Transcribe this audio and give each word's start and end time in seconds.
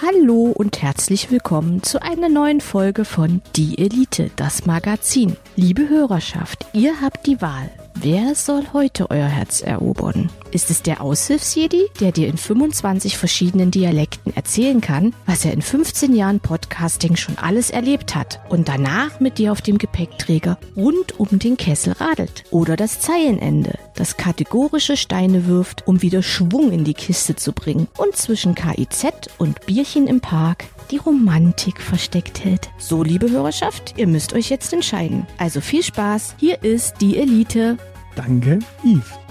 Hallo 0.00 0.52
und 0.54 0.80
herzlich 0.80 1.30
willkommen 1.30 1.82
zu 1.82 2.00
einer 2.00 2.30
neuen 2.30 2.60
Folge 2.60 3.04
von 3.04 3.42
Die 3.56 3.78
Elite, 3.78 4.30
das 4.36 4.64
Magazin. 4.64 5.36
Liebe 5.54 5.88
Hörerschaft, 5.88 6.66
ihr 6.72 7.00
habt 7.02 7.26
die 7.26 7.40
Wahl. 7.42 7.70
Wer 7.94 8.34
soll 8.34 8.64
heute 8.72 9.10
euer 9.10 9.28
Herz 9.28 9.60
erobern? 9.60 10.30
Ist 10.52 10.70
es 10.70 10.82
der 10.82 11.00
Aushilfsjedi, 11.00 11.86
der 11.98 12.12
dir 12.12 12.28
in 12.28 12.36
25 12.36 13.16
verschiedenen 13.16 13.70
Dialekten 13.70 14.36
erzählen 14.36 14.82
kann, 14.82 15.14
was 15.24 15.46
er 15.46 15.54
in 15.54 15.62
15 15.62 16.14
Jahren 16.14 16.40
Podcasting 16.40 17.16
schon 17.16 17.38
alles 17.38 17.70
erlebt 17.70 18.14
hat 18.14 18.38
und 18.50 18.68
danach 18.68 19.18
mit 19.18 19.38
dir 19.38 19.50
auf 19.50 19.62
dem 19.62 19.78
Gepäckträger 19.78 20.58
rund 20.76 21.18
um 21.18 21.38
den 21.38 21.56
Kessel 21.56 21.94
radelt? 21.94 22.44
Oder 22.50 22.76
das 22.76 23.00
Zeilenende, 23.00 23.78
das 23.94 24.18
kategorische 24.18 24.98
Steine 24.98 25.46
wirft, 25.46 25.86
um 25.86 26.02
wieder 26.02 26.22
Schwung 26.22 26.70
in 26.70 26.84
die 26.84 26.92
Kiste 26.92 27.34
zu 27.34 27.54
bringen 27.54 27.88
und 27.96 28.14
zwischen 28.14 28.54
KIZ 28.54 29.06
und 29.38 29.64
Bierchen 29.64 30.06
im 30.06 30.20
Park 30.20 30.66
die 30.90 30.98
Romantik 30.98 31.80
versteckt 31.80 32.44
hält. 32.44 32.68
So, 32.76 33.02
liebe 33.02 33.30
Hörerschaft, 33.30 33.94
ihr 33.96 34.06
müsst 34.06 34.34
euch 34.34 34.50
jetzt 34.50 34.74
entscheiden. 34.74 35.26
Also 35.38 35.62
viel 35.62 35.82
Spaß, 35.82 36.34
hier 36.38 36.62
ist 36.62 36.96
die 37.00 37.16
Elite. 37.16 37.78
Danke, 38.14 38.58
Yves. 38.84 39.21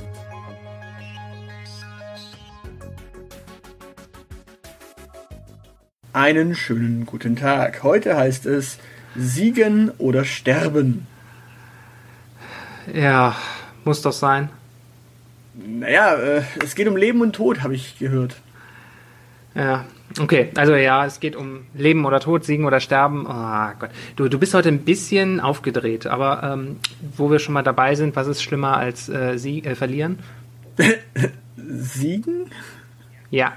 Einen 6.14 6.56
schönen 6.56 7.06
guten 7.06 7.38
Tag. 7.38 7.84
Heute 7.84 8.18
heißt 8.18 8.46
es 8.46 8.80
Siegen 9.16 9.92
oder 9.98 10.26
Sterben. 10.26 11.08
Ja, 12.94 13.38
muss 13.86 14.02
doch 14.02 14.12
sein. 14.12 14.50
Naja, 15.54 16.16
äh, 16.16 16.42
es 16.62 16.76
geht 16.76 16.90
um 16.90 16.98
Leben 16.98 17.22
und 17.22 17.34
Tod, 17.34 17.64
habe 17.64 17.76
ich 17.76 17.98
gehört. 17.98 18.42
Ja, 19.56 19.86
okay. 20.20 20.50
Also 20.58 20.76
ja, 20.76 21.06
es 21.06 21.22
geht 21.22 21.38
um 21.38 21.62
Leben 21.74 22.04
oder 22.04 22.20
Tod, 22.20 22.44
Siegen 22.44 22.66
oder 22.66 22.82
Sterben. 22.82 23.26
Oh 23.26 23.80
Gott. 23.80 23.92
Du, 24.18 24.28
du 24.28 24.38
bist 24.38 24.54
heute 24.54 24.68
ein 24.68 24.80
bisschen 24.80 25.40
aufgedreht, 25.40 26.08
aber 26.08 26.44
ähm, 26.44 26.80
wo 27.16 27.32
wir 27.32 27.40
schon 27.40 27.54
mal 27.54 27.64
dabei 27.64 27.96
sind, 27.96 28.18
was 28.18 28.28
ist 28.28 28.44
schlimmer 28.44 28.76
als 28.76 29.08
äh, 29.08 29.38
Sie 29.38 29.64
äh, 29.64 29.76
verlieren? 29.76 30.20
Siegen? 31.56 32.52
Ja. 33.30 33.54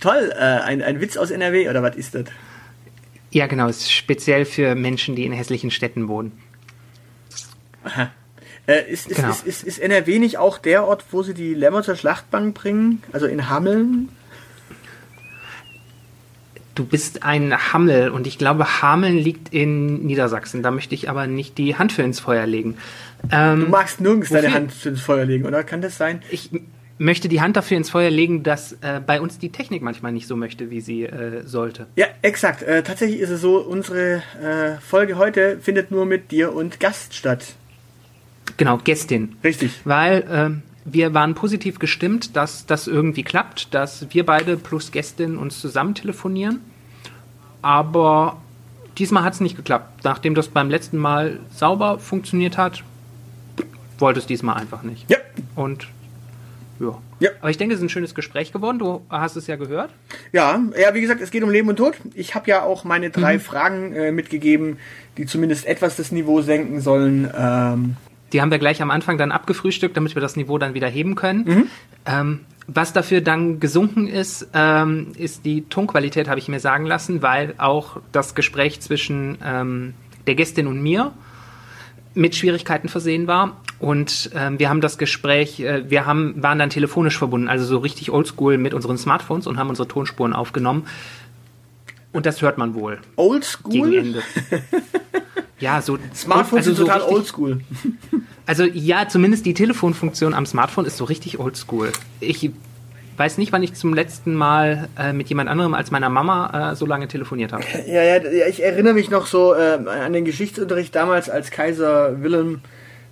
Toll, 0.00 0.32
äh, 0.34 0.40
ein, 0.40 0.82
ein 0.82 1.00
Witz 1.00 1.16
aus 1.16 1.30
NRW 1.30 1.68
oder 1.68 1.82
was 1.82 1.96
ist 1.96 2.14
das? 2.14 2.24
Ja, 3.30 3.46
genau. 3.46 3.68
Ist 3.68 3.90
speziell 3.92 4.44
für 4.44 4.74
Menschen, 4.74 5.16
die 5.16 5.24
in 5.24 5.32
hässlichen 5.32 5.70
Städten 5.70 6.08
wohnen. 6.08 6.32
Aha. 7.84 8.10
Äh, 8.66 8.90
ist, 8.90 9.08
ist, 9.08 9.16
Genau. 9.16 9.30
ist, 9.30 9.46
ist, 9.46 9.62
ist 9.64 9.78
NRW 9.78 10.18
nicht 10.18 10.38
auch 10.38 10.58
der 10.58 10.84
Ort, 10.86 11.04
wo 11.10 11.22
sie 11.22 11.34
die 11.34 11.54
Lämmer 11.54 11.82
zur 11.82 11.96
Schlachtbank 11.96 12.54
bringen? 12.54 13.02
Also 13.12 13.26
in 13.26 13.48
Hameln? 13.48 14.08
Du 16.74 16.84
bist 16.84 17.22
ein 17.22 17.54
Hammel 17.72 18.10
und 18.10 18.26
ich 18.26 18.36
glaube, 18.36 18.82
Hameln 18.82 19.16
liegt 19.16 19.54
in 19.54 20.04
Niedersachsen. 20.04 20.62
Da 20.62 20.70
möchte 20.70 20.94
ich 20.94 21.08
aber 21.08 21.26
nicht 21.26 21.56
die 21.56 21.76
Hand 21.76 21.90
für 21.92 22.02
ins 22.02 22.20
Feuer 22.20 22.44
legen. 22.46 22.76
Ähm, 23.32 23.60
Du 23.60 23.66
magst 23.68 24.00
nirgends 24.00 24.28
deine 24.28 24.48
wofür? 24.48 24.54
Hand 24.54 24.84
ins 24.86 25.00
Feuer 25.00 25.24
legen, 25.24 25.46
oder? 25.46 25.64
Kann 25.64 25.80
das 25.80 25.96
sein? 25.96 26.20
Ich 26.30 26.50
möchte 26.98 27.28
die 27.28 27.40
Hand 27.40 27.56
dafür 27.56 27.76
ins 27.76 27.90
Feuer 27.90 28.10
legen, 28.10 28.42
dass 28.42 28.72
äh, 28.80 29.00
bei 29.04 29.20
uns 29.20 29.38
die 29.38 29.50
Technik 29.50 29.82
manchmal 29.82 30.12
nicht 30.12 30.26
so 30.26 30.36
möchte, 30.36 30.70
wie 30.70 30.80
sie 30.80 31.04
äh, 31.04 31.42
sollte. 31.44 31.86
Ja, 31.96 32.06
exakt. 32.22 32.62
Äh, 32.62 32.82
tatsächlich 32.82 33.20
ist 33.20 33.30
es 33.30 33.40
so, 33.40 33.58
unsere 33.58 34.22
äh, 34.42 34.80
Folge 34.80 35.18
heute 35.18 35.58
findet 35.58 35.90
nur 35.90 36.06
mit 36.06 36.30
dir 36.30 36.54
und 36.54 36.80
Gast 36.80 37.14
statt. 37.14 37.54
Genau, 38.56 38.78
Gästin. 38.78 39.36
Richtig. 39.44 39.80
Weil 39.84 40.24
ähm, 40.30 40.62
wir 40.84 41.12
waren 41.12 41.34
positiv 41.34 41.78
gestimmt, 41.78 42.36
dass 42.36 42.64
das 42.64 42.86
irgendwie 42.86 43.24
klappt, 43.24 43.74
dass 43.74 44.06
wir 44.10 44.24
beide 44.24 44.56
plus 44.56 44.92
Gästin 44.92 45.36
uns 45.36 45.60
zusammen 45.60 45.94
telefonieren. 45.94 46.60
Aber 47.60 48.40
diesmal 48.96 49.24
hat 49.24 49.34
es 49.34 49.40
nicht 49.40 49.56
geklappt. 49.56 50.04
Nachdem 50.04 50.34
das 50.34 50.48
beim 50.48 50.70
letzten 50.70 50.96
Mal 50.96 51.40
sauber 51.52 51.98
funktioniert 51.98 52.56
hat, 52.56 52.84
wollte 53.98 54.20
es 54.20 54.26
diesmal 54.26 54.56
einfach 54.56 54.82
nicht. 54.82 55.10
Ja, 55.10 55.18
Und 55.54 55.88
ja. 56.80 56.98
Ja. 57.20 57.30
Aber 57.40 57.50
ich 57.50 57.56
denke, 57.56 57.74
es 57.74 57.80
ist 57.80 57.84
ein 57.84 57.88
schönes 57.88 58.14
Gespräch 58.14 58.52
geworden. 58.52 58.78
Du 58.78 59.02
hast 59.08 59.36
es 59.36 59.46
ja 59.46 59.56
gehört. 59.56 59.90
Ja, 60.32 60.60
ja, 60.80 60.94
wie 60.94 61.00
gesagt, 61.00 61.20
es 61.20 61.30
geht 61.30 61.42
um 61.42 61.50
Leben 61.50 61.68
und 61.68 61.76
Tod. 61.76 61.94
Ich 62.14 62.34
habe 62.34 62.48
ja 62.50 62.62
auch 62.62 62.84
meine 62.84 63.08
Mhm. 63.08 63.12
drei 63.12 63.38
Fragen 63.38 63.92
äh, 63.94 64.12
mitgegeben, 64.12 64.78
die 65.16 65.26
zumindest 65.26 65.66
etwas 65.66 65.96
das 65.96 66.12
Niveau 66.12 66.42
senken 66.42 66.80
sollen. 66.80 67.30
Ähm, 67.36 67.96
Die 68.32 68.40
haben 68.42 68.50
wir 68.50 68.58
gleich 68.58 68.82
am 68.82 68.90
Anfang 68.90 69.18
dann 69.18 69.32
abgefrühstückt, 69.32 69.96
damit 69.96 70.14
wir 70.14 70.20
das 70.22 70.36
Niveau 70.36 70.58
dann 70.58 70.74
wieder 70.74 70.88
heben 70.88 71.14
können. 71.14 71.68
Ähm, 72.06 72.40
was 72.66 72.92
dafür 72.92 73.20
dann 73.20 73.60
gesunken 73.60 74.08
ist, 74.08 74.48
ähm, 74.52 75.12
ist 75.16 75.44
die 75.44 75.62
Tonqualität, 75.68 76.28
habe 76.28 76.40
ich 76.40 76.48
mir 76.48 76.58
sagen 76.60 76.84
lassen, 76.84 77.22
weil 77.22 77.54
auch 77.58 77.98
das 78.10 78.34
Gespräch 78.34 78.80
zwischen 78.80 79.38
ähm, 79.44 79.94
der 80.26 80.34
Gästin 80.34 80.66
und 80.66 80.82
mir 80.82 81.12
mit 82.16 82.34
Schwierigkeiten 82.34 82.88
versehen 82.88 83.26
war. 83.26 83.60
Und 83.78 84.30
ähm, 84.34 84.58
wir 84.58 84.70
haben 84.70 84.80
das 84.80 84.98
Gespräch, 84.98 85.60
äh, 85.60 85.88
wir 85.88 86.06
haben, 86.06 86.42
waren 86.42 86.58
dann 86.58 86.70
telefonisch 86.70 87.18
verbunden, 87.18 87.48
also 87.48 87.64
so 87.64 87.78
richtig 87.78 88.10
oldschool 88.10 88.58
mit 88.58 88.74
unseren 88.74 88.96
Smartphones 88.96 89.46
und 89.46 89.58
haben 89.58 89.68
unsere 89.68 89.86
Tonspuren 89.86 90.32
aufgenommen. 90.32 90.86
Und 92.12 92.24
das 92.24 92.40
hört 92.40 92.56
man 92.56 92.74
wohl 92.74 92.94
gegen 92.96 93.04
oldschool? 93.16 93.94
Ende. 93.94 94.22
Ja, 95.58 95.80
so 95.80 95.98
Smartphones 96.14 96.66
also 96.66 96.74
sind 96.74 96.86
so 96.86 96.92
total 96.92 97.00
oldschool. 97.02 97.60
also 98.44 98.64
ja, 98.64 99.08
zumindest 99.08 99.46
die 99.46 99.54
Telefonfunktion 99.54 100.34
am 100.34 100.44
Smartphone 100.44 100.84
ist 100.84 100.98
so 100.98 101.04
richtig 101.04 101.38
oldschool. 101.38 101.92
Ich 102.20 102.50
weiß 103.16 103.38
nicht, 103.38 103.52
wann 103.52 103.62
ich 103.62 103.74
zum 103.74 103.94
letzten 103.94 104.34
Mal 104.34 104.88
äh, 104.98 105.12
mit 105.12 105.28
jemand 105.28 105.48
anderem 105.48 105.74
als 105.74 105.90
meiner 105.90 106.08
Mama 106.08 106.72
äh, 106.72 106.76
so 106.76 106.86
lange 106.86 107.08
telefoniert 107.08 107.52
habe. 107.52 107.64
Ja, 107.86 108.02
ja, 108.02 108.16
ja, 108.16 108.46
ich 108.46 108.62
erinnere 108.62 108.94
mich 108.94 109.10
noch 109.10 109.26
so 109.26 109.54
äh, 109.54 109.78
an 109.86 110.12
den 110.12 110.24
Geschichtsunterricht 110.24 110.94
damals, 110.94 111.30
als 111.30 111.50
Kaiser 111.50 112.22
Wilhelm 112.22 112.60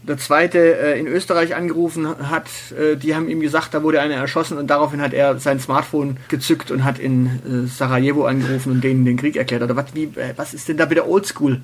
II. 0.07 0.49
Äh, 0.55 0.99
in 0.99 1.07
Österreich 1.07 1.55
angerufen 1.55 2.07
hat. 2.31 2.49
Äh, 2.79 2.97
die 2.97 3.15
haben 3.15 3.29
ihm 3.29 3.41
gesagt, 3.41 3.75
da 3.75 3.83
wurde 3.83 4.01
einer 4.01 4.15
erschossen 4.15 4.59
und 4.59 4.69
daraufhin 4.69 5.01
hat 5.01 5.15
er 5.15 5.39
sein 5.39 5.61
Smartphone 5.61 6.19
gezückt 6.29 6.71
und 6.71 6.85
hat 6.85 6.99
in 6.99 7.27
äh, 7.27 7.67
Sarajevo 7.67 8.27
angerufen 8.27 8.73
und 8.73 8.85
denen 8.85 9.05
den 9.05 9.17
Krieg 9.17 9.37
erklärt. 9.37 9.63
Oder 9.63 9.77
was, 9.77 9.95
wie, 9.95 10.11
was 10.37 10.55
ist 10.55 10.69
denn 10.69 10.77
da 10.77 10.87
bitte 10.87 11.09
oldschool? 11.09 11.61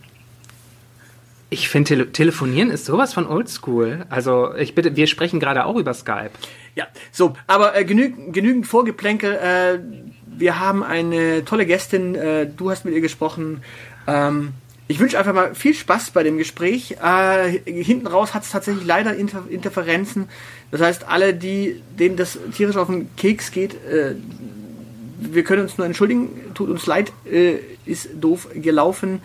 Ich 1.52 1.68
finde, 1.68 1.88
Tele 1.88 2.12
Telefonieren 2.12 2.70
ist 2.70 2.86
sowas 2.86 3.12
von 3.12 3.26
oldschool. 3.26 4.06
Also 4.08 4.54
ich 4.54 4.74
bitte, 4.76 4.94
wir 4.94 5.08
sprechen 5.08 5.40
gerade 5.40 5.66
auch 5.66 5.76
über 5.76 5.92
Skype. 5.92 6.30
Ja, 6.76 6.86
so, 7.10 7.34
aber 7.48 7.76
äh, 7.76 7.84
genügend, 7.84 8.32
genügend 8.32 8.66
Vorgeplänkel. 8.68 9.34
Äh, 9.34 9.78
wir 10.26 10.60
haben 10.60 10.84
eine 10.84 11.44
tolle 11.44 11.66
Gästin, 11.66 12.14
äh, 12.14 12.46
du 12.46 12.70
hast 12.70 12.84
mit 12.84 12.94
ihr 12.94 13.00
gesprochen. 13.00 13.62
Ähm, 14.06 14.52
ich 14.86 14.98
wünsche 15.00 15.18
einfach 15.18 15.34
mal 15.34 15.54
viel 15.54 15.74
Spaß 15.74 16.10
bei 16.10 16.22
dem 16.22 16.38
Gespräch. 16.38 16.96
Äh, 17.02 17.58
hinten 17.64 18.06
raus 18.06 18.32
hat 18.32 18.44
es 18.44 18.50
tatsächlich 18.50 18.84
leider 18.84 19.14
Inter 19.14 19.44
Interferenzen. 19.48 20.28
Das 20.70 20.80
heißt, 20.80 21.08
alle, 21.08 21.34
die, 21.34 21.82
denen 21.98 22.16
das 22.16 22.38
tierisch 22.56 22.76
auf 22.76 22.86
den 22.86 23.14
Keks 23.16 23.50
geht, 23.50 23.74
äh, 23.86 24.14
wir 25.20 25.44
können 25.44 25.62
uns 25.62 25.78
nur 25.78 25.86
entschuldigen, 25.86 26.28
tut 26.54 26.70
uns 26.70 26.86
leid, 26.86 27.12
äh, 27.30 27.56
ist 27.86 28.08
doof 28.20 28.48
gelaufen. 28.54 29.20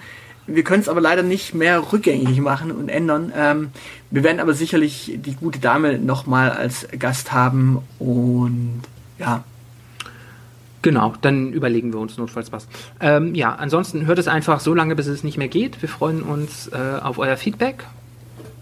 Wir 0.48 0.64
können 0.64 0.82
es 0.82 0.90
aber 0.90 1.02
leider 1.02 1.24
nicht 1.24 1.56
mehr 1.56 1.92
rückgängig 1.92 2.40
machen 2.40 2.72
und 2.72 2.90
ändern. 2.90 3.34
Ähm, 3.36 3.70
wir 4.12 4.24
werden 4.24 4.40
aber 4.40 4.54
sicherlich 4.54 5.14
die 5.18 5.36
gute 5.36 5.60
Dame 5.60 5.98
nochmal 5.98 6.52
als 6.52 6.88
Gast 6.98 7.32
haben 7.32 7.80
und 8.00 8.82
ja, 9.18 9.44
Genau, 10.86 11.16
dann 11.20 11.52
überlegen 11.52 11.92
wir 11.94 12.00
uns 12.00 12.16
notfalls 12.16 12.52
was. 12.52 12.68
Ähm, 13.00 13.34
ja, 13.34 13.56
ansonsten 13.56 14.06
hört 14.06 14.20
es 14.20 14.28
einfach 14.28 14.60
so 14.60 14.76
lange, 14.76 14.96
bis 14.96 15.08
es 15.08 15.24
nicht 15.24 15.36
mehr 15.36 15.48
geht. 15.48 15.82
Wir 15.82 15.90
freuen 15.90 16.22
uns 16.22 16.68
äh, 16.68 17.00
auf 17.02 17.18
euer 17.18 17.38
Feedback 17.38 17.86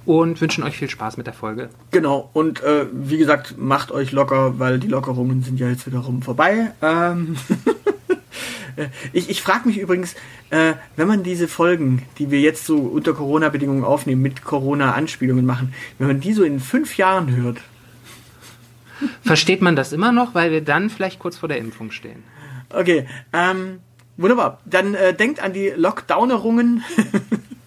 und 0.06 0.40
wünschen 0.40 0.64
euch 0.64 0.78
viel 0.78 0.90
Spaß 0.90 1.18
mit 1.18 1.28
der 1.28 1.34
Folge. 1.34 1.68
genau. 1.92 2.30
Und 2.32 2.64
äh, 2.64 2.86
wie 2.94 3.18
gesagt, 3.18 3.58
macht 3.58 3.92
euch 3.92 4.14
locker, 4.14 4.58
weil 4.58 4.80
die 4.80 4.88
Lockerungen 4.88 5.44
sind 5.44 5.60
ja 5.60 5.68
jetzt 5.68 5.86
wiederum 5.86 6.22
vorbei. 6.22 6.72
Ähm 6.82 7.36
ich 9.14 9.30
ich 9.30 9.42
frage 9.42 9.68
mich 9.68 9.78
übrigens, 9.78 10.16
äh, 10.50 10.74
wenn 10.96 11.08
man 11.08 11.24
diese 11.24 11.48
Folgen, 11.48 12.04
die 12.18 12.32
wir 12.32 12.40
jetzt 12.40 12.66
so 12.66 12.78
unter 12.78 13.14
Corona-Bedingungen 13.14 13.84
aufnehmen, 13.84 14.22
mit 14.22 14.44
Corona-Anspielungen 14.44 15.46
machen, 15.46 15.74
wenn 16.00 16.08
man 16.08 16.20
die 16.20 16.34
so 16.34 16.44
in 16.44 16.60
fünf 16.60 16.98
Jahren 16.98 17.36
hört, 17.36 17.60
Versteht 19.24 19.62
man 19.62 19.76
das 19.76 19.94
immer 19.94 20.12
noch, 20.12 20.36
weil 20.36 20.52
wir 20.52 20.62
dann 20.62 20.90
vielleicht 20.90 21.20
kurz 21.20 21.38
vor 21.38 21.50
der 21.50 21.58
Impfung 21.58 21.92
stehen? 21.92 22.24
Okay, 22.70 23.08
ähm, 23.32 23.80
wunderbar. 24.18 24.60
Dann 24.66 24.96
äh, 24.96 25.14
denkt 25.14 25.42
an 25.42 25.54
die 25.54 25.70
Lockdownerungen. 25.70 26.84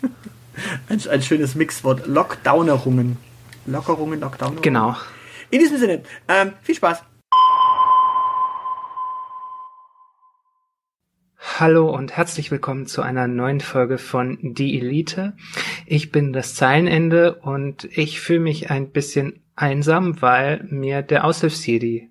ein, 0.88 1.08
ein 1.08 1.22
schönes 1.22 1.54
Mixwort. 1.54 2.06
Lockdownerungen. 2.06 3.16
Lockerungen, 3.66 4.20
Lockdownerungen. 4.20 4.62
Genau. 4.62 4.96
In 5.50 5.60
diesem 5.60 5.78
Sinne, 5.78 6.02
ähm, 6.28 6.52
viel 6.62 6.74
Spaß. 6.74 7.02
Hallo 11.58 11.88
und 11.88 12.14
herzlich 12.14 12.50
willkommen 12.50 12.84
zu 12.84 13.00
einer 13.00 13.28
neuen 13.28 13.60
Folge 13.60 13.96
von 13.96 14.36
Die 14.42 14.78
Elite. 14.78 15.32
Ich 15.86 16.12
bin 16.12 16.34
das 16.34 16.54
Zeilenende 16.54 17.36
und 17.36 17.84
ich 17.84 18.20
fühle 18.20 18.40
mich 18.40 18.70
ein 18.70 18.90
bisschen 18.90 19.42
einsam, 19.54 20.20
weil 20.20 20.64
mir 20.68 21.00
der 21.00 21.24
Aushilfsjedi 21.24 22.10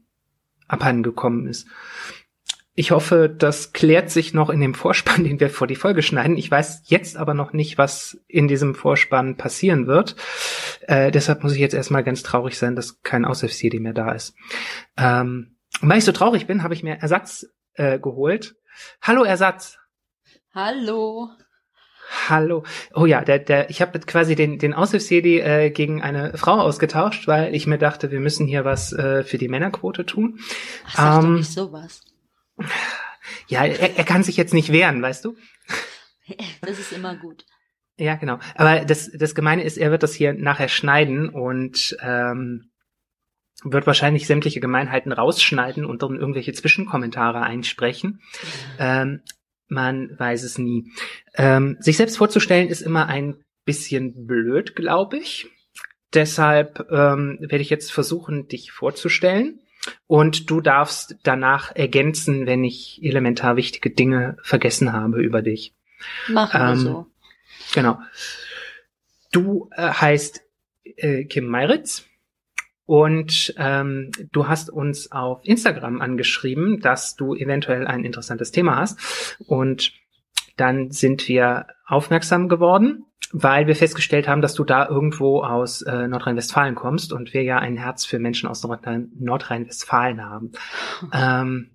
abhandengekommen 0.68 1.46
ist. 1.46 1.68
ich 2.74 2.90
hoffe, 2.90 3.30
das 3.30 3.72
klärt 3.72 4.10
sich 4.10 4.34
noch 4.34 4.50
in 4.50 4.62
dem 4.62 4.74
Vorspann, 4.74 5.24
den 5.26 5.40
wir 5.40 5.52
vor 5.52 5.68
die 5.68 5.76
Folge 5.76 6.02
schneiden. 6.02 6.38
Ich 6.38 6.50
weiß 6.50 6.82
jetzt 6.86 7.16
aber 7.16 7.36
noch 7.36 7.54
nicht, 7.54 7.78
was 7.78 8.20
in 8.28 8.48
diesem 8.48 8.74
Vorspann 8.74 9.38
passieren 9.38 9.86
wird. 9.86 10.16
Äh, 10.88 11.12
deshalb 11.12 11.44
muss 11.44 11.54
ich 11.54 11.60
jetzt 11.60 11.76
erstmal 11.76 12.04
ganz 12.04 12.24
traurig 12.24 12.58
sein, 12.58 12.76
dass 12.76 13.04
kein 13.04 13.26
Aushilfs-CD 13.26 13.80
mehr 13.80 13.94
da 13.94 14.12
ist. 14.12 14.34
Ähm, 14.98 15.58
weil 15.82 16.00
ich 16.00 16.06
so 16.06 16.14
traurig 16.14 16.48
bin, 16.48 16.64
habe 16.64 16.74
ich 16.74 16.82
mir 16.82 16.96
Ersatz 16.96 17.46
äh, 17.76 18.00
geholt. 18.00 18.56
Hallo 19.02 19.24
Ersatz. 19.24 19.78
Hallo. 20.54 21.30
Hallo. 22.30 22.64
Oh 22.94 23.06
ja, 23.06 23.24
der, 23.24 23.40
der, 23.40 23.70
ich 23.70 23.82
habe 23.82 24.00
quasi 24.00 24.36
den, 24.36 24.60
den 24.60 24.74
Aushilfs-CD 24.74 25.40
äh, 25.40 25.70
gegen 25.72 26.02
eine 26.02 26.38
Frau 26.38 26.60
ausgetauscht, 26.60 27.28
weil 27.28 27.54
ich 27.56 27.68
mir 27.68 27.78
dachte, 27.78 28.12
wir 28.12 28.20
müssen 28.20 28.48
hier 28.48 28.64
was 28.64 28.94
äh, 28.94 29.24
für 29.24 29.38
die 29.38 29.48
Männerquote 29.48 30.06
tun. 30.06 30.40
Ach, 30.88 30.96
sag 30.96 31.24
ähm, 31.24 31.30
doch 31.30 31.38
nicht 31.38 31.52
sowas. 31.52 32.02
Ja, 33.48 33.66
er, 33.66 33.98
er 33.98 34.04
kann 34.04 34.24
sich 34.24 34.38
jetzt 34.38 34.54
nicht 34.54 34.72
wehren, 34.72 35.02
weißt 35.02 35.26
du? 35.26 35.36
Das 36.62 36.80
ist 36.80 36.92
immer 36.92 37.16
gut. 37.16 37.46
Ja, 37.98 38.16
genau. 38.16 38.40
Aber 38.56 38.84
das, 38.84 39.12
das 39.14 39.36
Gemeine 39.36 39.64
ist, 39.64 39.78
er 39.78 39.92
wird 39.92 40.02
das 40.02 40.16
hier 40.16 40.34
nachher 40.34 40.70
schneiden 40.70 41.30
und 41.30 41.96
ähm, 42.02 42.72
wird 43.66 43.88
wahrscheinlich 43.88 44.28
sämtliche 44.28 44.60
Gemeinheiten 44.60 45.12
rausschneiden 45.12 45.86
und 45.86 46.04
dann 46.04 46.16
irgendwelche 46.16 46.54
Zwischenkommentare 46.54 47.42
einsprechen. 47.42 48.22
Ähm, 48.80 49.22
man 49.68 50.18
weiß 50.18 50.44
es 50.44 50.58
nie. 50.58 50.92
Ähm, 51.36 51.78
sich 51.80 51.98
selbst 51.98 52.18
vorzustellen 52.18 52.70
ist 52.70 52.82
immer 52.82 53.08
ein 53.08 53.44
bisschen 53.66 54.28
blöd, 54.28 54.76
glaube 54.76 55.18
ich. 55.18 55.48
Deshalb 56.14 56.88
ähm, 56.92 57.38
werde 57.42 57.62
ich 57.62 57.70
jetzt 57.70 57.92
versuchen, 57.92 58.48
dich 58.48 58.72
vorzustellen. 58.72 59.60
Und 60.08 60.50
du 60.50 60.62
darfst 60.62 61.18
danach 61.24 61.76
ergänzen, 61.76 62.46
wenn 62.46 62.64
ich 62.64 63.00
elementar 63.04 63.56
wichtige 63.56 63.90
Dinge 63.90 64.38
vergessen 64.42 64.94
habe 64.94 65.22
über 65.22 65.42
dich. 65.42 65.74
Machen 66.28 66.62
wir 66.62 66.72
ähm, 66.72 66.78
so. 66.78 67.08
Genau. 67.74 68.00
Du 69.32 69.70
äh, 69.76 69.90
heißt 69.90 70.42
äh, 70.98 71.26
Kim 71.26 71.48
Meiritz 71.48 72.06
und 72.86 73.54
ähm, 73.58 74.12
du 74.32 74.48
hast 74.48 74.70
uns 74.70 75.12
auf 75.12 75.40
Instagram 75.44 76.02
angeschrieben, 76.02 76.80
dass 76.80 77.16
du 77.16 77.36
eventuell 77.36 77.88
ein 77.88 78.04
interessantes 78.04 78.52
Thema 78.52 78.78
hast. 78.78 79.38
Und 79.48 79.94
dann 80.58 80.92
sind 80.92 81.28
wir 81.28 81.68
aufmerksam 81.86 82.48
geworden 82.48 83.06
weil 83.32 83.68
wir 83.68 83.76
festgestellt 83.76 84.28
haben, 84.28 84.42
dass 84.42 84.54
du 84.54 84.64
da 84.64 84.88
irgendwo 84.88 85.42
aus 85.44 85.82
äh, 85.82 86.08
Nordrhein-Westfalen 86.08 86.76
kommst 86.76 87.12
und 87.12 87.34
wir 87.34 87.44
ja 87.44 87.58
ein 87.58 87.76
Herz 87.76 88.06
für 88.06 88.20
Menschen 88.20 88.48
aus 88.48 88.64
Nordrhein-Westfalen 88.64 90.24
haben. 90.24 90.52
Ähm, 91.12 91.72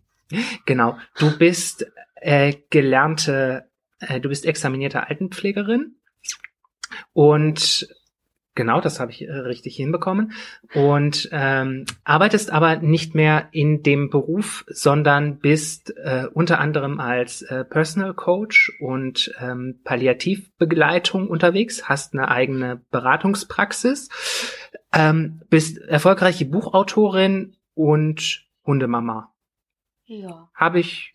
genau. 0.64 0.96
Du 1.18 1.36
bist 1.36 1.86
äh, 2.14 2.54
gelernte, 2.70 3.68
äh, 3.98 4.20
du 4.20 4.28
bist 4.28 4.46
examinierte 4.46 5.06
Altenpflegerin 5.08 5.96
und 7.12 7.88
Genau, 8.56 8.80
das 8.80 8.98
habe 8.98 9.12
ich 9.12 9.22
äh, 9.22 9.30
richtig 9.32 9.76
hinbekommen. 9.76 10.32
Und 10.74 11.28
ähm, 11.30 11.84
arbeitest 12.02 12.50
aber 12.52 12.76
nicht 12.76 13.14
mehr 13.14 13.48
in 13.52 13.82
dem 13.82 14.10
Beruf, 14.10 14.64
sondern 14.68 15.38
bist 15.38 15.96
äh, 15.96 16.26
unter 16.32 16.58
anderem 16.58 16.98
als 16.98 17.42
äh, 17.42 17.64
Personal 17.64 18.12
Coach 18.12 18.72
und 18.80 19.32
ähm, 19.40 19.80
Palliativbegleitung 19.84 21.28
unterwegs, 21.28 21.88
hast 21.88 22.12
eine 22.12 22.28
eigene 22.28 22.82
Beratungspraxis, 22.90 24.08
ähm, 24.92 25.42
bist 25.48 25.78
erfolgreiche 25.78 26.44
Buchautorin 26.44 27.56
und 27.74 28.46
Hundemama. 28.66 29.32
Ja. 30.06 30.50
Habe 30.54 30.80
ich 30.80 31.14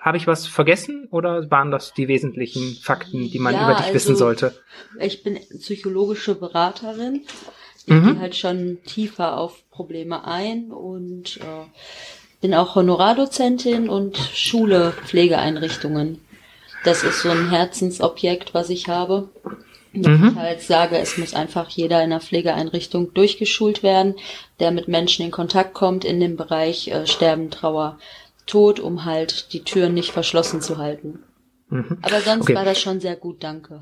habe 0.00 0.16
ich 0.16 0.26
was 0.26 0.46
vergessen 0.46 1.06
oder 1.10 1.50
waren 1.50 1.70
das 1.70 1.92
die 1.92 2.08
wesentlichen 2.08 2.76
Fakten, 2.82 3.30
die 3.30 3.38
man 3.38 3.54
ja, 3.54 3.64
über 3.64 3.74
dich 3.74 3.86
also, 3.86 3.94
wissen 3.94 4.16
sollte? 4.16 4.54
Ich 4.98 5.22
bin 5.22 5.38
psychologische 5.58 6.34
Beraterin. 6.34 7.26
Ich 7.76 7.86
mhm. 7.86 8.04
gehe 8.04 8.20
halt 8.20 8.36
schon 8.36 8.78
tiefer 8.86 9.36
auf 9.36 9.62
Probleme 9.70 10.24
ein 10.24 10.72
und 10.72 11.36
äh, 11.38 11.66
bin 12.40 12.54
auch 12.54 12.74
Honorardozentin 12.74 13.90
und 13.90 14.16
Schule 14.16 14.92
Pflegeeinrichtungen. 15.04 16.20
Das 16.84 17.04
ist 17.04 17.20
so 17.20 17.28
ein 17.28 17.50
Herzensobjekt, 17.50 18.54
was 18.54 18.70
ich 18.70 18.88
habe. 18.88 19.28
Mhm. 19.92 20.30
ich 20.30 20.36
halt 20.36 20.62
sage, 20.62 20.96
es 20.98 21.18
muss 21.18 21.34
einfach 21.34 21.68
jeder 21.68 22.02
in 22.02 22.10
der 22.10 22.20
Pflegeeinrichtung 22.20 23.12
durchgeschult 23.12 23.82
werden, 23.82 24.14
der 24.60 24.70
mit 24.70 24.88
Menschen 24.88 25.24
in 25.24 25.30
Kontakt 25.30 25.74
kommt 25.74 26.04
in 26.04 26.20
dem 26.20 26.36
Bereich 26.36 26.88
äh, 26.88 27.06
Sterben, 27.06 27.50
Trauer, 27.50 27.98
tot, 28.50 28.80
um 28.80 29.04
halt 29.04 29.52
die 29.52 29.62
Türen 29.62 29.94
nicht 29.94 30.12
verschlossen 30.12 30.60
zu 30.60 30.78
halten. 30.78 31.20
Mhm. 31.68 31.98
Aber 32.02 32.20
sonst 32.20 32.42
okay. 32.42 32.54
war 32.54 32.64
das 32.64 32.80
schon 32.80 33.00
sehr 33.00 33.16
gut, 33.16 33.42
danke. 33.42 33.80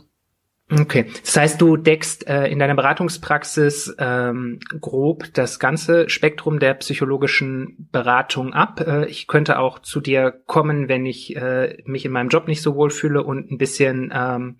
Okay, 0.70 1.06
das 1.24 1.34
heißt, 1.34 1.60
du 1.62 1.78
deckst 1.78 2.28
äh, 2.28 2.48
in 2.48 2.58
deiner 2.58 2.74
Beratungspraxis 2.74 3.96
ähm, 3.98 4.60
grob 4.82 5.32
das 5.32 5.58
ganze 5.58 6.10
Spektrum 6.10 6.58
der 6.58 6.74
psychologischen 6.74 7.88
Beratung 7.90 8.52
ab. 8.52 8.84
Äh, 8.86 9.06
ich 9.06 9.28
könnte 9.28 9.58
auch 9.60 9.78
zu 9.78 10.02
dir 10.02 10.30
kommen, 10.44 10.90
wenn 10.90 11.06
ich 11.06 11.34
äh, 11.36 11.78
mich 11.86 12.04
in 12.04 12.12
meinem 12.12 12.28
Job 12.28 12.48
nicht 12.48 12.60
so 12.60 12.74
wohl 12.74 12.90
fühle 12.90 13.22
und 13.22 13.50
ein 13.50 13.56
bisschen 13.56 14.12
ähm, 14.14 14.58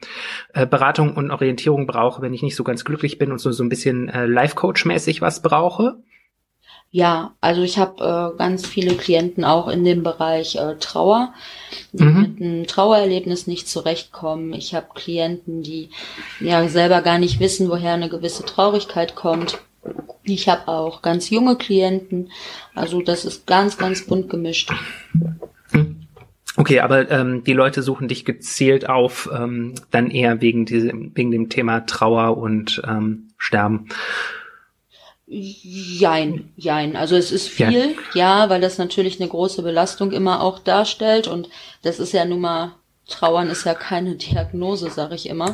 äh, 0.55 0.67
Beratung 0.67 1.15
und 1.15 1.31
Orientierung 1.31 1.87
brauche, 1.87 2.23
wenn 2.23 2.33
ich 2.33 2.43
nicht 2.43 2.57
so 2.57 2.65
ganz 2.65 2.87
glücklich 2.87 3.19
bin 3.19 3.31
und 3.31 3.39
so, 3.39 3.53
so 3.53 3.63
ein 3.63 3.69
bisschen 3.69 4.09
äh, 4.09 4.25
Life-Coach-mäßig 4.25 5.21
was 5.21 5.43
brauche. 5.43 6.03
Ja, 6.91 7.35
also 7.43 7.63
ich 7.63 7.79
habe 7.79 8.33
äh, 8.35 8.39
ganz 8.39 8.67
viele 8.67 8.95
Klienten 8.95 9.45
auch 9.45 9.69
in 9.69 9.85
dem 9.85 10.03
Bereich 10.03 10.57
äh, 10.57 10.77
Trauer, 10.81 11.35
die 11.93 12.05
mhm. 12.05 12.21
mit 12.23 12.41
einem 12.41 12.67
Trauererlebnis 12.67 13.47
nicht 13.47 13.69
zurechtkommen. 13.69 14.55
Ich 14.55 14.75
habe 14.75 14.87
Klienten, 14.95 15.63
die 15.63 15.91
ja 16.41 16.67
selber 16.69 17.03
gar 17.03 17.19
nicht 17.19 17.41
wissen, 17.41 17.69
woher 17.69 17.93
eine 17.93 18.09
gewisse 18.09 18.45
Traurigkeit 18.45 19.15
kommt. 19.15 19.59
Ich 20.23 20.49
habe 20.49 20.69
auch 20.69 21.03
ganz 21.03 21.29
junge 21.29 21.57
Klienten. 21.57 22.31
Also 22.75 23.03
das 23.03 23.27
ist 23.27 23.47
ganz, 23.47 23.77
ganz 23.77 24.07
bunt 24.07 24.31
gemischt. 24.31 24.73
Okay, 26.57 26.81
aber 26.81 27.11
ähm, 27.11 27.45
die 27.45 27.53
Leute 27.53 27.83
suchen 27.83 28.09
dich 28.09 28.25
gezielt 28.25 28.89
auf, 28.89 29.31
ähm, 29.33 29.75
dann 29.91 30.11
eher 30.11 30.41
wegen, 30.41 30.65
diesem, 30.65 31.13
wegen 31.15 31.31
dem 31.31 31.51
Thema 31.51 31.81
Trauer 31.81 32.37
und 32.39 32.83
ähm, 32.87 33.29
Sterben. 33.37 33.89
Jein, 35.31 36.53
jein. 36.57 36.97
Also 36.97 37.15
es 37.15 37.33
ist 37.33 37.49
viel, 37.49 37.97
ja. 38.15 38.45
ja, 38.45 38.51
weil 38.51 38.63
das 38.63 38.79
natürlich 38.79 39.21
eine 39.21 39.29
große 39.29 39.63
Belastung 39.63 40.13
immer 40.13 40.43
auch 40.43 40.59
darstellt 40.59 41.29
und 41.29 41.51
das 41.83 41.99
ist 41.99 42.13
ja 42.13 42.25
nun 42.25 42.41
mal, 42.41 42.75
Trauern 43.09 43.51
ist 43.51 43.65
ja 43.65 43.75
keine 43.75 44.15
Diagnose, 44.17 44.91
sag 44.91 45.13
ich 45.13 45.29
immer. 45.29 45.53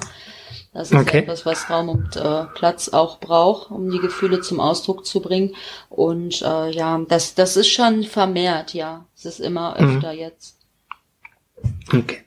Das 0.72 0.90
ist 0.90 0.96
okay. 0.96 1.18
etwas, 1.18 1.46
was 1.46 1.70
Raum 1.70 1.88
und 1.88 2.16
äh, 2.16 2.44
Platz 2.54 2.88
auch 2.88 3.20
braucht, 3.20 3.70
um 3.70 3.90
die 3.90 4.00
Gefühle 4.00 4.40
zum 4.40 4.58
Ausdruck 4.58 5.06
zu 5.06 5.20
bringen. 5.20 5.54
Und 5.88 6.42
äh, 6.42 6.70
ja, 6.70 7.00
das, 7.08 7.36
das 7.36 7.56
ist 7.56 7.68
schon 7.68 8.02
vermehrt, 8.02 8.74
ja. 8.74 9.06
Es 9.16 9.24
ist 9.24 9.40
immer 9.40 9.76
mhm. 9.78 9.96
öfter 9.96 10.12
mhm. 10.12 10.18
jetzt. 10.18 10.58
Okay, 11.92 12.24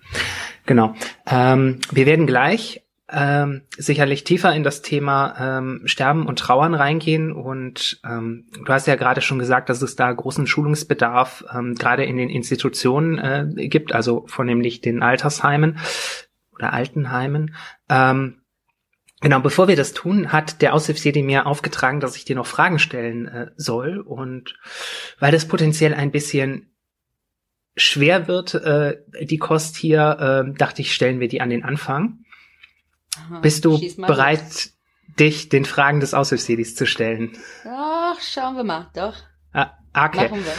genau. 0.65 0.93
Ähm, 1.29 1.81
wir 1.91 2.05
werden 2.05 2.25
gleich 2.25 2.81
ähm, 3.09 3.61
sicherlich 3.77 4.23
tiefer 4.23 4.53
in 4.53 4.63
das 4.63 4.81
Thema 4.81 5.35
ähm, 5.39 5.81
Sterben 5.85 6.25
und 6.25 6.39
Trauern 6.39 6.73
reingehen. 6.73 7.31
Und 7.31 8.01
ähm, 8.05 8.49
du 8.51 8.67
hast 8.67 8.87
ja 8.87 8.95
gerade 8.95 9.21
schon 9.21 9.39
gesagt, 9.39 9.69
dass 9.69 9.81
es 9.81 9.95
da 9.95 10.11
großen 10.11 10.47
Schulungsbedarf 10.47 11.45
ähm, 11.53 11.75
gerade 11.75 12.03
in 12.03 12.17
den 12.17 12.29
Institutionen 12.29 13.17
äh, 13.17 13.67
gibt, 13.67 13.93
also 13.93 14.25
vornehmlich 14.27 14.81
den 14.81 15.01
Altersheimen 15.01 15.79
oder 16.53 16.73
Altenheimen. 16.73 17.55
Ähm, 17.89 18.41
Genau, 19.19 19.39
bevor 19.39 19.67
wir 19.67 19.75
das 19.75 19.93
tun, 19.93 20.31
hat 20.31 20.61
der 20.61 20.75
Aushilfsjedi 20.75 21.23
mir 21.23 21.47
aufgetragen, 21.47 21.99
dass 21.99 22.15
ich 22.15 22.25
dir 22.25 22.35
noch 22.35 22.45
Fragen 22.45 22.77
stellen 22.77 23.27
äh, 23.27 23.47
soll. 23.55 23.97
Und 23.97 24.55
weil 25.19 25.31
das 25.31 25.47
potenziell 25.47 25.95
ein 25.95 26.11
bisschen 26.11 26.71
schwer 27.75 28.27
wird, 28.27 28.53
äh, 28.53 28.97
die 29.21 29.39
Kost 29.39 29.75
hier, 29.75 30.45
äh, 30.47 30.57
dachte 30.57 30.83
ich, 30.83 30.93
stellen 30.93 31.19
wir 31.19 31.27
die 31.27 31.41
an 31.41 31.49
den 31.49 31.63
Anfang. 31.63 32.19
Bist 33.41 33.65
du 33.65 33.79
bereit, 33.97 34.41
los. 34.41 34.73
dich 35.19 35.49
den 35.49 35.65
Fragen 35.65 35.99
des 35.99 36.13
Aushilfsjedis 36.13 36.75
zu 36.75 36.85
stellen? 36.85 37.37
Ach, 37.65 38.19
schauen 38.21 38.55
wir 38.55 38.63
mal, 38.63 38.89
doch. 38.93 39.15
Ah, 39.53 39.71
okay. 39.93 40.29
Machen 40.29 40.45
wir. 40.45 40.53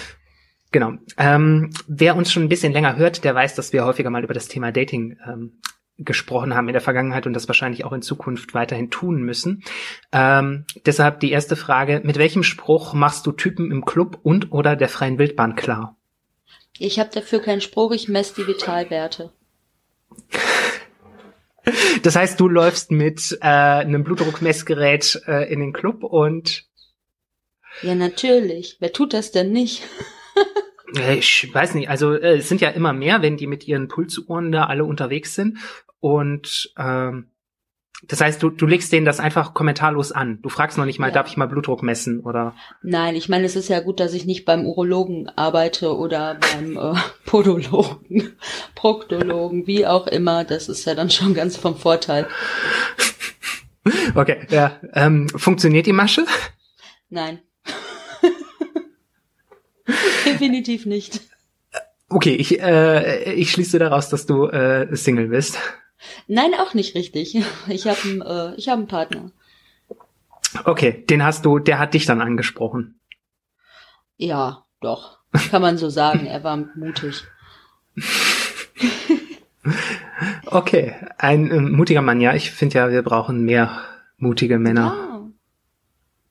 Genau. 0.70 0.92
Ähm, 1.16 1.70
wer 1.86 2.16
uns 2.16 2.32
schon 2.32 2.42
ein 2.42 2.48
bisschen 2.48 2.72
länger 2.72 2.96
hört, 2.96 3.24
der 3.24 3.34
weiß, 3.34 3.54
dass 3.54 3.72
wir 3.72 3.84
häufiger 3.84 4.10
mal 4.10 4.24
über 4.24 4.34
das 4.34 4.48
Thema 4.48 4.70
Dating 4.70 5.16
ähm, 5.26 5.60
gesprochen 5.98 6.54
haben 6.54 6.68
in 6.68 6.74
der 6.74 6.82
Vergangenheit 6.82 7.26
und 7.26 7.32
das 7.32 7.48
wahrscheinlich 7.48 7.84
auch 7.84 7.92
in 7.92 8.02
Zukunft 8.02 8.54
weiterhin 8.54 8.90
tun 8.90 9.22
müssen. 9.22 9.64
Ähm, 10.12 10.64
deshalb 10.86 11.20
die 11.20 11.32
erste 11.32 11.56
Frage, 11.56 12.00
mit 12.04 12.18
welchem 12.18 12.44
Spruch 12.44 12.94
machst 12.94 13.26
du 13.26 13.32
Typen 13.32 13.72
im 13.72 13.84
Club 13.84 14.18
und 14.22 14.52
oder 14.52 14.76
der 14.76 14.88
freien 14.88 15.18
Wildbahn 15.18 15.56
klar? 15.56 15.96
Ich 16.78 17.00
habe 17.00 17.10
dafür 17.12 17.40
keinen 17.40 17.60
Spruch, 17.60 17.90
ich 17.92 18.08
messe 18.08 18.34
die 18.36 18.46
Vitalwerte. 18.46 19.32
Das 22.02 22.16
heißt, 22.16 22.38
du 22.40 22.48
läufst 22.48 22.90
mit 22.90 23.38
äh, 23.40 23.46
einem 23.46 24.04
Blutdruckmessgerät 24.04 25.22
äh, 25.26 25.52
in 25.52 25.60
den 25.60 25.72
Club 25.72 26.02
und 26.02 26.68
ja, 27.82 27.94
natürlich. 27.94 28.76
Wer 28.80 28.92
tut 28.92 29.12
das 29.12 29.30
denn 29.30 29.52
nicht? 29.52 29.82
Ich 31.18 31.52
weiß 31.52 31.74
nicht, 31.74 31.90
also 31.90 32.14
äh, 32.14 32.38
es 32.38 32.48
sind 32.48 32.62
ja 32.62 32.70
immer 32.70 32.94
mehr, 32.94 33.20
wenn 33.20 33.36
die 33.36 33.46
mit 33.46 33.68
ihren 33.68 33.88
Pulsuhren 33.88 34.52
da 34.52 34.64
alle 34.64 34.86
unterwegs 34.86 35.34
sind. 35.34 35.58
Und 36.00 36.72
ähm, 36.78 37.30
das 38.02 38.20
heißt, 38.20 38.42
du, 38.42 38.50
du 38.50 38.66
legst 38.66 38.92
denen 38.92 39.04
das 39.04 39.18
einfach 39.18 39.54
kommentarlos 39.54 40.12
an. 40.12 40.40
Du 40.42 40.48
fragst 40.48 40.78
noch 40.78 40.84
nicht 40.84 41.00
mal, 41.00 41.08
ja. 41.08 41.14
darf 41.14 41.28
ich 41.28 41.36
mal 41.36 41.48
Blutdruck 41.48 41.82
messen 41.82 42.20
oder? 42.20 42.54
Nein, 42.82 43.16
ich 43.16 43.28
meine, 43.28 43.44
es 43.44 43.56
ist 43.56 43.68
ja 43.68 43.80
gut, 43.80 43.98
dass 43.98 44.14
ich 44.14 44.24
nicht 44.24 44.44
beim 44.44 44.66
Urologen 44.66 45.28
arbeite 45.34 45.96
oder 45.96 46.36
beim 46.36 46.76
äh, 46.76 46.94
Podologen, 47.26 48.36
Proktologen, 48.76 49.66
wie 49.66 49.86
auch 49.86 50.06
immer. 50.06 50.44
Das 50.44 50.68
ist 50.68 50.84
ja 50.84 50.94
dann 50.94 51.10
schon 51.10 51.34
ganz 51.34 51.56
vom 51.56 51.76
Vorteil. 51.76 52.28
Okay, 54.14 54.46
ja. 54.50 54.78
Ähm, 54.92 55.28
funktioniert 55.30 55.86
die 55.86 55.92
Masche? 55.92 56.24
Nein. 57.08 57.40
Definitiv 60.24 60.86
nicht. 60.86 61.20
Okay, 62.10 62.36
ich, 62.36 62.60
äh, 62.60 63.32
ich 63.32 63.50
schließe 63.50 63.78
daraus, 63.78 64.08
dass 64.08 64.26
du 64.26 64.46
äh, 64.46 64.94
Single 64.94 65.28
bist. 65.28 65.58
Nein, 66.26 66.54
auch 66.54 66.74
nicht 66.74 66.94
richtig. 66.94 67.36
Ich 67.68 67.86
habe 67.86 67.98
einen, 68.04 68.22
äh, 68.22 68.54
ich 68.56 68.68
hab 68.68 68.78
einen 68.78 68.86
Partner. 68.86 69.30
Okay, 70.64 71.04
den 71.08 71.24
hast 71.24 71.44
du, 71.44 71.58
der 71.58 71.78
hat 71.78 71.94
dich 71.94 72.06
dann 72.06 72.20
angesprochen. 72.20 73.00
Ja, 74.16 74.64
doch. 74.80 75.18
Kann 75.50 75.62
man 75.62 75.78
so 75.78 75.90
sagen. 75.90 76.26
Er 76.26 76.42
war 76.42 76.56
mutig. 76.56 77.24
okay, 80.46 80.94
ein 81.18 81.50
äh, 81.50 81.60
mutiger 81.60 82.02
Mann. 82.02 82.20
Ja, 82.20 82.34
ich 82.34 82.50
finde 82.50 82.78
ja, 82.78 82.90
wir 82.90 83.02
brauchen 83.02 83.44
mehr 83.44 83.80
mutige 84.16 84.58
Männer. 84.58 85.30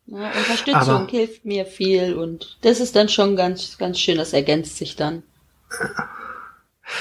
Ja. 0.08 0.20
ja 0.20 0.28
Unterstützung 0.28 0.74
Aber, 0.82 1.08
hilft 1.08 1.46
mir 1.46 1.66
viel 1.66 2.16
und 2.16 2.58
das 2.62 2.80
ist 2.80 2.96
dann 2.96 3.10
schon 3.10 3.36
ganz, 3.36 3.78
ganz 3.78 4.00
schön. 4.00 4.18
Das 4.18 4.34
ergänzt 4.34 4.78
sich 4.78 4.96
dann. 4.96 5.24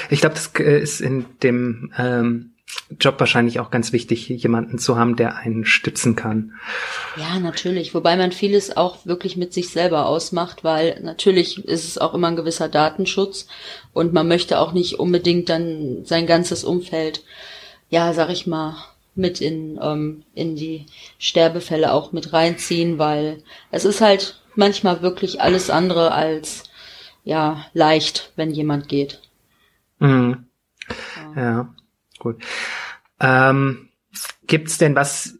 Ich 0.09 0.19
glaube, 0.19 0.35
das 0.35 0.51
äh, 0.59 0.79
ist 0.79 1.01
in 1.01 1.25
dem 1.41 1.93
ähm, 1.97 2.53
Job 2.99 3.19
wahrscheinlich 3.19 3.59
auch 3.59 3.69
ganz 3.69 3.91
wichtig, 3.91 4.27
jemanden 4.29 4.77
zu 4.77 4.97
haben, 4.97 5.15
der 5.15 5.37
einen 5.37 5.65
stützen 5.65 6.15
kann. 6.15 6.53
Ja, 7.15 7.39
natürlich. 7.39 7.93
Wobei 7.93 8.15
man 8.15 8.31
vieles 8.31 8.75
auch 8.75 9.05
wirklich 9.05 9.37
mit 9.37 9.53
sich 9.53 9.69
selber 9.69 10.05
ausmacht, 10.05 10.63
weil 10.63 10.99
natürlich 11.01 11.63
ist 11.65 11.85
es 11.85 11.97
auch 11.97 12.13
immer 12.13 12.27
ein 12.27 12.35
gewisser 12.35 12.69
Datenschutz 12.69 13.47
und 13.93 14.13
man 14.13 14.27
möchte 14.27 14.59
auch 14.59 14.73
nicht 14.73 14.99
unbedingt 14.99 15.49
dann 15.49 16.05
sein 16.05 16.27
ganzes 16.27 16.63
Umfeld, 16.63 17.23
ja, 17.89 18.13
sag 18.13 18.29
ich 18.29 18.47
mal, 18.47 18.75
mit 19.15 19.41
in, 19.41 19.79
ähm, 19.81 20.23
in 20.33 20.55
die 20.55 20.85
Sterbefälle 21.19 21.91
auch 21.91 22.11
mit 22.11 22.33
reinziehen, 22.33 22.97
weil 22.99 23.43
es 23.71 23.85
ist 23.85 24.01
halt 24.01 24.41
manchmal 24.55 25.01
wirklich 25.01 25.41
alles 25.41 25.69
andere 25.69 26.11
als 26.11 26.63
ja 27.23 27.65
leicht, 27.73 28.31
wenn 28.35 28.51
jemand 28.51 28.87
geht. 28.87 29.21
Mhm. 29.99 30.45
Ja. 31.35 31.41
ja. 31.41 31.75
Gut. 32.27 32.43
Ähm, 33.21 33.87
gibt's 34.47 34.77
denn 34.77 34.95
was 34.95 35.39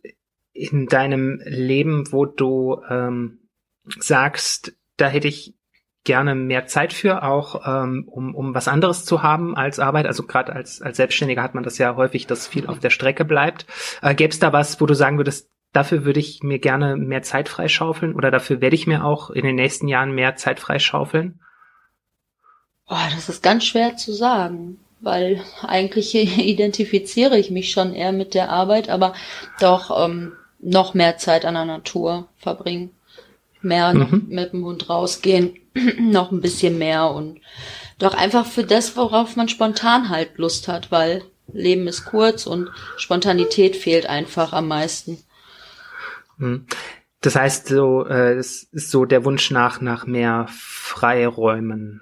in 0.53 0.87
deinem 0.87 1.41
Leben, 1.43 2.11
wo 2.11 2.25
du 2.25 2.81
ähm, 2.89 3.39
sagst, 3.99 4.73
da 4.95 5.07
hätte 5.07 5.27
ich 5.27 5.53
gerne 6.05 6.35
mehr 6.35 6.65
Zeit 6.67 6.93
für, 6.93 7.23
auch 7.23 7.67
ähm, 7.67 8.07
um, 8.07 8.33
um 8.33 8.55
was 8.55 8.69
anderes 8.69 9.03
zu 9.03 9.21
haben 9.21 9.57
als 9.57 9.79
Arbeit. 9.79 10.05
Also 10.05 10.23
gerade 10.23 10.53
als, 10.53 10.81
als 10.81 10.95
Selbstständiger 10.95 11.43
hat 11.43 11.53
man 11.53 11.65
das 11.65 11.77
ja 11.77 11.97
häufig, 11.97 12.25
dass 12.25 12.47
viel 12.47 12.67
auf 12.67 12.79
der 12.79 12.89
Strecke 12.89 13.25
bleibt. 13.25 13.65
Äh, 14.01 14.15
Gäbe 14.15 14.31
es 14.31 14.39
da 14.39 14.53
was, 14.53 14.79
wo 14.79 14.85
du 14.85 14.93
sagen 14.93 15.17
würdest, 15.17 15.49
dafür 15.73 16.05
würde 16.05 16.21
ich 16.21 16.43
mir 16.43 16.59
gerne 16.59 16.95
mehr 16.95 17.23
Zeit 17.23 17.49
freischaufeln 17.49 18.15
oder 18.15 18.31
dafür 18.31 18.61
werde 18.61 18.77
ich 18.77 18.87
mir 18.87 19.03
auch 19.03 19.29
in 19.29 19.43
den 19.43 19.55
nächsten 19.55 19.89
Jahren 19.89 20.13
mehr 20.13 20.37
Zeit 20.37 20.61
freischaufeln? 20.61 21.41
Oh, 22.87 22.95
das 23.13 23.27
ist 23.27 23.43
ganz 23.43 23.65
schwer 23.65 23.97
zu 23.97 24.13
sagen 24.13 24.79
weil 24.99 25.41
eigentlich 25.61 26.15
identifiziere 26.37 27.37
ich 27.37 27.51
mich 27.51 27.71
schon 27.71 27.93
eher 27.93 28.11
mit 28.11 28.33
der 28.33 28.49
Arbeit, 28.49 28.89
aber 28.89 29.13
doch 29.59 30.05
ähm, 30.05 30.33
noch 30.59 30.93
mehr 30.93 31.17
Zeit 31.17 31.45
an 31.45 31.53
der 31.53 31.65
Natur 31.65 32.27
verbringen, 32.37 32.91
mehr 33.61 33.93
mhm. 33.93 34.25
mit 34.29 34.53
dem 34.53 34.65
Hund 34.65 34.89
rausgehen, 34.89 35.55
noch 35.99 36.31
ein 36.31 36.41
bisschen 36.41 36.77
mehr 36.77 37.11
und 37.11 37.39
doch 37.99 38.13
einfach 38.13 38.45
für 38.45 38.63
das, 38.63 38.95
worauf 38.95 39.35
man 39.35 39.49
spontan 39.49 40.09
halt 40.09 40.37
Lust 40.37 40.67
hat, 40.67 40.91
weil 40.91 41.23
Leben 41.51 41.87
ist 41.87 42.05
kurz 42.05 42.45
und 42.45 42.69
Spontanität 42.97 43.75
fehlt 43.75 44.05
einfach 44.05 44.53
am 44.53 44.67
meisten. 44.67 45.17
Mhm. 46.37 46.65
Das 47.21 47.35
heißt, 47.35 47.67
so, 47.67 48.05
äh, 48.05 48.33
es 48.33 48.63
ist 48.63 48.91
so 48.91 49.05
der 49.05 49.25
Wunsch 49.25 49.49
nach 49.49 49.81
nach 49.81 50.05
mehr 50.05 50.47
Freiräumen. 50.49 52.01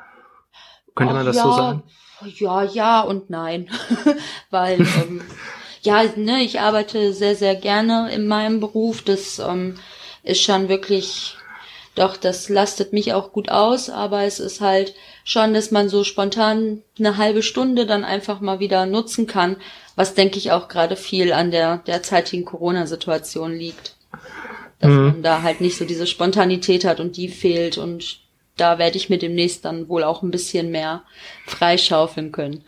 Könnte 0.93 1.13
Ach, 1.13 1.17
man 1.17 1.25
das 1.25 1.37
ja, 1.37 1.43
so 1.43 1.51
sagen? 1.53 1.83
Ja, 2.25 2.63
ja 2.63 3.01
und 3.01 3.29
nein. 3.29 3.69
Weil, 4.49 4.81
ähm, 4.81 5.21
ja, 5.81 6.03
ne, 6.15 6.41
ich 6.41 6.59
arbeite 6.59 7.13
sehr, 7.13 7.35
sehr 7.35 7.55
gerne 7.55 8.11
in 8.11 8.27
meinem 8.27 8.59
Beruf. 8.59 9.01
Das 9.01 9.39
ähm, 9.39 9.75
ist 10.23 10.41
schon 10.41 10.69
wirklich, 10.69 11.35
doch, 11.95 12.17
das 12.17 12.49
lastet 12.49 12.93
mich 12.93 13.13
auch 13.13 13.31
gut 13.31 13.49
aus, 13.49 13.89
aber 13.89 14.23
es 14.23 14.39
ist 14.39 14.61
halt 14.61 14.93
schon, 15.23 15.53
dass 15.53 15.71
man 15.71 15.89
so 15.89 16.03
spontan 16.03 16.81
eine 16.99 17.17
halbe 17.17 17.43
Stunde 17.43 17.85
dann 17.85 18.03
einfach 18.03 18.41
mal 18.41 18.59
wieder 18.59 18.85
nutzen 18.85 19.27
kann, 19.27 19.57
was 19.95 20.13
denke 20.13 20.37
ich 20.37 20.51
auch 20.51 20.67
gerade 20.67 20.95
viel 20.95 21.31
an 21.31 21.51
der 21.51 21.77
derzeitigen 21.77 22.45
Corona-Situation 22.45 23.53
liegt. 23.53 23.95
Dass 24.79 24.91
mhm. 24.91 25.05
man 25.05 25.23
da 25.23 25.41
halt 25.41 25.61
nicht 25.61 25.77
so 25.77 25.85
diese 25.85 26.07
Spontanität 26.07 26.85
hat 26.85 26.99
und 26.99 27.17
die 27.17 27.29
fehlt 27.29 27.77
und 27.77 28.24
da 28.57 28.79
werde 28.79 28.97
ich 28.97 29.09
mir 29.09 29.17
demnächst 29.17 29.65
dann 29.65 29.87
wohl 29.89 30.03
auch 30.03 30.23
ein 30.23 30.31
bisschen 30.31 30.71
mehr 30.71 31.03
freischaufeln 31.45 32.31
können. 32.31 32.63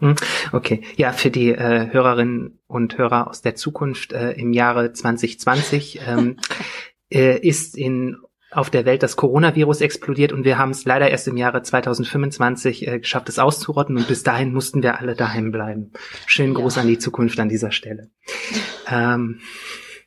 Hm, 0.00 0.16
okay, 0.52 0.82
ja, 0.96 1.12
für 1.12 1.30
die 1.30 1.50
äh, 1.50 1.92
Hörerinnen 1.92 2.58
und 2.66 2.98
Hörer 2.98 3.28
aus 3.28 3.40
der 3.40 3.54
Zukunft 3.54 4.12
äh, 4.12 4.32
im 4.32 4.52
Jahre 4.52 4.92
2020 4.92 6.00
ähm, 6.06 6.36
äh, 7.10 7.38
ist 7.38 7.76
in 7.76 8.16
auf 8.50 8.68
der 8.68 8.84
Welt 8.84 9.02
das 9.02 9.16
Coronavirus 9.16 9.80
explodiert 9.80 10.32
und 10.32 10.44
wir 10.44 10.58
haben 10.58 10.70
es 10.70 10.84
leider 10.84 11.08
erst 11.08 11.26
im 11.26 11.36
Jahre 11.36 11.62
2025 11.62 12.86
äh, 12.86 12.98
geschafft, 12.98 13.28
es 13.28 13.38
auszurotten 13.38 13.96
und 13.96 14.08
bis 14.08 14.24
dahin 14.24 14.52
mussten 14.52 14.82
wir 14.82 14.98
alle 14.98 15.14
daheim 15.14 15.52
bleiben. 15.52 15.92
Schönen 16.26 16.52
Gruß 16.52 16.76
ja. 16.76 16.82
an 16.82 16.88
die 16.88 16.98
Zukunft 16.98 17.40
an 17.40 17.48
dieser 17.48 17.72
Stelle. 17.72 18.10
ähm, 18.90 19.40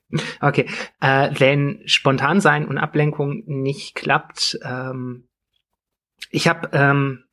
Okay, 0.40 0.68
äh, 1.02 1.32
wenn 1.38 1.82
spontan 1.86 2.40
sein 2.40 2.68
und 2.68 2.78
Ablenkung 2.78 3.44
nicht 3.48 3.96
klappt, 3.96 4.60
ähm, 4.64 5.28
ich 6.30 6.48
habe 6.48 6.70
ähm, 6.74 7.24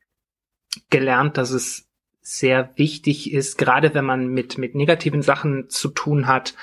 gelernt, 0.89 1.37
dass 1.37 1.51
es 1.51 1.89
sehr 2.21 2.71
wichtig 2.77 3.33
ist, 3.33 3.57
gerade 3.57 3.93
wenn 3.93 4.05
man 4.05 4.27
mit 4.27 4.57
mit 4.57 4.75
negativen 4.75 5.21
Sachen 5.21 5.69
zu 5.69 5.89
tun 5.89 6.25
hat, 6.25 6.55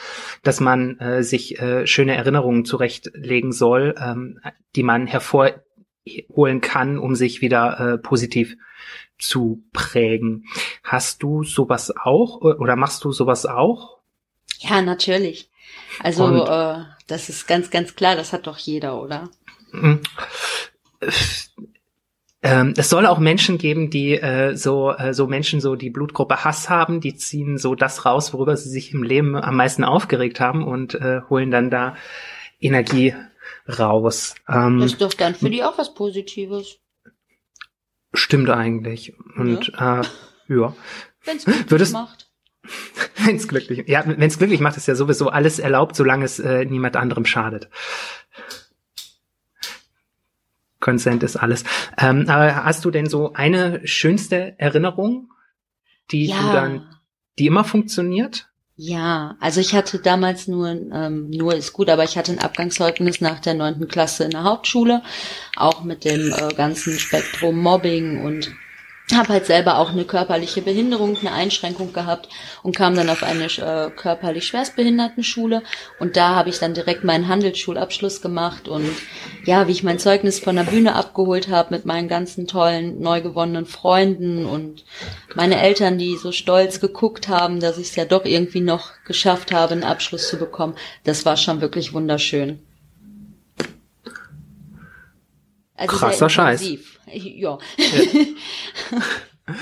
dass 0.42 0.58
man 0.58 0.98
äh, 0.98 1.22
sich 1.22 1.60
äh, 1.60 1.86
schöne 1.86 2.16
Erinnerungen 2.16 2.64
zurechtlegen 2.64 3.52
soll, 3.52 3.94
ähm, 4.00 4.40
die 4.74 4.82
man 4.82 5.06
hervorholen 5.06 6.60
kann, 6.62 6.98
um 6.98 7.14
sich 7.14 7.42
wieder 7.42 7.78
äh, 7.78 7.98
positiv 7.98 8.56
zu 9.18 9.62
prägen. 9.74 10.46
Hast 10.82 11.22
du 11.22 11.44
sowas 11.44 11.94
auch 11.94 12.40
oder 12.40 12.74
machst 12.76 13.04
du 13.04 13.12
sowas 13.12 13.44
auch? 13.44 13.98
Ja, 14.60 14.80
natürlich. 14.80 15.49
Also 16.02 16.44
äh, 16.46 16.84
das 17.06 17.28
ist 17.28 17.46
ganz, 17.46 17.70
ganz 17.70 17.94
klar, 17.94 18.16
das 18.16 18.32
hat 18.32 18.46
doch 18.46 18.58
jeder, 18.58 19.00
oder? 19.00 19.28
Mhm. 19.72 20.00
Ähm, 22.42 22.72
es 22.76 22.88
soll 22.88 23.04
auch 23.04 23.18
Menschen 23.18 23.58
geben, 23.58 23.90
die 23.90 24.12
äh, 24.14 24.56
so 24.56 24.92
äh, 24.92 25.12
so 25.12 25.26
Menschen 25.26 25.60
so 25.60 25.76
die 25.76 25.90
Blutgruppe 25.90 26.42
Hass 26.42 26.70
haben, 26.70 27.02
die 27.02 27.14
ziehen 27.14 27.58
so 27.58 27.74
das 27.74 28.06
raus, 28.06 28.32
worüber 28.32 28.56
sie 28.56 28.70
sich 28.70 28.94
im 28.94 29.02
Leben 29.02 29.36
am 29.36 29.56
meisten 29.56 29.84
aufgeregt 29.84 30.40
haben 30.40 30.66
und 30.66 30.94
äh, 30.94 31.20
holen 31.28 31.50
dann 31.50 31.68
da 31.68 31.96
Energie 32.58 33.14
raus. 33.68 34.34
Ähm, 34.48 34.80
das 34.80 34.92
ist 34.92 35.02
doch 35.02 35.12
dann 35.12 35.34
für 35.34 35.50
die 35.50 35.62
auch 35.62 35.76
was 35.76 35.92
Positives. 35.92 36.78
Stimmt 38.14 38.48
eigentlich. 38.48 39.12
Und 39.36 39.68
ja. 39.68 40.00
äh, 40.00 40.04
ja. 40.48 40.74
Wenn 41.24 41.36
es 41.80 41.92
macht. 41.92 42.29
wenn 43.24 43.36
es 43.36 43.48
glücklich, 43.48 43.88
ja, 43.88 44.04
wenn 44.06 44.20
es 44.22 44.38
glücklich 44.38 44.60
macht, 44.60 44.76
ist 44.76 44.88
ja 44.88 44.94
sowieso 44.94 45.28
alles 45.28 45.58
erlaubt, 45.58 45.96
solange 45.96 46.24
es 46.24 46.38
äh, 46.38 46.64
niemand 46.64 46.96
anderem 46.96 47.24
schadet. 47.24 47.68
Consent 50.80 51.22
ist 51.22 51.36
alles. 51.36 51.64
Ähm, 51.98 52.26
aber 52.28 52.64
hast 52.64 52.84
du 52.84 52.90
denn 52.90 53.06
so 53.06 53.34
eine 53.34 53.86
schönste 53.86 54.54
Erinnerung, 54.58 55.30
die 56.10 56.26
ja. 56.26 56.40
du 56.40 56.52
dann, 56.52 56.96
die 57.38 57.46
immer 57.46 57.64
funktioniert? 57.64 58.48
Ja, 58.76 59.36
also 59.40 59.60
ich 59.60 59.74
hatte 59.74 59.98
damals 59.98 60.48
nur, 60.48 60.68
ähm, 60.68 61.28
nur 61.28 61.54
ist 61.54 61.74
gut, 61.74 61.90
aber 61.90 62.02
ich 62.04 62.16
hatte 62.16 62.32
ein 62.32 62.38
Abgangszeugnis 62.38 63.20
nach 63.20 63.38
der 63.38 63.52
neunten 63.52 63.88
Klasse 63.88 64.24
in 64.24 64.30
der 64.30 64.44
Hauptschule, 64.44 65.02
auch 65.56 65.84
mit 65.84 66.06
dem 66.06 66.32
äh, 66.32 66.54
ganzen 66.54 66.98
Spektrum 66.98 67.58
Mobbing 67.58 68.24
und 68.24 68.50
habe 69.14 69.28
halt 69.30 69.46
selber 69.46 69.78
auch 69.78 69.90
eine 69.90 70.04
körperliche 70.04 70.62
Behinderung, 70.62 71.16
eine 71.18 71.32
Einschränkung 71.32 71.92
gehabt 71.92 72.28
und 72.62 72.76
kam 72.76 72.94
dann 72.94 73.08
auf 73.08 73.22
eine 73.22 73.44
äh, 73.44 73.90
körperlich 73.90 74.46
Schwerstbehindertenschule 74.46 75.62
und 75.98 76.16
da 76.16 76.34
habe 76.34 76.50
ich 76.50 76.58
dann 76.58 76.74
direkt 76.74 77.04
meinen 77.04 77.28
Handelsschulabschluss 77.28 78.20
gemacht 78.20 78.68
und 78.68 78.90
ja, 79.44 79.66
wie 79.66 79.72
ich 79.72 79.82
mein 79.82 79.98
Zeugnis 79.98 80.38
von 80.38 80.56
der 80.56 80.64
Bühne 80.64 80.94
abgeholt 80.94 81.48
habe 81.48 81.74
mit 81.74 81.86
meinen 81.86 82.08
ganzen 82.08 82.46
tollen 82.46 83.00
neu 83.00 83.20
gewonnenen 83.20 83.66
Freunden 83.66 84.46
und 84.46 84.84
meine 85.34 85.60
Eltern, 85.60 85.98
die 85.98 86.16
so 86.16 86.32
stolz 86.32 86.80
geguckt 86.80 87.28
haben, 87.28 87.60
dass 87.60 87.78
ich 87.78 87.88
es 87.88 87.96
ja 87.96 88.04
doch 88.04 88.24
irgendwie 88.24 88.60
noch 88.60 88.92
geschafft 89.06 89.52
habe, 89.52 89.72
einen 89.72 89.84
Abschluss 89.84 90.28
zu 90.28 90.36
bekommen, 90.36 90.74
das 91.04 91.24
war 91.24 91.36
schon 91.36 91.60
wirklich 91.60 91.92
wunderschön. 91.92 92.60
Also 95.80 95.96
Krasser 95.96 96.28
Scheiß. 96.28 96.60
Ja. 97.12 97.58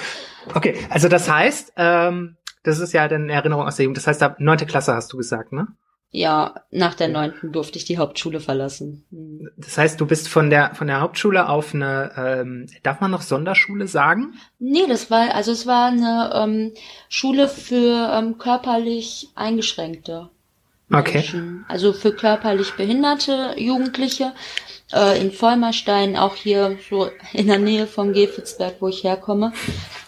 okay, 0.54 0.76
also 0.90 1.08
das 1.08 1.30
heißt, 1.30 1.72
ähm, 1.76 2.36
das 2.62 2.80
ist 2.80 2.92
ja 2.92 3.04
eine 3.04 3.32
Erinnerung 3.32 3.66
aus 3.66 3.76
der 3.76 3.84
Jugend. 3.84 3.96
Das 3.96 4.06
heißt, 4.06 4.22
ab 4.22 4.36
neunte 4.38 4.66
Klasse 4.66 4.94
hast 4.94 5.12
du 5.12 5.16
gesagt, 5.16 5.52
ne? 5.52 5.68
Ja, 6.10 6.54
nach 6.70 6.94
der 6.94 7.08
neunten 7.08 7.52
durfte 7.52 7.76
ich 7.76 7.84
die 7.84 7.98
Hauptschule 7.98 8.40
verlassen. 8.40 9.04
Hm. 9.10 9.50
Das 9.58 9.76
heißt, 9.76 10.00
du 10.00 10.06
bist 10.06 10.28
von 10.28 10.48
der 10.48 10.74
von 10.74 10.86
der 10.86 11.00
Hauptschule 11.00 11.48
auf 11.48 11.74
eine, 11.74 12.12
ähm, 12.16 12.66
darf 12.82 13.00
man 13.00 13.10
noch 13.10 13.20
Sonderschule 13.20 13.88
sagen? 13.88 14.34
Nee, 14.58 14.86
das 14.88 15.10
war 15.10 15.34
also 15.34 15.52
es 15.52 15.66
war 15.66 15.88
eine 15.88 16.32
ähm, 16.34 16.72
Schule 17.10 17.46
für 17.46 18.10
ähm, 18.14 18.38
körperlich 18.38 19.28
Eingeschränkte. 19.34 20.30
Menschen. 20.88 21.64
Okay. 21.64 21.72
Also 21.72 21.92
für 21.92 22.12
körperlich 22.12 22.72
behinderte 22.72 23.54
Jugendliche 23.56 24.32
äh, 24.92 25.20
in 25.20 25.32
Vollmerstein, 25.32 26.16
auch 26.16 26.34
hier 26.34 26.78
so 26.88 27.10
in 27.32 27.48
der 27.48 27.58
Nähe 27.58 27.86
vom 27.86 28.12
Gefitzberg, 28.12 28.76
wo 28.80 28.88
ich 28.88 29.04
herkomme. 29.04 29.52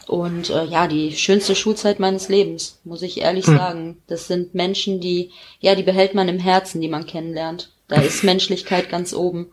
Und 0.07 0.51
äh, 0.51 0.65
ja, 0.65 0.89
die 0.89 1.13
schönste 1.13 1.55
Schulzeit 1.55 2.01
meines 2.01 2.29
Lebens, 2.29 2.81
muss 2.85 3.03
ich 3.03 3.21
ehrlich 3.21 3.47
hm. 3.47 3.57
sagen. 3.57 4.03
Das 4.07 4.27
sind 4.27 4.55
Menschen, 4.55 5.01
die, 5.01 5.31
ja, 5.61 5.75
die 5.75 5.83
behält 5.83 6.15
man 6.15 6.29
im 6.29 6.39
Herzen, 6.39 6.81
die 6.81 6.89
man 6.89 7.07
kennenlernt. 7.07 7.73
Da 7.89 7.97
ist 8.01 8.25
Menschlichkeit 8.25 8.89
ganz 8.89 9.13
oben. 9.13 9.53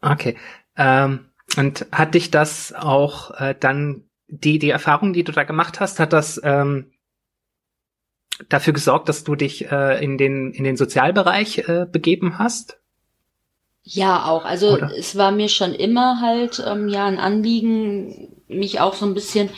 Okay. 0.00 0.36
Ähm, 0.76 1.26
und 1.56 1.86
hat 1.92 2.14
dich 2.14 2.30
das 2.30 2.72
auch 2.72 3.30
äh, 3.38 3.54
dann, 3.58 4.04
die, 4.26 4.58
die 4.58 4.70
Erfahrung, 4.70 5.12
die 5.12 5.24
du 5.24 5.32
da 5.32 5.44
gemacht 5.44 5.80
hast, 5.80 6.00
hat 6.00 6.12
das 6.12 6.40
ähm, 6.42 6.92
dafür 8.48 8.72
gesorgt, 8.72 9.08
dass 9.08 9.24
du 9.24 9.34
dich 9.34 9.70
äh, 9.70 10.02
in 10.02 10.18
den 10.18 10.52
in 10.52 10.64
den 10.64 10.76
Sozialbereich 10.76 11.68
äh, 11.68 11.86
begeben 11.90 12.38
hast? 12.38 12.78
Ja, 13.84 14.26
auch. 14.26 14.44
Also 14.44 14.74
Oder? 14.74 14.92
es 14.96 15.16
war 15.16 15.32
mir 15.32 15.48
schon 15.48 15.74
immer 15.74 16.20
halt 16.20 16.62
ähm, 16.66 16.88
ja 16.88 17.06
ein 17.06 17.18
Anliegen, 17.18 18.28
mich 18.48 18.80
auch 18.80 18.94
so 18.94 19.06
ein 19.06 19.14
bisschen 19.14 19.50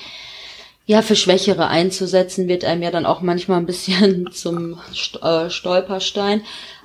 ja 0.86 1.02
für 1.02 1.16
Schwächere 1.16 1.68
einzusetzen, 1.68 2.48
wird 2.48 2.64
einem 2.64 2.82
ja 2.82 2.90
dann 2.90 3.06
auch 3.06 3.20
manchmal 3.20 3.58
ein 3.58 3.66
bisschen 3.66 4.30
zum 4.32 4.80
äh, 5.22 5.50
Stolperstein. 5.50 6.42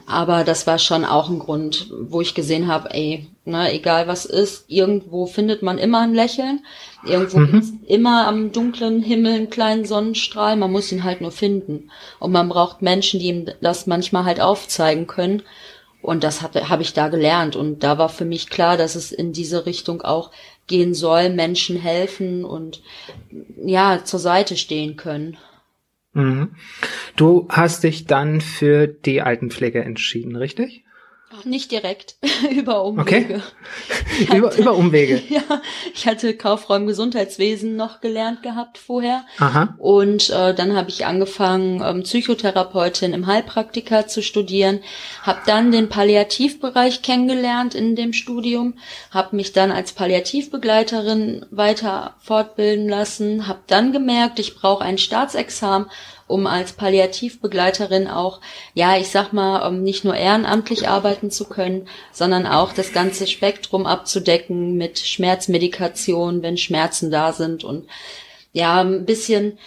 Aber 0.09 0.43
das 0.43 0.65
war 0.65 0.79
schon 0.79 1.05
auch 1.05 1.29
ein 1.29 1.37
Grund, 1.37 1.93
wo 1.99 2.19
ich 2.19 2.33
gesehen 2.33 2.67
habe, 2.67 2.91
ey, 2.93 3.27
na, 3.45 3.71
egal 3.71 4.07
was 4.07 4.25
ist, 4.25 4.65
irgendwo 4.67 5.27
findet 5.27 5.61
man 5.61 5.77
immer 5.77 5.99
ein 5.99 6.15
Lächeln. 6.15 6.65
Irgendwo 7.05 7.39
mhm. 7.39 7.79
immer 7.85 8.27
am 8.27 8.51
dunklen 8.51 9.03
Himmel 9.03 9.33
einen 9.33 9.49
kleinen 9.51 9.85
Sonnenstrahl. 9.85 10.55
Man 10.55 10.71
muss 10.71 10.91
ihn 10.91 11.03
halt 11.03 11.21
nur 11.21 11.31
finden. 11.31 11.91
Und 12.19 12.31
man 12.31 12.49
braucht 12.49 12.81
Menschen, 12.81 13.19
die 13.19 13.27
ihm 13.27 13.45
das 13.61 13.85
manchmal 13.85 14.25
halt 14.25 14.41
aufzeigen 14.41 15.05
können. 15.05 15.43
Und 16.01 16.23
das 16.23 16.41
habe 16.41 16.69
hab 16.69 16.79
ich 16.81 16.93
da 16.93 17.09
gelernt. 17.09 17.55
Und 17.55 17.83
da 17.83 17.99
war 17.99 18.09
für 18.09 18.25
mich 18.25 18.49
klar, 18.49 18.77
dass 18.77 18.95
es 18.95 19.11
in 19.11 19.31
diese 19.31 19.67
Richtung 19.67 20.01
auch 20.01 20.31
gehen 20.65 20.95
soll, 20.95 21.29
Menschen 21.29 21.77
helfen 21.77 22.45
und 22.45 22.81
ja, 23.63 24.03
zur 24.03 24.19
Seite 24.19 24.57
stehen 24.57 24.95
können. 24.95 25.37
Mhm. 26.19 26.49
Du 27.15 27.47
hast 27.49 27.83
dich 27.83 28.05
dann 28.05 28.41
für 28.41 28.87
die 28.87 29.21
Altenpflege 29.21 29.83
entschieden, 29.83 30.35
richtig? 30.35 30.83
Nicht 31.45 31.71
direkt, 31.71 32.15
über 32.51 32.83
Umwege. 32.83 33.01
Okay. 33.01 33.41
Hatte, 34.27 34.37
über, 34.37 34.57
über 34.57 34.75
Umwege. 34.75 35.21
Ja, 35.29 35.61
ich 35.93 36.07
hatte 36.07 36.35
Kauffrau 36.35 36.75
im 36.75 36.87
Gesundheitswesen 36.87 37.75
noch 37.75 38.01
gelernt 38.01 38.41
gehabt 38.41 38.77
vorher. 38.77 39.25
Aha. 39.37 39.75
Und 39.77 40.29
äh, 40.31 40.53
dann 40.53 40.75
habe 40.75 40.89
ich 40.89 41.05
angefangen, 41.05 41.81
ähm, 41.85 42.03
Psychotherapeutin 42.03 43.13
im 43.13 43.27
Heilpraktiker 43.27 44.07
zu 44.07 44.21
studieren. 44.21 44.79
Habe 45.21 45.39
dann 45.45 45.71
den 45.71 45.87
Palliativbereich 45.89 47.01
kennengelernt 47.01 47.75
in 47.75 47.95
dem 47.95 48.13
Studium. 48.13 48.75
Habe 49.11 49.35
mich 49.35 49.51
dann 49.53 49.71
als 49.71 49.93
Palliativbegleiterin 49.93 51.45
weiter 51.51 52.15
fortbilden 52.19 52.89
lassen. 52.89 53.47
Habe 53.47 53.59
dann 53.67 53.91
gemerkt, 53.91 54.39
ich 54.39 54.55
brauche 54.55 54.83
ein 54.83 54.97
Staatsexamen 54.97 55.89
um 56.29 56.45
als 56.45 56.73
Palliativbegleiterin 56.73 58.07
auch, 58.07 58.39
ja, 58.75 58.95
ich 58.97 59.09
sag 59.09 59.33
mal, 59.33 59.67
um 59.67 59.81
nicht 59.81 60.05
nur 60.05 60.15
ehrenamtlich 60.15 60.87
arbeiten 60.87 61.31
zu 61.31 61.49
können, 61.49 61.87
sondern 62.11 62.45
auch 62.45 62.71
das 62.71 62.93
ganze 62.93 63.25
Spektrum 63.25 63.87
abzudecken 63.87 64.77
mit 64.77 64.99
Schmerzmedikation, 64.99 66.43
wenn 66.43 66.57
Schmerzen 66.57 67.09
da 67.09 67.33
sind 67.33 67.63
und 67.63 67.87
ja, 68.53 68.81
ein 68.81 69.05
bisschen, 69.05 69.57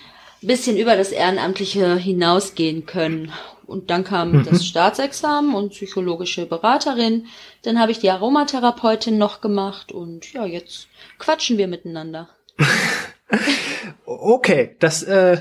bisschen 0.40 0.76
über 0.76 0.96
das 0.96 1.10
Ehrenamtliche 1.10 1.96
hinausgehen 1.96 2.86
können. 2.86 3.32
Und 3.66 3.90
dann 3.90 4.04
kam 4.04 4.32
mhm. 4.32 4.44
das 4.44 4.64
Staatsexamen 4.64 5.54
und 5.54 5.70
psychologische 5.70 6.46
Beraterin. 6.46 7.26
Dann 7.62 7.80
habe 7.80 7.90
ich 7.90 7.98
die 7.98 8.10
Aromatherapeutin 8.10 9.18
noch 9.18 9.40
gemacht 9.40 9.90
und 9.90 10.32
ja, 10.32 10.46
jetzt 10.46 10.86
quatschen 11.18 11.58
wir 11.58 11.66
miteinander. 11.66 12.28
okay, 14.04 14.76
das 14.78 15.02
äh, 15.02 15.38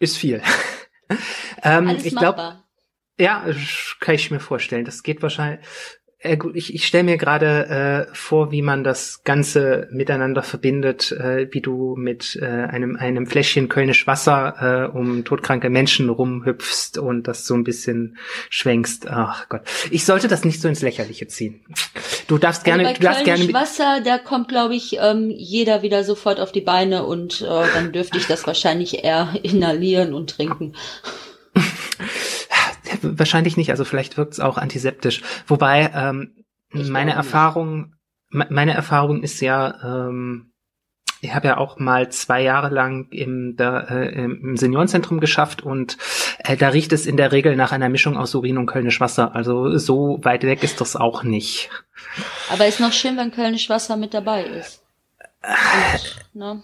ist 0.00 0.16
viel. 0.16 0.42
ähm, 1.62 1.96
ich 2.02 2.16
glaube, 2.16 2.64
ja, 3.18 3.44
kann 4.00 4.14
ich 4.14 4.30
mir 4.30 4.40
vorstellen. 4.40 4.84
Das 4.84 5.02
geht 5.02 5.22
wahrscheinlich. 5.22 5.64
Äh, 6.22 6.36
gut, 6.36 6.54
ich, 6.54 6.74
ich 6.74 6.86
stelle 6.86 7.04
mir 7.04 7.16
gerade 7.16 8.08
äh, 8.10 8.14
vor, 8.14 8.50
wie 8.52 8.60
man 8.60 8.84
das 8.84 9.22
Ganze 9.24 9.88
miteinander 9.90 10.42
verbindet, 10.42 11.12
äh, 11.12 11.48
wie 11.50 11.62
du 11.62 11.96
mit 11.96 12.38
äh, 12.40 12.44
einem, 12.44 12.96
einem 12.96 13.26
Fläschchen 13.26 13.70
Kölnisch 13.70 14.06
Wasser 14.06 14.90
äh, 14.92 14.96
um 14.96 15.24
todkranke 15.24 15.70
Menschen 15.70 16.10
rumhüpfst 16.10 16.98
und 16.98 17.26
das 17.26 17.46
so 17.46 17.54
ein 17.54 17.64
bisschen 17.64 18.18
schwenkst. 18.50 19.06
Ach 19.08 19.48
Gott. 19.48 19.62
Ich 19.90 20.04
sollte 20.04 20.28
das 20.28 20.44
nicht 20.44 20.60
so 20.60 20.68
ins 20.68 20.82
Lächerliche 20.82 21.26
ziehen. 21.26 21.64
Du 22.30 22.38
darfst 22.38 22.62
gerne. 22.62 22.86
Also 22.86 22.92
bei 22.92 22.98
du 22.98 23.04
darfst 23.06 23.24
gerne 23.24 23.52
Wasser, 23.52 24.00
da 24.04 24.16
kommt, 24.16 24.46
glaube 24.46 24.76
ich, 24.76 24.98
ähm, 25.00 25.30
jeder 25.36 25.82
wieder 25.82 26.04
sofort 26.04 26.38
auf 26.38 26.52
die 26.52 26.60
Beine 26.60 27.04
und 27.04 27.40
äh, 27.40 27.44
dann 27.74 27.90
dürfte 27.90 28.18
ich 28.18 28.28
das 28.28 28.46
wahrscheinlich 28.46 29.02
eher 29.02 29.34
inhalieren 29.42 30.14
und 30.14 30.30
trinken. 30.30 30.76
wahrscheinlich 33.02 33.56
nicht, 33.56 33.72
also 33.72 33.84
vielleicht 33.84 34.16
wirkt 34.16 34.34
es 34.34 34.38
auch 34.38 34.58
antiseptisch. 34.58 35.22
Wobei 35.48 35.90
ähm, 35.92 36.44
meine 36.70 37.14
Erfahrung, 37.14 37.96
meine 38.28 38.74
Erfahrung 38.74 39.24
ist 39.24 39.40
ja, 39.40 39.74
ähm, 39.82 40.49
ich 41.20 41.34
habe 41.34 41.48
ja 41.48 41.56
auch 41.58 41.78
mal 41.78 42.10
zwei 42.10 42.42
Jahre 42.42 42.68
lang 42.68 43.08
im, 43.10 43.56
da, 43.56 43.80
äh, 43.80 44.14
im 44.14 44.56
Seniorenzentrum 44.56 45.20
geschafft 45.20 45.62
und 45.62 45.98
äh, 46.38 46.56
da 46.56 46.68
riecht 46.68 46.92
es 46.92 47.06
in 47.06 47.16
der 47.16 47.32
Regel 47.32 47.56
nach 47.56 47.72
einer 47.72 47.88
Mischung 47.88 48.16
aus 48.16 48.34
Urin 48.34 48.58
und 48.58 48.66
Kölnisch 48.66 49.00
Wasser. 49.00 49.34
Also 49.34 49.76
so 49.76 50.18
weit 50.22 50.44
weg 50.44 50.62
ist 50.62 50.80
das 50.80 50.96
auch 50.96 51.22
nicht. 51.22 51.70
Aber 52.50 52.66
ist 52.66 52.80
noch 52.80 52.92
schön, 52.92 53.16
wenn 53.16 53.32
Kölnisch 53.32 53.68
Wasser 53.68 53.96
mit 53.96 54.14
dabei 54.14 54.44
ist. 54.44 54.82
Und, 55.42 56.40
ne? 56.40 56.62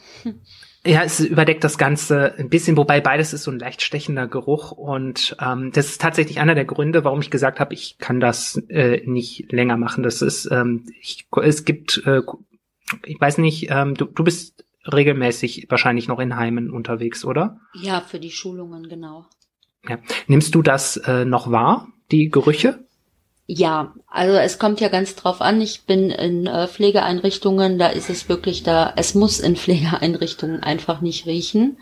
Ja, 0.86 1.02
es 1.02 1.18
überdeckt 1.18 1.64
das 1.64 1.78
Ganze 1.78 2.34
ein 2.38 2.48
bisschen, 2.48 2.76
wobei 2.76 3.00
beides 3.00 3.32
ist 3.32 3.42
so 3.42 3.50
ein 3.50 3.58
leicht 3.58 3.82
stechender 3.82 4.28
Geruch 4.28 4.70
und 4.70 5.36
ähm, 5.40 5.72
das 5.72 5.86
ist 5.86 6.00
tatsächlich 6.00 6.38
einer 6.38 6.54
der 6.54 6.64
Gründe, 6.64 7.02
warum 7.02 7.20
ich 7.20 7.30
gesagt 7.30 7.58
habe, 7.58 7.74
ich 7.74 7.98
kann 7.98 8.20
das 8.20 8.62
äh, 8.68 9.02
nicht 9.04 9.50
länger 9.50 9.76
machen. 9.76 10.04
Das 10.04 10.22
ist, 10.22 10.48
ähm, 10.52 10.84
ich, 11.00 11.26
es 11.42 11.64
gibt, 11.64 12.02
äh, 12.06 12.22
ich 13.04 13.20
weiß 13.20 13.38
nicht, 13.38 13.70
ähm, 13.70 13.94
du, 13.94 14.04
du 14.06 14.24
bist 14.24 14.64
regelmäßig 14.90 15.66
wahrscheinlich 15.68 16.08
noch 16.08 16.18
in 16.18 16.36
Heimen 16.36 16.70
unterwegs, 16.70 17.24
oder? 17.24 17.58
Ja, 17.74 18.00
für 18.00 18.20
die 18.20 18.30
Schulungen 18.30 18.88
genau. 18.88 19.26
Ja. 19.88 19.98
Nimmst 20.26 20.54
du 20.54 20.62
das 20.62 20.96
äh, 20.96 21.24
noch 21.24 21.50
wahr, 21.50 21.88
die 22.10 22.28
Gerüche? 22.28 22.84
Ja, 23.48 23.94
also 24.08 24.36
es 24.36 24.58
kommt 24.58 24.80
ja 24.80 24.88
ganz 24.88 25.14
drauf 25.14 25.40
an. 25.40 25.60
Ich 25.60 25.84
bin 25.84 26.10
in 26.10 26.46
äh, 26.46 26.66
Pflegeeinrichtungen, 26.66 27.78
da 27.78 27.88
ist 27.88 28.10
es 28.10 28.28
wirklich 28.28 28.64
da, 28.64 28.92
es 28.96 29.14
muss 29.14 29.38
in 29.38 29.56
Pflegeeinrichtungen 29.56 30.62
einfach 30.62 31.00
nicht 31.00 31.26
riechen. 31.26 31.78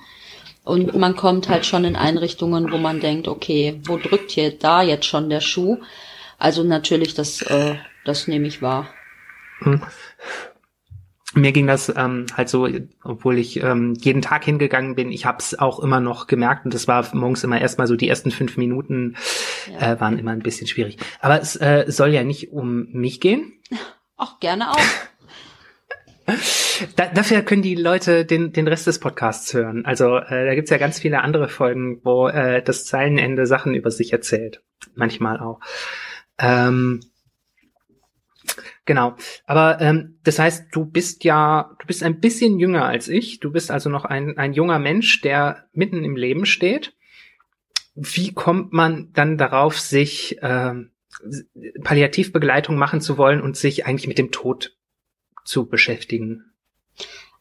Und 0.62 0.94
man 0.96 1.14
kommt 1.14 1.48
halt 1.50 1.66
schon 1.66 1.84
in 1.84 1.96
Einrichtungen, 1.96 2.72
wo 2.72 2.78
man 2.78 3.00
denkt, 3.00 3.28
okay, 3.28 3.80
wo 3.84 3.98
drückt 3.98 4.30
hier 4.30 4.58
da 4.58 4.82
jetzt 4.82 5.04
schon 5.04 5.28
der 5.28 5.40
Schuh? 5.40 5.78
Also 6.38 6.62
natürlich, 6.62 7.14
das, 7.14 7.42
äh, 7.42 7.76
das 8.04 8.28
nehme 8.28 8.46
ich 8.46 8.62
wahr. 8.62 8.88
Hm 9.60 9.82
mir 11.34 11.52
ging 11.52 11.66
das 11.66 11.92
ähm, 11.94 12.26
halt 12.36 12.48
so, 12.48 12.68
obwohl 13.02 13.38
ich 13.38 13.62
ähm, 13.62 13.94
jeden 13.94 14.22
Tag 14.22 14.44
hingegangen 14.44 14.94
bin, 14.94 15.12
ich 15.12 15.26
habe 15.26 15.38
es 15.38 15.58
auch 15.58 15.80
immer 15.80 16.00
noch 16.00 16.26
gemerkt 16.26 16.64
und 16.64 16.74
das 16.74 16.88
war 16.88 17.06
morgens 17.14 17.44
immer 17.44 17.60
erstmal 17.60 17.86
so 17.86 17.96
die 17.96 18.08
ersten 18.08 18.30
fünf 18.30 18.56
Minuten 18.56 19.16
ja. 19.72 19.92
äh, 19.92 20.00
waren 20.00 20.18
immer 20.18 20.32
ein 20.32 20.42
bisschen 20.42 20.66
schwierig. 20.66 20.98
Aber 21.20 21.40
es 21.40 21.56
äh, 21.56 21.84
soll 21.88 22.10
ja 22.10 22.24
nicht 22.24 22.52
um 22.52 22.88
mich 22.92 23.20
gehen. 23.20 23.52
Auch 24.16 24.38
gerne 24.40 24.70
auch. 24.70 24.78
Da, 26.96 27.06
dafür 27.06 27.42
können 27.42 27.62
die 27.62 27.74
Leute 27.74 28.24
den, 28.24 28.52
den 28.52 28.66
Rest 28.66 28.86
des 28.86 28.98
Podcasts 28.98 29.52
hören. 29.52 29.84
Also 29.84 30.16
äh, 30.16 30.46
da 30.46 30.54
gibt's 30.54 30.70
ja 30.70 30.78
ganz 30.78 30.98
viele 30.98 31.20
andere 31.20 31.48
Folgen, 31.48 32.00
wo 32.02 32.28
äh, 32.28 32.62
das 32.62 32.86
Zeilenende 32.86 33.46
Sachen 33.46 33.74
über 33.74 33.90
sich 33.90 34.12
erzählt. 34.12 34.62
Manchmal 34.94 35.38
auch. 35.38 35.60
Ähm, 36.38 37.00
genau. 38.84 39.16
Aber 39.46 39.80
ähm, 39.80 40.18
das 40.24 40.38
heißt, 40.38 40.66
du 40.72 40.84
bist 40.84 41.24
ja, 41.24 41.74
du 41.78 41.86
bist 41.86 42.02
ein 42.02 42.20
bisschen 42.20 42.58
jünger 42.58 42.84
als 42.84 43.08
ich. 43.08 43.40
Du 43.40 43.50
bist 43.50 43.70
also 43.70 43.90
noch 43.90 44.04
ein, 44.04 44.38
ein 44.38 44.52
junger 44.52 44.78
Mensch, 44.78 45.20
der 45.20 45.64
mitten 45.72 46.04
im 46.04 46.16
Leben 46.16 46.46
steht. 46.46 46.94
Wie 47.94 48.32
kommt 48.32 48.72
man 48.72 49.10
dann 49.12 49.38
darauf, 49.38 49.78
sich 49.78 50.38
ähm, 50.42 50.90
Palliativbegleitung 51.82 52.76
machen 52.76 53.00
zu 53.00 53.18
wollen 53.18 53.40
und 53.40 53.56
sich 53.56 53.86
eigentlich 53.86 54.08
mit 54.08 54.18
dem 54.18 54.32
Tod 54.32 54.76
zu 55.44 55.66
beschäftigen? 55.66 56.44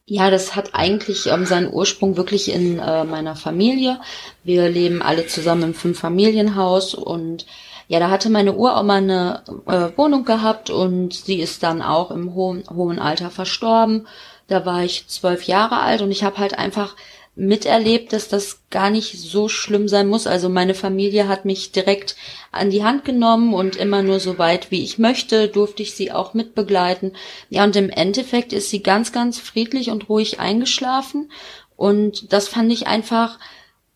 Ja, 0.06 0.30
das 0.30 0.54
hat 0.54 0.74
eigentlich 0.74 1.26
ähm, 1.26 1.46
seinen 1.46 1.72
Ursprung 1.72 2.16
wirklich 2.16 2.52
in 2.52 2.78
äh, 2.78 3.04
meiner 3.04 3.36
Familie. 3.36 4.00
Wir 4.42 4.68
leben 4.68 5.00
alle 5.00 5.26
zusammen 5.26 5.62
im 5.62 5.74
Fünf-Familienhaus 5.74 6.94
und 6.94 7.46
ja, 7.88 7.98
da 7.98 8.10
hatte 8.10 8.30
meine 8.30 8.54
Uroma 8.54 8.96
eine 8.96 9.42
äh, 9.66 9.96
Wohnung 9.96 10.24
gehabt 10.24 10.70
und 10.70 11.12
sie 11.12 11.40
ist 11.40 11.62
dann 11.62 11.82
auch 11.82 12.10
im 12.10 12.34
hohen, 12.34 12.64
hohen 12.68 12.98
Alter 12.98 13.30
verstorben. 13.30 14.06
Da 14.46 14.64
war 14.66 14.84
ich 14.84 15.06
zwölf 15.08 15.44
Jahre 15.44 15.80
alt 15.80 16.02
und 16.02 16.10
ich 16.10 16.24
habe 16.24 16.38
halt 16.38 16.58
einfach 16.58 16.96
miterlebt, 17.36 18.12
dass 18.12 18.28
das 18.28 18.60
gar 18.70 18.90
nicht 18.90 19.18
so 19.18 19.48
schlimm 19.48 19.88
sein 19.88 20.06
muss. 20.06 20.26
Also 20.26 20.48
meine 20.48 20.74
Familie 20.74 21.26
hat 21.26 21.44
mich 21.44 21.72
direkt 21.72 22.16
an 22.52 22.70
die 22.70 22.84
Hand 22.84 23.04
genommen 23.04 23.54
und 23.54 23.76
immer 23.76 24.02
nur 24.02 24.20
so 24.20 24.38
weit, 24.38 24.70
wie 24.70 24.84
ich 24.84 24.98
möchte, 24.98 25.48
durfte 25.48 25.82
ich 25.82 25.94
sie 25.94 26.12
auch 26.12 26.34
mitbegleiten. 26.34 27.12
Ja, 27.50 27.64
und 27.64 27.74
im 27.74 27.90
Endeffekt 27.90 28.52
ist 28.52 28.70
sie 28.70 28.82
ganz, 28.82 29.10
ganz 29.10 29.40
friedlich 29.40 29.90
und 29.90 30.08
ruhig 30.08 30.38
eingeschlafen. 30.38 31.30
Und 31.76 32.32
das 32.32 32.46
fand 32.46 32.72
ich 32.72 32.86
einfach, 32.86 33.40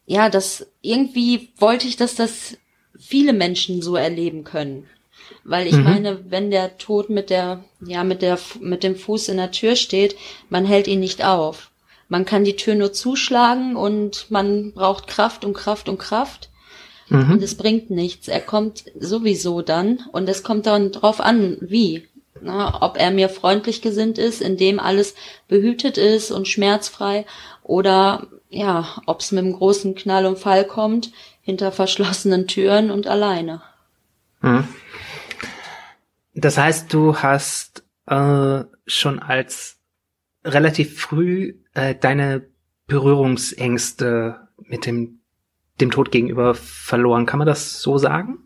ja, 0.05 0.29
das 0.31 0.67
irgendwie 0.83 1.51
wollte 1.59 1.87
ich, 1.87 1.97
dass 1.97 2.17
das 2.17 2.57
viele 2.99 3.33
Menschen 3.33 3.83
so 3.83 3.97
erleben 3.97 4.45
können. 4.45 4.87
Weil 5.45 5.67
ich 5.67 5.75
mhm. 5.75 5.85
meine, 5.85 6.31
wenn 6.31 6.51
der 6.51 6.79
Tod 6.79 7.11
mit 7.11 7.31
der, 7.31 7.65
ja, 7.85 8.05
mit 8.05 8.23
der, 8.23 8.39
mit 8.61 8.83
dem 8.83 8.97
Fuß 8.97 9.29
in 9.29 9.37
der 9.37 9.51
Tür 9.51 9.77
steht, 9.77 10.17
man 10.49 10.65
hält 10.65 10.87
ihn 10.87 11.01
nicht 11.01 11.25
auf 11.25 11.71
man 12.09 12.25
kann 12.25 12.45
die 12.45 12.57
Tür 12.57 12.75
nur 12.75 12.93
zuschlagen 12.93 13.77
und 13.77 14.31
man 14.31 14.73
braucht 14.73 15.07
Kraft 15.07 15.45
und 15.45 15.55
Kraft 15.55 15.89
und 15.89 15.99
Kraft. 15.99 16.49
Mhm. 17.09 17.33
Und 17.33 17.43
es 17.43 17.57
bringt 17.57 17.91
nichts. 17.91 18.29
Er 18.29 18.41
kommt 18.41 18.85
sowieso 18.99 19.63
dann 19.63 20.05
und 20.13 20.29
es 20.29 20.43
kommt 20.43 20.67
dann 20.67 20.91
drauf 20.91 21.21
an, 21.21 21.59
wie. 21.61 22.09
Na, 22.41 22.83
ob 22.83 22.97
er 22.99 23.11
mir 23.11 23.29
freundlich 23.29 23.83
gesinnt 23.83 24.17
ist, 24.17 24.41
indem 24.41 24.79
alles 24.79 25.15
behütet 25.49 25.99
ist 25.99 26.31
und 26.31 26.47
schmerzfrei 26.47 27.27
oder 27.65 28.29
ja, 28.49 29.03
ob 29.07 29.21
es 29.21 29.33
mit 29.33 29.45
einem 29.45 29.55
großen 29.55 29.97
Knall 29.97 30.25
und 30.25 30.39
Fall 30.39 30.65
kommt, 30.65 31.11
hinter 31.49 31.73
verschlossenen 31.73 32.47
Türen 32.47 32.91
und 32.91 33.07
alleine. 33.07 33.63
Mhm. 34.43 34.69
Das 36.35 36.59
heißt, 36.59 36.93
du 36.93 37.17
hast 37.17 37.85
äh, 38.07 38.65
schon 38.87 39.19
als 39.19 39.79
relativ 40.45 41.01
früh 41.01 41.55
äh, 41.73 41.95
deine 41.95 42.47
Berührungsängste 42.87 44.47
mit 44.59 44.85
dem, 44.85 45.21
dem 45.81 45.91
Tod 45.91 46.13
gegenüber 46.13 46.55
verloren. 46.55 47.25
Kann 47.25 47.39
man 47.39 47.47
das 47.47 47.81
so 47.81 47.97
sagen? 47.97 48.41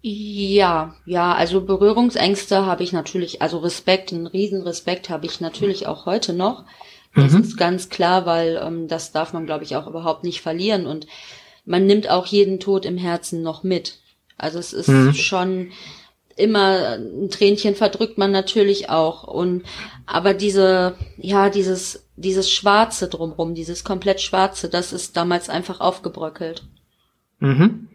Ja, 0.00 0.96
ja, 1.06 1.32
also 1.34 1.60
Berührungsängste 1.60 2.66
habe 2.66 2.82
ich 2.82 2.92
natürlich, 2.92 3.42
also 3.42 3.58
Respekt, 3.58 4.12
einen 4.12 4.26
Riesenrespekt 4.26 5.08
habe 5.08 5.26
ich 5.26 5.40
natürlich 5.40 5.86
auch 5.86 6.04
heute 6.04 6.32
noch. 6.32 6.64
Das 7.14 7.32
mhm. 7.32 7.42
ist 7.42 7.56
ganz 7.56 7.90
klar, 7.90 8.26
weil 8.26 8.60
ähm, 8.60 8.88
das 8.88 9.12
darf 9.12 9.32
man, 9.32 9.46
glaube 9.46 9.62
ich, 9.62 9.76
auch 9.76 9.86
überhaupt 9.86 10.24
nicht 10.24 10.40
verlieren. 10.40 10.88
Und 10.88 11.06
man 11.64 11.86
nimmt 11.86 12.08
auch 12.08 12.26
jeden 12.26 12.60
Tod 12.60 12.84
im 12.84 12.98
Herzen 12.98 13.42
noch 13.42 13.62
mit. 13.62 13.98
Also 14.36 14.58
es 14.58 14.72
ist 14.72 14.88
mhm. 14.88 15.14
schon 15.14 15.72
immer 16.36 16.96
ein 16.98 17.28
Tränchen 17.30 17.74
verdrückt 17.74 18.18
man 18.18 18.32
natürlich 18.32 18.88
auch. 18.88 19.24
Und 19.24 19.64
aber 20.06 20.34
diese, 20.34 20.96
ja, 21.18 21.50
dieses 21.50 22.02
dieses 22.16 22.50
Schwarze 22.50 23.08
drumrum, 23.08 23.54
dieses 23.54 23.84
komplett 23.84 24.20
Schwarze, 24.20 24.68
das 24.68 24.92
ist 24.92 25.16
damals 25.16 25.48
einfach 25.48 25.80
aufgebröckelt. 25.80 26.64
Mhm. 27.38 27.88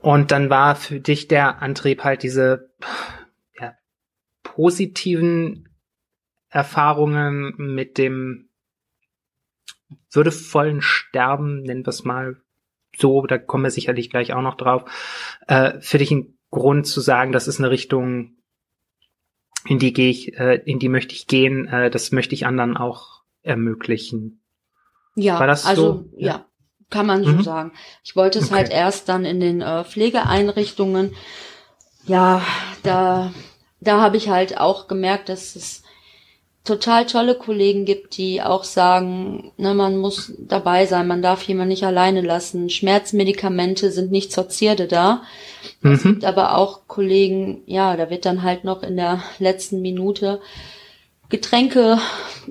Und 0.00 0.30
dann 0.30 0.50
war 0.50 0.76
für 0.76 1.00
dich 1.00 1.28
der 1.28 1.62
Antrieb 1.62 2.04
halt 2.04 2.22
diese 2.22 2.70
ja, 3.58 3.74
positiven 4.42 5.68
Erfahrungen 6.48 7.54
mit 7.56 7.98
dem 7.98 8.48
würdevollen 10.10 10.80
Sterben, 10.80 11.62
nennen 11.62 11.84
wir 11.84 11.90
es 11.90 12.04
mal 12.04 12.36
so, 12.96 13.26
da 13.26 13.38
kommen 13.38 13.64
wir 13.64 13.70
sicherlich 13.70 14.10
gleich 14.10 14.32
auch 14.32 14.42
noch 14.42 14.56
drauf, 14.56 14.84
äh, 15.48 15.80
für 15.80 15.98
dich 15.98 16.10
ein 16.10 16.38
Grund 16.50 16.86
zu 16.86 17.00
sagen, 17.00 17.32
das 17.32 17.48
ist 17.48 17.58
eine 17.58 17.70
Richtung, 17.70 18.36
in 19.66 19.78
die 19.78 19.92
gehe 19.92 20.10
ich, 20.10 20.38
äh, 20.38 20.62
in 20.64 20.78
die 20.78 20.88
möchte 20.88 21.14
ich 21.14 21.26
gehen, 21.26 21.66
äh, 21.66 21.90
das 21.90 22.12
möchte 22.12 22.34
ich 22.34 22.46
anderen 22.46 22.76
auch 22.76 23.22
ermöglichen. 23.42 24.42
Ja, 25.16 25.38
also 25.38 25.74
so? 25.74 26.10
ja. 26.16 26.26
ja. 26.26 26.46
kann 26.90 27.06
man 27.06 27.24
so 27.24 27.32
mhm. 27.32 27.42
sagen. 27.42 27.72
Ich 28.04 28.14
wollte 28.14 28.38
es 28.38 28.50
halt 28.50 28.66
okay. 28.66 28.74
halt 28.74 28.84
erst 28.86 29.08
dann 29.08 29.24
in 29.24 29.40
den 29.40 29.60
äh, 29.60 29.84
Pflegeeinrichtungen. 29.84 31.14
Ja, 32.06 32.42
da 32.82 33.32
da 33.84 34.00
habe 34.00 34.16
ich 34.16 34.28
halt 34.28 34.58
auch 34.58 34.88
gemerkt, 34.88 35.28
dass 35.28 35.56
es 35.56 35.82
total 36.64 37.04
tolle 37.04 37.34
Kollegen 37.34 37.84
gibt, 37.84 38.16
die 38.16 38.40
auch 38.40 38.64
sagen, 38.64 39.52
ne, 39.58 39.74
man 39.74 39.98
muss 39.98 40.32
dabei 40.38 40.86
sein, 40.86 41.06
man 41.06 41.20
darf 41.20 41.42
jemanden 41.42 41.68
nicht 41.68 41.84
alleine 41.84 42.22
lassen. 42.22 42.70
Schmerzmedikamente 42.70 43.90
sind 43.90 44.10
nicht 44.10 44.32
zur 44.32 44.48
Zierde 44.48 44.88
da. 44.88 45.22
Mhm. 45.82 45.92
Es 45.92 46.02
gibt 46.02 46.24
aber 46.24 46.56
auch 46.56 46.88
Kollegen, 46.88 47.62
ja, 47.66 47.96
da 47.96 48.08
wird 48.08 48.24
dann 48.24 48.42
halt 48.42 48.64
noch 48.64 48.82
in 48.82 48.96
der 48.96 49.22
letzten 49.38 49.82
Minute 49.82 50.40
Getränke 51.28 51.98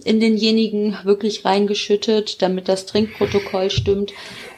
in 0.03 0.19
denjenigen 0.19 0.97
wirklich 1.03 1.45
reingeschüttet, 1.45 2.41
damit 2.41 2.67
das 2.67 2.85
Trinkprotokoll 2.85 3.69
stimmt. 3.69 4.11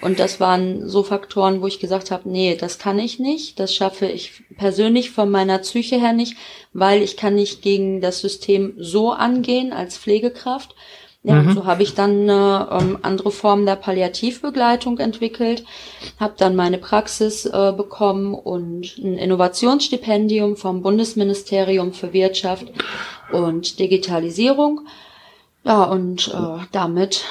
Und 0.06 0.20
das 0.20 0.40
waren 0.40 0.88
so 0.88 1.02
Faktoren, 1.02 1.64
wo 1.64 1.68
ich 1.68 1.80
gesagt 1.80 2.12
habe, 2.12 2.30
nee, 2.30 2.56
das 2.56 2.78
kann 2.78 3.00
ich 3.00 3.18
nicht, 3.18 3.60
das 3.60 3.74
schaffe 3.74 4.06
ich 4.06 4.44
persönlich 4.56 5.10
von 5.10 5.32
meiner 5.32 5.58
Psyche 5.58 6.00
her 6.00 6.14
nicht, 6.14 6.38
weil 6.74 7.02
ich 7.02 7.18
kann 7.18 7.34
nicht 7.34 7.64
gegen 7.64 8.02
das 8.02 8.20
System 8.20 8.76
so 8.78 9.14
angehen 9.14 9.74
als 9.74 9.98
Pflegekraft. 9.98 10.76
Ja, 11.24 11.42
mhm. 11.42 11.56
so 11.56 11.66
habe 11.66 11.82
ich 11.82 11.96
dann 11.96 12.30
eine 12.30 12.70
ähm, 12.72 13.00
andere 13.02 13.32
Form 13.32 13.66
der 13.66 13.78
Palliativbegleitung 13.78 15.00
entwickelt, 15.00 15.66
habe 16.20 16.36
dann 16.38 16.56
meine 16.56 16.78
Praxis 16.78 17.48
äh, 17.48 17.74
bekommen 17.76 18.36
und 18.36 19.00
ein 19.00 19.18
Innovationsstipendium 19.18 20.56
vom 20.56 20.84
Bundesministerium 20.84 21.94
für 21.94 22.14
Wirtschaft 22.14 22.68
und 23.32 23.80
Digitalisierung. 23.80 24.82
Ja, 25.64 25.86
und 25.86 26.28
äh, 26.28 26.64
damit 26.72 27.24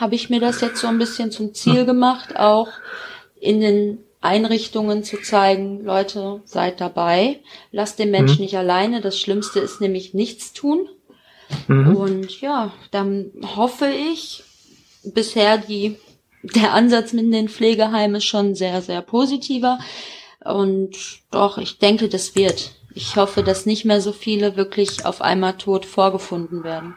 habe 0.00 0.14
ich 0.14 0.30
mir 0.30 0.40
das 0.40 0.60
jetzt 0.60 0.80
so 0.80 0.86
ein 0.86 0.98
bisschen 0.98 1.30
zum 1.30 1.54
Ziel 1.54 1.84
gemacht, 1.84 2.36
auch 2.36 2.68
in 3.40 3.60
den 3.60 3.98
Einrichtungen 4.20 5.02
zu 5.02 5.20
zeigen, 5.22 5.82
Leute, 5.84 6.42
seid 6.44 6.80
dabei, 6.80 7.40
lasst 7.72 7.98
den 7.98 8.10
Menschen 8.10 8.36
mhm. 8.36 8.42
nicht 8.42 8.56
alleine. 8.56 9.00
Das 9.00 9.18
Schlimmste 9.18 9.60
ist 9.60 9.80
nämlich 9.80 10.12
nichts 10.12 10.52
tun. 10.52 10.88
Mhm. 11.68 11.96
Und 11.96 12.40
ja, 12.40 12.72
dann 12.90 13.30
hoffe 13.56 13.88
ich, 13.88 14.44
bisher 15.04 15.56
die, 15.56 15.96
der 16.42 16.74
Ansatz 16.74 17.12
mit 17.12 17.32
den 17.32 17.48
Pflegeheimen 17.48 18.16
ist 18.16 18.24
schon 18.24 18.54
sehr, 18.54 18.82
sehr 18.82 19.00
positiver. 19.00 19.78
Und 20.44 20.96
doch, 21.30 21.58
ich 21.58 21.78
denke, 21.78 22.08
das 22.08 22.36
wird. 22.36 22.72
Ich 22.94 23.16
hoffe, 23.16 23.42
dass 23.42 23.66
nicht 23.66 23.84
mehr 23.84 24.00
so 24.00 24.12
viele 24.12 24.56
wirklich 24.56 25.06
auf 25.06 25.22
einmal 25.22 25.56
tot 25.56 25.86
vorgefunden 25.86 26.64
werden. 26.64 26.94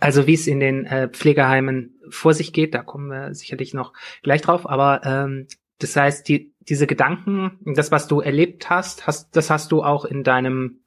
Also 0.00 0.26
wie 0.26 0.34
es 0.34 0.46
in 0.46 0.60
den 0.60 0.86
äh, 0.86 1.08
Pflegeheimen 1.08 1.97
vor 2.10 2.34
sich 2.34 2.52
geht, 2.52 2.74
da 2.74 2.82
kommen 2.82 3.10
wir 3.10 3.34
sicherlich 3.34 3.74
noch 3.74 3.92
gleich 4.22 4.42
drauf. 4.42 4.68
Aber 4.68 5.04
ähm, 5.04 5.46
das 5.78 5.96
heißt, 5.96 6.28
die, 6.28 6.54
diese 6.60 6.86
Gedanken, 6.86 7.58
das, 7.64 7.90
was 7.90 8.08
du 8.08 8.20
erlebt 8.20 8.70
hast, 8.70 9.06
hast, 9.06 9.34
das 9.36 9.50
hast 9.50 9.72
du 9.72 9.82
auch 9.82 10.04
in 10.04 10.24
deinem 10.24 10.80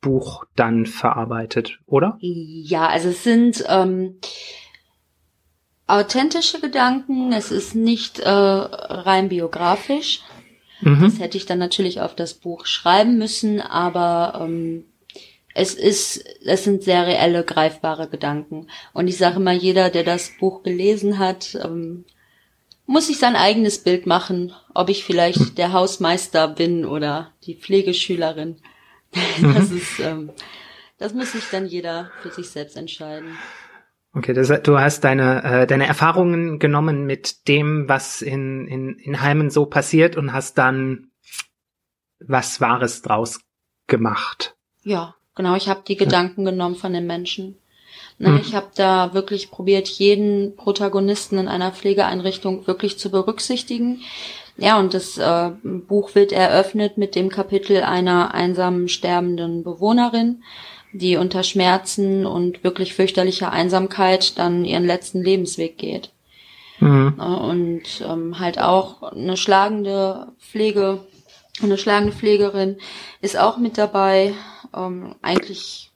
Buch 0.00 0.44
dann 0.56 0.86
verarbeitet, 0.86 1.78
oder? 1.86 2.16
Ja, 2.20 2.88
also 2.88 3.10
es 3.10 3.22
sind 3.22 3.64
ähm, 3.68 4.18
authentische 5.86 6.60
Gedanken, 6.60 7.32
es 7.32 7.50
ist 7.50 7.74
nicht 7.74 8.18
äh, 8.18 8.30
rein 8.30 9.28
biografisch. 9.28 10.22
Mhm. 10.80 11.02
Das 11.02 11.18
hätte 11.18 11.36
ich 11.36 11.44
dann 11.44 11.58
natürlich 11.58 12.00
auf 12.00 12.14
das 12.14 12.34
Buch 12.34 12.64
schreiben 12.64 13.18
müssen, 13.18 13.60
aber 13.60 14.40
ähm, 14.42 14.84
es 15.54 15.74
ist, 15.74 16.24
es 16.44 16.64
sind 16.64 16.82
sehr 16.82 17.06
reelle, 17.06 17.44
greifbare 17.44 18.08
Gedanken. 18.08 18.68
Und 18.92 19.08
ich 19.08 19.16
sage 19.18 19.40
mal, 19.40 19.56
jeder, 19.56 19.90
der 19.90 20.04
das 20.04 20.30
Buch 20.38 20.62
gelesen 20.62 21.18
hat, 21.18 21.58
ähm, 21.62 22.04
muss 22.86 23.06
sich 23.06 23.18
sein 23.18 23.36
eigenes 23.36 23.78
Bild 23.78 24.06
machen, 24.06 24.52
ob 24.74 24.88
ich 24.88 25.04
vielleicht 25.04 25.56
der 25.58 25.72
Hausmeister 25.72 26.48
bin 26.48 26.84
oder 26.84 27.32
die 27.44 27.54
Pflegeschülerin. 27.54 28.56
Das 29.42 29.70
mhm. 29.70 29.76
ist, 29.76 30.00
ähm, 30.00 30.30
Das 30.98 31.14
muss 31.14 31.32
sich 31.32 31.44
dann 31.50 31.66
jeder 31.66 32.12
für 32.22 32.30
sich 32.30 32.50
selbst 32.50 32.76
entscheiden. 32.76 33.36
Okay, 34.12 34.34
das, 34.34 34.48
du 34.62 34.78
hast 34.78 35.02
deine, 35.02 35.42
äh, 35.42 35.66
deine 35.66 35.86
Erfahrungen 35.86 36.58
genommen 36.58 37.06
mit 37.06 37.48
dem, 37.48 37.88
was 37.88 38.22
in, 38.22 38.66
in, 38.68 38.98
in 38.98 39.20
Heimen 39.20 39.50
so 39.50 39.66
passiert 39.66 40.16
und 40.16 40.32
hast 40.32 40.58
dann 40.58 41.10
was 42.20 42.60
Wahres 42.60 43.02
draus 43.02 43.40
gemacht. 43.86 44.56
Ja, 44.82 45.14
genau. 45.34 45.56
Ich 45.56 45.68
habe 45.68 45.82
die 45.86 45.96
Gedanken 45.96 46.44
genommen 46.44 46.76
von 46.76 46.92
den 46.92 47.06
Menschen. 47.06 47.56
Ne, 48.18 48.30
mhm. 48.30 48.40
Ich 48.42 48.54
habe 48.54 48.68
da 48.74 49.14
wirklich 49.14 49.50
probiert, 49.50 49.88
jeden 49.88 50.54
Protagonisten 50.56 51.38
in 51.38 51.48
einer 51.48 51.72
Pflegeeinrichtung 51.72 52.66
wirklich 52.66 52.98
zu 52.98 53.10
berücksichtigen. 53.10 54.02
Ja, 54.58 54.78
und 54.78 54.92
das 54.92 55.16
äh, 55.16 55.50
Buch 55.62 56.14
wird 56.14 56.32
eröffnet 56.32 56.98
mit 56.98 57.14
dem 57.14 57.30
Kapitel 57.30 57.82
einer 57.82 58.34
einsamen 58.34 58.88
sterbenden 58.88 59.64
Bewohnerin, 59.64 60.42
die 60.92 61.16
unter 61.16 61.42
Schmerzen 61.42 62.26
und 62.26 62.62
wirklich 62.62 62.92
fürchterlicher 62.92 63.52
Einsamkeit 63.52 64.38
dann 64.38 64.66
ihren 64.66 64.84
letzten 64.84 65.22
Lebensweg 65.22 65.78
geht. 65.78 66.10
Mhm. 66.78 67.14
Und 67.14 67.82
ähm, 68.06 68.38
halt 68.38 68.60
auch 68.60 69.02
eine 69.02 69.38
schlagende 69.38 70.32
Pflege, 70.38 71.00
eine 71.62 71.78
schlagende 71.78 72.12
Pflegerin 72.12 72.76
ist 73.22 73.38
auch 73.38 73.56
mit 73.56 73.78
dabei. 73.78 74.34
Ähm, 74.74 75.14
eigentlich, 75.22 75.90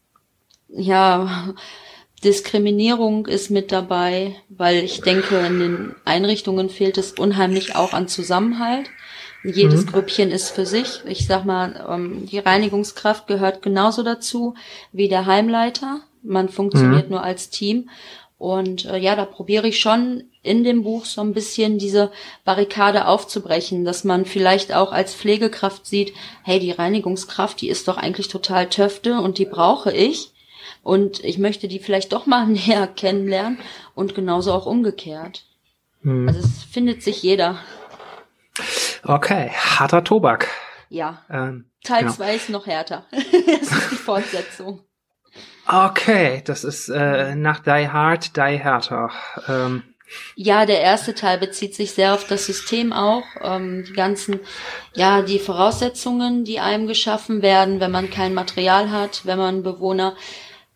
ja, 0.68 1.54
Diskriminierung 2.24 3.26
ist 3.26 3.50
mit 3.50 3.70
dabei, 3.70 4.36
weil 4.48 4.82
ich 4.82 5.02
denke, 5.02 5.38
in 5.46 5.58
den 5.58 5.94
Einrichtungen 6.04 6.70
fehlt 6.70 6.96
es 6.96 7.12
unheimlich 7.12 7.76
auch 7.76 7.92
an 7.92 8.08
Zusammenhalt. 8.08 8.88
Jedes 9.44 9.84
mhm. 9.84 9.90
Grüppchen 9.90 10.30
ist 10.30 10.50
für 10.50 10.64
sich. 10.64 11.02
Ich 11.04 11.26
sag 11.26 11.44
mal, 11.44 11.84
ähm, 11.86 12.26
die 12.26 12.38
Reinigungskraft 12.38 13.26
gehört 13.26 13.60
genauso 13.60 14.02
dazu 14.02 14.54
wie 14.90 15.08
der 15.08 15.26
Heimleiter. 15.26 16.00
Man 16.22 16.48
funktioniert 16.48 17.06
mhm. 17.06 17.16
nur 17.16 17.22
als 17.22 17.50
Team. 17.50 17.90
Und 18.38 18.84
äh, 18.86 18.98
ja, 18.98 19.16
da 19.16 19.24
probiere 19.24 19.68
ich 19.68 19.80
schon 19.80 20.24
in 20.42 20.64
dem 20.64 20.82
Buch 20.82 21.04
so 21.04 21.20
ein 21.20 21.32
bisschen 21.32 21.78
diese 21.78 22.10
Barrikade 22.44 23.06
aufzubrechen, 23.06 23.84
dass 23.84 24.04
man 24.04 24.24
vielleicht 24.24 24.74
auch 24.74 24.92
als 24.92 25.14
Pflegekraft 25.14 25.86
sieht, 25.86 26.12
hey, 26.42 26.58
die 26.58 26.72
Reinigungskraft, 26.72 27.60
die 27.60 27.68
ist 27.68 27.88
doch 27.88 27.96
eigentlich 27.96 28.28
total 28.28 28.68
töfte 28.68 29.20
und 29.20 29.38
die 29.38 29.46
brauche 29.46 29.92
ich. 29.92 30.32
Und 30.82 31.24
ich 31.24 31.38
möchte 31.38 31.68
die 31.68 31.78
vielleicht 31.78 32.12
doch 32.12 32.26
mal 32.26 32.46
näher 32.48 32.86
kennenlernen 32.86 33.58
und 33.94 34.14
genauso 34.14 34.52
auch 34.52 34.66
umgekehrt. 34.66 35.44
Mhm. 36.02 36.28
Also 36.28 36.40
es 36.40 36.64
findet 36.64 37.02
sich 37.02 37.22
jeder. 37.22 37.58
Okay, 39.04 39.50
harter 39.50 40.04
Tobak. 40.04 40.48
Ja. 40.88 41.22
Ähm, 41.30 41.66
Teil 41.82 42.10
2 42.10 42.24
genau. 42.24 42.36
ist 42.36 42.50
noch 42.50 42.66
härter. 42.66 43.06
das 43.10 43.70
ist 43.70 43.90
die 43.90 43.96
Fortsetzung. 43.96 44.80
Okay, 45.66 46.42
das 46.44 46.64
ist 46.64 46.88
äh, 46.88 47.34
nach 47.34 47.60
Die 47.60 47.88
Hard, 47.88 48.36
Die 48.36 48.58
Härter. 48.58 49.10
Ähm. 49.48 49.82
Ja, 50.36 50.66
der 50.66 50.80
erste 50.80 51.14
Teil 51.14 51.38
bezieht 51.38 51.74
sich 51.74 51.92
sehr 51.92 52.14
auf 52.14 52.26
das 52.26 52.46
System 52.46 52.92
auch. 52.92 53.24
Ähm, 53.42 53.84
die 53.88 53.94
ganzen, 53.94 54.40
ja, 54.94 55.22
die 55.22 55.38
Voraussetzungen, 55.38 56.44
die 56.44 56.60
einem 56.60 56.86
geschaffen 56.86 57.42
werden, 57.42 57.80
wenn 57.80 57.90
man 57.90 58.10
kein 58.10 58.34
Material 58.34 58.90
hat, 58.90 59.22
wenn 59.24 59.38
man 59.38 59.62
Bewohner 59.62 60.14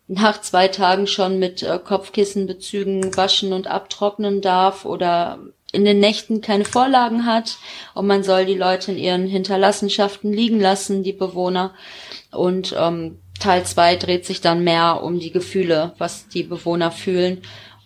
nach 0.07 0.41
zwei 0.41 0.67
Tagen 0.67 1.05
schon 1.05 1.37
mit 1.37 1.61
äh, 1.61 1.77
Kopfkissenbezügen 1.77 3.15
waschen 3.15 3.53
und 3.53 3.67
abtrocknen 3.67 4.41
darf 4.41 4.85
oder 4.85 5.37
in 5.71 5.85
den 5.85 5.99
Nächten 5.99 6.41
keine 6.41 6.65
Vorlagen 6.65 7.27
hat 7.27 7.57
und 7.93 8.07
man 8.07 8.23
soll 8.23 8.45
die 8.45 8.55
Leute 8.55 8.91
in 8.91 8.97
ihren 8.97 9.27
Hinterlassenschaften 9.27 10.33
liegen 10.33 10.59
lassen, 10.59 11.03
die 11.03 11.13
Bewohner. 11.13 11.75
Und 12.31 12.75
ähm, 12.75 13.19
Teil 13.39 13.65
zwei 13.65 13.95
dreht 13.95 14.25
sich 14.25 14.41
dann 14.41 14.63
mehr 14.63 15.01
um 15.01 15.19
die 15.19 15.31
Gefühle, 15.31 15.93
was 15.97 16.27
die 16.27 16.43
Bewohner 16.43 16.91
fühlen. 16.91 17.41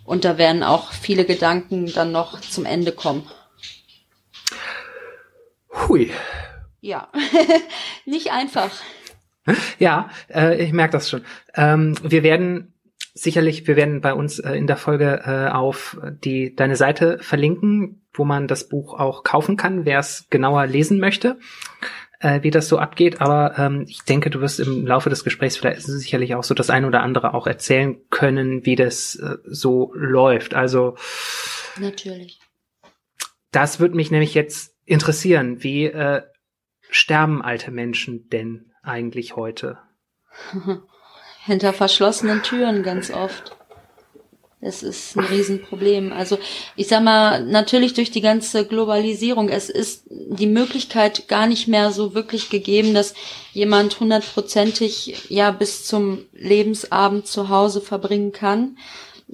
Und 0.06 0.26
da 0.26 0.38
werden 0.38 0.64
auch 0.64 0.92
viele 0.92 1.26
Gedanken 1.26 1.92
dann 1.94 2.12
noch 2.12 2.42
zum 2.42 2.66
Ende 2.66 2.92
kommen. 2.92 3.30
Hui. 5.88 6.12
Ja, 6.82 7.10
nicht 8.06 8.32
einfach. 8.32 8.72
Ja, 9.80 10.10
äh, 10.34 10.62
ich 10.62 10.74
merke 10.74 10.94
das 10.94 11.10
schon. 11.10 11.24
Ähm, 11.56 11.96
wir 12.04 12.24
werden 12.24 12.74
sicherlich, 13.14 13.68
wir 13.68 13.76
werden 13.76 14.02
bei 14.02 14.14
uns 14.14 14.40
äh, 14.40 14.54
in 14.54 14.68
der 14.68 14.78
Folge 14.78 15.22
äh, 15.26 15.52
auf 15.52 15.98
die 16.24 16.56
deine 16.56 16.76
Seite 16.76 17.20
verlinken, 17.20 18.06
wo 18.14 18.26
man 18.26 18.48
das 18.48 18.70
Buch 18.70 19.00
auch 19.00 19.24
kaufen 19.24 19.58
kann, 19.58 19.86
wer 19.86 20.00
es 20.00 20.28
genauer 20.30 20.68
lesen 20.68 21.00
möchte, 21.00 21.40
äh, 22.24 22.42
wie 22.42 22.52
das 22.52 22.68
so 22.68 22.80
abgeht. 22.80 23.22
Aber 23.22 23.58
ähm, 23.60 23.86
ich 23.88 24.02
denke, 24.04 24.30
du 24.30 24.42
wirst 24.42 24.60
im 24.60 24.88
Laufe 24.88 25.10
des 25.10 25.24
Gesprächs 25.24 25.58
vielleicht 25.58 25.82
sicherlich 25.82 26.36
auch 26.36 26.44
so 26.44 26.54
das 26.54 26.70
ein 26.70 26.86
oder 26.86 27.04
andere 27.04 27.34
auch 27.34 27.46
erzählen 27.46 27.98
können, 28.10 28.66
wie 28.66 28.76
das 28.76 29.16
äh, 29.16 29.38
so 29.46 29.92
läuft. 29.94 30.54
Also 30.54 30.96
natürlich. 31.78 32.40
Das 33.52 33.80
würde 33.80 33.96
mich 33.96 34.10
nämlich 34.10 34.34
jetzt 34.34 34.76
interessieren. 34.86 35.62
Wie 35.64 35.86
äh, 35.86 36.24
sterben 36.90 37.42
alte 37.42 37.72
Menschen 37.72 38.30
denn 38.30 38.72
eigentlich 38.82 39.36
heute? 39.36 39.78
hinter 41.46 41.74
verschlossenen 41.74 42.42
Türen 42.42 42.84
ganz 42.84 43.12
oft. 43.12 43.58
Es 44.64 44.82
ist 44.82 45.18
ein 45.18 45.26
Riesenproblem. 45.26 46.14
Also 46.14 46.38
ich 46.76 46.88
sag 46.88 47.04
mal, 47.04 47.44
natürlich 47.46 47.94
durch 47.94 48.12
die 48.12 48.22
ganze 48.22 48.66
Globalisierung, 48.66 49.50
es 49.50 49.70
ist 49.70 50.06
die 50.10 50.48
Möglichkeit 50.48 51.28
gar 51.28 51.48
nicht 51.48 51.68
mehr 51.68 51.92
so 51.92 52.14
wirklich 52.16 52.50
gegeben, 52.50 52.94
dass 52.94 53.14
jemand 53.52 54.00
hundertprozentig 54.00 55.30
ja 55.30 55.52
bis 55.52 55.86
zum 55.86 56.26
Lebensabend 56.34 57.28
zu 57.28 57.50
Hause 57.50 57.82
verbringen 57.82 58.32
kann. 58.32 58.78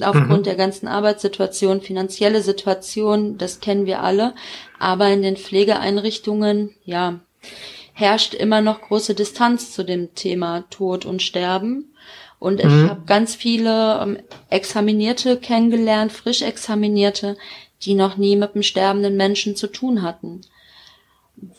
Aufgrund 0.02 0.42
mhm. 0.42 0.44
der 0.44 0.56
ganzen 0.56 0.88
Arbeitssituation, 0.88 1.82
finanzielle 1.82 2.42
Situation, 2.42 3.38
das 3.38 3.60
kennen 3.60 3.86
wir 3.86 4.02
alle. 4.02 4.34
Aber 4.80 5.10
in 5.10 5.22
den 5.22 5.36
Pflegeeinrichtungen, 5.36 6.76
ja, 6.86 7.20
herrscht 7.94 8.34
immer 8.34 8.62
noch 8.62 8.82
große 8.82 9.14
Distanz 9.14 9.74
zu 9.74 9.84
dem 9.84 10.16
Thema 10.16 10.64
Tod 10.70 11.06
und 11.06 11.22
Sterben. 11.22 11.94
Und 12.40 12.64
mhm. 12.64 12.70
ich 12.70 12.90
habe 12.90 13.02
ganz 13.06 13.36
viele 13.36 14.00
ähm, 14.02 14.18
Examinierte 14.50 15.38
kennengelernt, 15.38 16.12
frisch 16.12 16.42
Examinierte, 16.42 17.38
die 17.84 17.94
noch 17.94 18.18
nie 18.18 18.36
mit 18.36 18.56
einem 18.56 18.64
sterbenden 18.64 19.18
Menschen 19.18 19.56
zu 19.56 19.68
tun 19.68 20.02
hatten. 20.02 20.42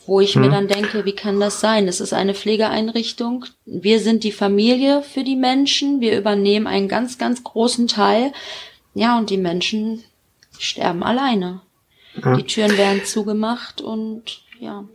Wo 0.05 0.19
ich 0.19 0.35
mhm. 0.35 0.43
mir 0.43 0.49
dann 0.51 0.67
denke, 0.67 1.05
wie 1.05 1.15
kann 1.15 1.39
das 1.39 1.59
sein? 1.59 1.87
Es 1.87 2.01
ist 2.01 2.13
eine 2.13 2.33
Pflegeeinrichtung. 2.33 3.45
Wir 3.65 3.99
sind 3.99 4.23
die 4.23 4.31
Familie 4.31 5.01
für 5.03 5.23
die 5.23 5.35
Menschen. 5.35 6.01
Wir 6.01 6.17
übernehmen 6.17 6.67
einen 6.67 6.87
ganz, 6.87 7.17
ganz 7.17 7.43
großen 7.43 7.87
Teil. 7.87 8.33
Ja, 8.93 9.17
und 9.17 9.29
die 9.29 9.37
Menschen 9.37 10.03
sterben 10.57 11.03
alleine. 11.03 11.61
Mhm. 12.15 12.37
Die 12.37 12.43
Türen 12.43 12.77
werden 12.77 13.05
zugemacht 13.05 13.81
und 13.81 14.41
ja. 14.59 14.85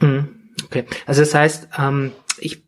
Mhm. 0.00 0.50
Okay, 0.64 0.84
also 1.04 1.20
das 1.20 1.34
heißt, 1.34 1.68
ähm, 1.78 2.12
ich 2.38 2.62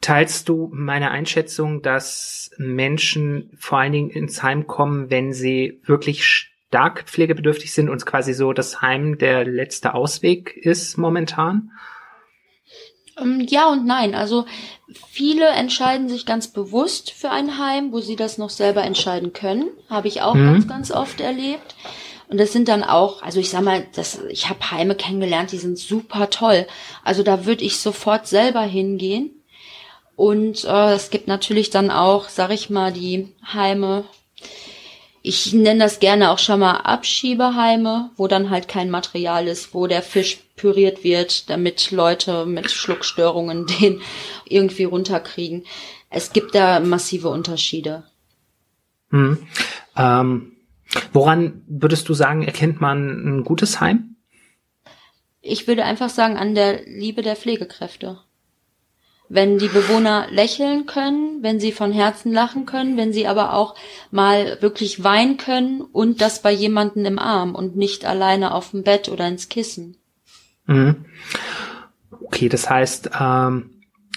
Teilst 0.00 0.48
du 0.48 0.70
meine 0.72 1.10
Einschätzung, 1.10 1.82
dass 1.82 2.50
Menschen 2.56 3.50
vor 3.58 3.78
allen 3.78 3.92
Dingen 3.92 4.10
ins 4.10 4.42
Heim 4.42 4.66
kommen, 4.66 5.10
wenn 5.10 5.32
sie 5.32 5.80
wirklich 5.84 6.24
stark 6.24 7.04
pflegebedürftig 7.04 7.72
sind 7.72 7.90
und 7.90 8.06
quasi 8.06 8.32
so 8.32 8.52
das 8.52 8.80
Heim 8.80 9.18
der 9.18 9.44
letzte 9.44 9.94
Ausweg 9.94 10.56
ist 10.56 10.96
momentan? 10.96 11.70
Ähm, 13.20 13.44
ja 13.48 13.70
und 13.70 13.84
nein. 13.86 14.14
Also 14.14 14.46
viele 15.08 15.48
entscheiden 15.48 16.08
sich 16.08 16.26
ganz 16.26 16.48
bewusst 16.48 17.10
für 17.10 17.30
ein 17.30 17.58
Heim, 17.58 17.92
wo 17.92 18.00
sie 18.00 18.16
das 18.16 18.38
noch 18.38 18.50
selber 18.50 18.82
entscheiden 18.82 19.32
können. 19.32 19.68
Habe 19.88 20.08
ich 20.08 20.22
auch 20.22 20.34
mhm. 20.34 20.46
ganz, 20.46 20.68
ganz 20.68 20.90
oft 20.90 21.20
erlebt. 21.20 21.74
Und 22.28 22.38
das 22.38 22.52
sind 22.52 22.68
dann 22.68 22.84
auch, 22.84 23.22
also 23.22 23.40
ich 23.40 23.50
sag 23.50 23.62
mal, 23.62 23.86
das, 23.94 24.20
ich 24.28 24.48
habe 24.48 24.70
Heime 24.70 24.94
kennengelernt, 24.94 25.50
die 25.50 25.58
sind 25.58 25.76
super 25.76 26.30
toll. 26.30 26.66
Also 27.02 27.24
da 27.24 27.44
würde 27.44 27.64
ich 27.64 27.78
sofort 27.78 28.28
selber 28.28 28.62
hingehen. 28.62 29.39
Und 30.20 30.66
äh, 30.66 30.92
es 30.92 31.08
gibt 31.08 31.28
natürlich 31.28 31.70
dann 31.70 31.90
auch, 31.90 32.28
sag 32.28 32.50
ich 32.50 32.68
mal, 32.68 32.92
die 32.92 33.28
Heime, 33.54 34.04
ich 35.22 35.54
nenne 35.54 35.84
das 35.84 35.98
gerne 35.98 36.30
auch 36.30 36.38
schon 36.38 36.60
mal 36.60 36.76
Abschiebeheime, 36.76 38.10
wo 38.16 38.28
dann 38.28 38.50
halt 38.50 38.68
kein 38.68 38.90
Material 38.90 39.48
ist, 39.48 39.72
wo 39.72 39.86
der 39.86 40.02
Fisch 40.02 40.40
püriert 40.56 41.04
wird, 41.04 41.48
damit 41.48 41.90
Leute 41.90 42.44
mit 42.44 42.70
Schluckstörungen 42.70 43.66
den 43.80 44.02
irgendwie 44.44 44.84
runterkriegen. 44.84 45.64
Es 46.10 46.34
gibt 46.34 46.54
da 46.54 46.80
massive 46.80 47.30
Unterschiede. 47.30 48.04
Hm. 49.08 49.38
Ähm, 49.96 50.52
woran 51.14 51.62
würdest 51.66 52.10
du 52.10 52.12
sagen, 52.12 52.42
erkennt 52.42 52.78
man 52.78 53.38
ein 53.38 53.44
gutes 53.44 53.80
Heim? 53.80 54.16
Ich 55.40 55.66
würde 55.66 55.86
einfach 55.86 56.10
sagen, 56.10 56.36
an 56.36 56.54
der 56.54 56.84
Liebe 56.84 57.22
der 57.22 57.36
Pflegekräfte 57.36 58.18
wenn 59.30 59.58
die 59.58 59.68
Bewohner 59.68 60.26
lächeln 60.30 60.86
können, 60.86 61.38
wenn 61.40 61.60
sie 61.60 61.70
von 61.70 61.92
Herzen 61.92 62.32
lachen 62.32 62.66
können, 62.66 62.96
wenn 62.96 63.12
sie 63.12 63.28
aber 63.28 63.54
auch 63.54 63.76
mal 64.10 64.58
wirklich 64.60 65.04
weinen 65.04 65.36
können 65.36 65.80
und 65.80 66.20
das 66.20 66.42
bei 66.42 66.50
jemanden 66.50 67.04
im 67.04 67.20
Arm 67.20 67.54
und 67.54 67.76
nicht 67.76 68.04
alleine 68.04 68.52
auf 68.52 68.72
dem 68.72 68.82
Bett 68.82 69.08
oder 69.08 69.28
ins 69.28 69.48
Kissen. 69.48 69.96
Mhm. 70.66 71.04
Okay, 72.24 72.48
das 72.48 72.68
heißt, 72.68 73.10
ähm, 73.20 73.70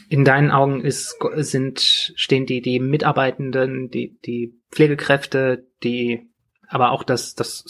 in 0.09 0.25
deinen 0.25 0.49
Augen 0.49 0.81
ist, 0.81 1.15
sind, 1.35 1.79
stehen 1.79 2.47
die, 2.47 2.61
die 2.61 2.79
Mitarbeitenden, 2.79 3.91
die, 3.91 4.17
die 4.25 4.59
Pflegekräfte, 4.71 5.67
die, 5.83 6.27
aber 6.67 6.91
auch 6.91 7.03
das, 7.03 7.35
das 7.35 7.63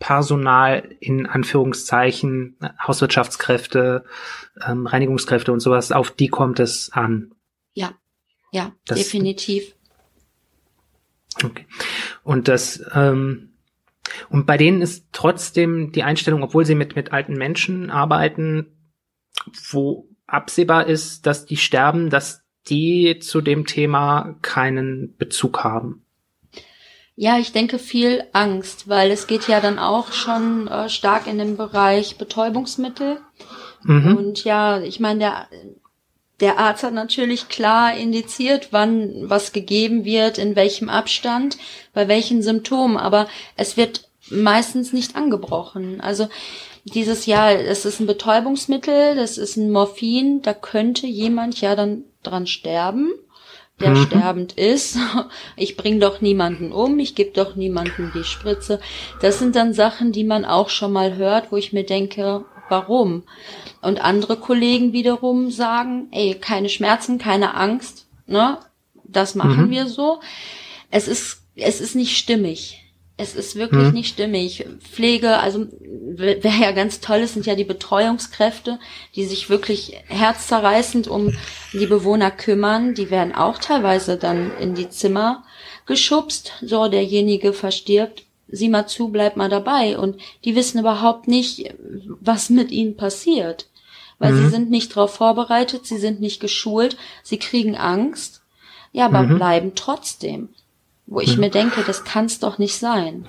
Servicepersonal 0.00 0.96
in 1.00 1.26
Anführungszeichen, 1.26 2.56
Hauswirtschaftskräfte, 2.86 4.04
ähm, 4.66 4.86
Reinigungskräfte 4.86 5.52
und 5.52 5.60
sowas, 5.60 5.92
auf 5.92 6.10
die 6.10 6.28
kommt 6.28 6.58
es 6.58 6.90
an. 6.92 7.34
Ja, 7.74 7.92
ja, 8.50 8.72
das, 8.86 8.98
definitiv. 8.98 9.74
Okay. 11.44 11.66
Und 12.24 12.48
das, 12.48 12.82
ähm, 12.94 13.52
und 14.28 14.46
bei 14.46 14.56
denen 14.56 14.82
ist 14.82 15.06
trotzdem 15.12 15.92
die 15.92 16.02
Einstellung, 16.02 16.42
obwohl 16.42 16.64
sie 16.64 16.74
mit, 16.74 16.96
mit 16.96 17.12
alten 17.12 17.34
Menschen 17.34 17.90
arbeiten, 17.90 18.66
wo 19.70 20.08
absehbar 20.26 20.86
ist, 20.86 21.26
dass 21.26 21.46
die 21.46 21.56
sterben, 21.56 22.10
dass 22.10 22.42
die 22.68 23.18
zu 23.20 23.40
dem 23.40 23.66
Thema 23.66 24.36
keinen 24.42 25.16
Bezug 25.16 25.64
haben. 25.64 26.04
Ja, 27.20 27.36
ich 27.36 27.52
denke 27.52 27.78
viel 27.78 28.24
Angst, 28.32 28.88
weil 28.88 29.10
es 29.10 29.26
geht 29.26 29.46
ja 29.46 29.60
dann 29.60 29.78
auch 29.78 30.12
schon 30.12 30.68
äh, 30.68 30.88
stark 30.88 31.26
in 31.26 31.36
den 31.36 31.58
Bereich 31.58 32.16
Betäubungsmittel. 32.16 33.18
Mhm. 33.82 34.16
Und 34.16 34.44
ja, 34.44 34.80
ich 34.80 35.00
meine, 35.00 35.18
der, 35.18 35.48
der 36.40 36.58
Arzt 36.58 36.82
hat 36.82 36.94
natürlich 36.94 37.48
klar 37.50 37.94
indiziert, 37.94 38.68
wann 38.70 39.28
was 39.28 39.52
gegeben 39.52 40.06
wird, 40.06 40.38
in 40.38 40.56
welchem 40.56 40.88
Abstand, 40.88 41.58
bei 41.92 42.08
welchen 42.08 42.40
Symptomen, 42.40 42.96
aber 42.96 43.28
es 43.54 43.76
wird 43.76 44.08
meistens 44.30 44.94
nicht 44.94 45.14
angebrochen. 45.14 46.00
Also 46.00 46.26
dieses 46.84 47.26
Jahr, 47.26 47.52
es 47.52 47.84
ist 47.84 48.00
ein 48.00 48.06
Betäubungsmittel, 48.06 49.14
das 49.14 49.36
ist 49.36 49.58
ein 49.58 49.70
Morphin, 49.70 50.40
da 50.40 50.54
könnte 50.54 51.06
jemand 51.06 51.60
ja 51.60 51.76
dann 51.76 52.04
dran 52.22 52.46
sterben, 52.46 53.12
der 53.80 53.90
mhm. 53.90 54.06
sterbend 54.06 54.52
ist. 54.52 54.98
Ich 55.56 55.76
bring 55.76 56.00
doch 56.00 56.20
niemanden 56.20 56.72
um, 56.72 56.98
ich 56.98 57.14
gebe 57.14 57.32
doch 57.32 57.56
niemanden 57.56 58.12
die 58.14 58.24
Spritze. 58.24 58.80
Das 59.20 59.38
sind 59.38 59.56
dann 59.56 59.74
Sachen, 59.74 60.12
die 60.12 60.24
man 60.24 60.44
auch 60.44 60.68
schon 60.70 60.92
mal 60.92 61.16
hört, 61.16 61.52
wo 61.52 61.56
ich 61.56 61.72
mir 61.72 61.84
denke, 61.84 62.44
warum? 62.68 63.24
Und 63.82 64.02
andere 64.02 64.36
Kollegen 64.36 64.92
wiederum 64.92 65.50
sagen, 65.50 66.08
ey, 66.12 66.34
keine 66.34 66.68
Schmerzen, 66.68 67.18
keine 67.18 67.54
Angst, 67.54 68.06
ne? 68.26 68.58
Das 69.04 69.34
machen 69.34 69.66
mhm. 69.66 69.70
wir 69.70 69.86
so. 69.86 70.20
Es 70.90 71.08
ist, 71.08 71.42
es 71.56 71.80
ist 71.80 71.94
nicht 71.94 72.16
stimmig. 72.16 72.79
Es 73.20 73.34
ist 73.34 73.54
wirklich 73.54 73.88
hm. 73.88 73.92
nicht 73.92 74.08
stimmig. 74.08 74.64
Pflege, 74.80 75.38
also 75.38 75.66
wer 75.82 76.54
ja 76.58 76.72
ganz 76.72 77.00
toll 77.00 77.18
ist, 77.18 77.34
sind 77.34 77.44
ja 77.44 77.54
die 77.54 77.64
Betreuungskräfte, 77.64 78.78
die 79.14 79.24
sich 79.24 79.50
wirklich 79.50 79.96
herzzerreißend 80.06 81.06
um 81.06 81.36
die 81.74 81.86
Bewohner 81.86 82.30
kümmern. 82.30 82.94
Die 82.94 83.10
werden 83.10 83.34
auch 83.34 83.58
teilweise 83.58 84.16
dann 84.16 84.50
in 84.58 84.74
die 84.74 84.88
Zimmer 84.88 85.44
geschubst. 85.84 86.52
So, 86.62 86.88
derjenige 86.88 87.52
verstirbt. 87.52 88.24
Sieh 88.48 88.70
mal 88.70 88.86
zu, 88.86 89.08
bleib 89.08 89.36
mal 89.36 89.50
dabei. 89.50 89.98
Und 89.98 90.16
die 90.44 90.56
wissen 90.56 90.80
überhaupt 90.80 91.28
nicht, 91.28 91.74
was 92.20 92.48
mit 92.48 92.70
ihnen 92.70 92.96
passiert. 92.96 93.66
Weil 94.18 94.32
mhm. 94.32 94.44
sie 94.44 94.50
sind 94.50 94.70
nicht 94.70 94.96
darauf 94.96 95.14
vorbereitet, 95.14 95.86
sie 95.86 95.98
sind 95.98 96.20
nicht 96.20 96.40
geschult, 96.40 96.96
sie 97.22 97.38
kriegen 97.38 97.76
Angst. 97.76 98.40
Ja, 98.92 99.06
aber 99.06 99.22
mhm. 99.22 99.36
bleiben 99.36 99.72
trotzdem 99.74 100.48
wo 101.10 101.20
ich 101.20 101.34
mhm. 101.34 101.40
mir 101.40 101.50
denke, 101.50 101.82
das 101.86 102.04
kann 102.04 102.24
es 102.24 102.38
doch 102.38 102.58
nicht 102.58 102.78
sein. 102.78 103.26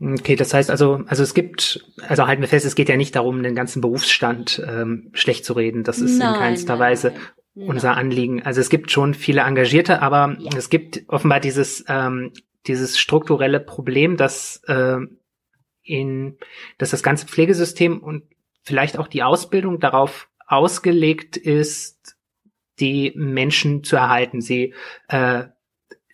Okay, 0.00 0.34
das 0.34 0.52
heißt 0.52 0.70
also, 0.70 1.02
also 1.06 1.22
es 1.22 1.34
gibt, 1.34 1.84
also 2.08 2.26
halten 2.26 2.42
wir 2.42 2.48
fest, 2.48 2.66
es 2.66 2.74
geht 2.74 2.88
ja 2.88 2.96
nicht 2.96 3.14
darum, 3.14 3.42
den 3.42 3.54
ganzen 3.54 3.80
Berufsstand 3.80 4.62
ähm, 4.66 5.10
schlecht 5.12 5.44
zu 5.44 5.52
reden. 5.52 5.84
Das 5.84 5.98
ist 5.98 6.18
nein, 6.18 6.34
in 6.34 6.40
keinster 6.40 6.76
nein, 6.76 6.80
Weise 6.80 7.14
nein. 7.54 7.68
unser 7.68 7.96
Anliegen. 7.96 8.42
Also 8.42 8.60
es 8.60 8.70
gibt 8.70 8.90
schon 8.90 9.14
viele 9.14 9.42
Engagierte, 9.42 10.02
aber 10.02 10.36
ja. 10.38 10.50
es 10.56 10.70
gibt 10.70 11.04
offenbar 11.08 11.40
dieses 11.40 11.84
ähm, 11.88 12.32
dieses 12.66 12.98
strukturelle 12.98 13.60
Problem, 13.60 14.16
dass 14.16 14.62
äh, 14.66 14.98
in 15.82 16.38
dass 16.78 16.90
das 16.90 17.02
ganze 17.02 17.26
Pflegesystem 17.26 18.02
und 18.02 18.24
vielleicht 18.62 18.98
auch 18.98 19.08
die 19.08 19.22
Ausbildung 19.22 19.78
darauf 19.78 20.28
ausgelegt 20.46 21.36
ist, 21.36 22.16
die 22.80 23.12
Menschen 23.16 23.84
zu 23.84 23.96
erhalten, 23.96 24.40
sie 24.40 24.74
äh, 25.08 25.44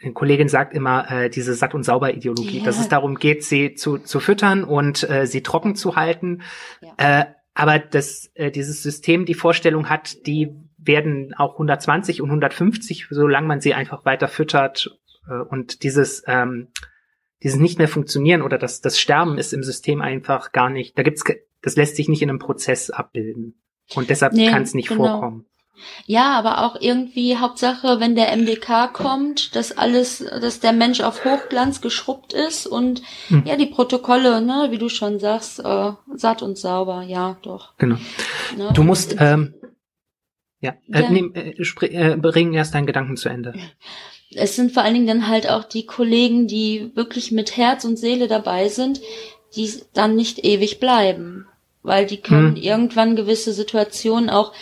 eine 0.02 0.12
Kollegin 0.12 0.48
sagt 0.48 0.74
immer, 0.74 1.10
äh, 1.10 1.30
diese 1.30 1.54
Satt- 1.54 1.74
und 1.74 1.84
Sauber-Ideologie, 1.84 2.56
yeah. 2.56 2.64
dass 2.64 2.80
es 2.80 2.88
darum 2.88 3.16
geht, 3.16 3.44
sie 3.44 3.74
zu, 3.74 3.98
zu 3.98 4.20
füttern 4.20 4.64
und 4.64 5.08
äh, 5.08 5.26
sie 5.26 5.42
trocken 5.42 5.74
zu 5.74 5.96
halten. 5.96 6.42
Ja. 6.80 7.20
Äh, 7.20 7.24
aber 7.54 7.78
das, 7.78 8.30
äh, 8.34 8.50
dieses 8.50 8.82
System 8.82 9.26
die 9.26 9.34
Vorstellung 9.34 9.88
hat, 9.88 10.26
die 10.26 10.54
werden 10.78 11.34
auch 11.36 11.52
120 11.52 12.22
und 12.22 12.30
150, 12.30 13.06
solange 13.10 13.46
man 13.46 13.60
sie 13.60 13.74
einfach 13.74 14.04
weiter 14.04 14.28
füttert. 14.28 14.98
Äh, 15.28 15.34
und 15.34 15.82
dieses, 15.82 16.24
ähm, 16.26 16.68
dieses 17.42 17.58
nicht 17.58 17.78
mehr 17.78 17.88
funktionieren 17.88 18.42
oder 18.42 18.58
das, 18.58 18.80
das 18.80 18.98
Sterben 18.98 19.38
ist 19.38 19.52
im 19.52 19.62
System 19.62 20.00
einfach 20.00 20.52
gar 20.52 20.70
nicht, 20.70 20.96
da 20.98 21.02
gibt's, 21.02 21.24
das 21.60 21.76
lässt 21.76 21.96
sich 21.96 22.08
nicht 22.08 22.22
in 22.22 22.30
einem 22.30 22.38
Prozess 22.38 22.90
abbilden. 22.90 23.62
Und 23.94 24.10
deshalb 24.10 24.32
nee, 24.32 24.48
kann 24.48 24.62
es 24.62 24.74
nicht 24.74 24.88
genau. 24.88 25.04
vorkommen. 25.04 25.46
Ja, 26.06 26.38
aber 26.38 26.64
auch 26.64 26.76
irgendwie 26.80 27.37
Hauptsache, 27.37 27.98
wenn 28.00 28.14
der 28.14 28.37
MDK 28.37 28.92
kommt, 28.92 29.56
dass 29.56 29.76
alles, 29.76 30.18
dass 30.18 30.61
der 30.61 30.72
Mensch 30.72 31.00
auf 31.00 31.24
Hochglanz 31.24 31.80
geschrubbt 31.80 32.32
ist 32.32 32.66
und 32.66 33.02
hm. 33.28 33.44
ja, 33.46 33.56
die 33.56 33.66
Protokolle, 33.66 34.42
ne, 34.42 34.68
wie 34.70 34.78
du 34.78 34.88
schon 34.88 35.18
sagst, 35.18 35.61
äh, 35.61 35.92
satt 36.14 36.42
und 36.42 36.58
sauber, 36.58 37.02
ja, 37.02 37.37
doch. 37.42 37.76
Genau. 37.78 37.96
Ne? 38.56 38.70
Du 38.74 38.82
musst, 38.82 39.16
ähm, 39.18 39.54
ja, 40.61 40.74
äh, 40.92 41.02
ja. 41.02 41.11
Nehm, 41.11 41.35
äh, 41.35 41.50
äh, 41.50 42.16
bring 42.16 42.52
erst 42.52 42.74
deinen 42.74 42.87
Gedanken 42.87 43.16
zu 43.16 43.28
Ende. 43.28 43.54
Es 44.35 44.56
sind 44.56 44.72
vor 44.72 44.82
allen 44.82 44.94
Dingen 44.94 45.06
dann 45.06 45.28
halt 45.28 45.48
auch 45.48 45.64
die 45.64 45.85
Kollegen, 45.85 46.46
die 46.46 46.90
wirklich 46.94 47.32
mit 47.32 47.56
Herz 47.56 47.85
und 47.85 47.98
Seele 47.98 48.28
dabei 48.28 48.68
sind, 48.68 49.00
die 49.56 49.70
dann 49.92 50.16
nicht 50.16 50.44
ewig 50.44 50.80
bleiben 50.80 51.46
weil 51.82 52.06
die 52.06 52.20
können 52.20 52.56
hm. 52.56 52.62
irgendwann 52.62 53.16
gewisse 53.16 53.52
Situationen 53.52 54.30
auch 54.30 54.52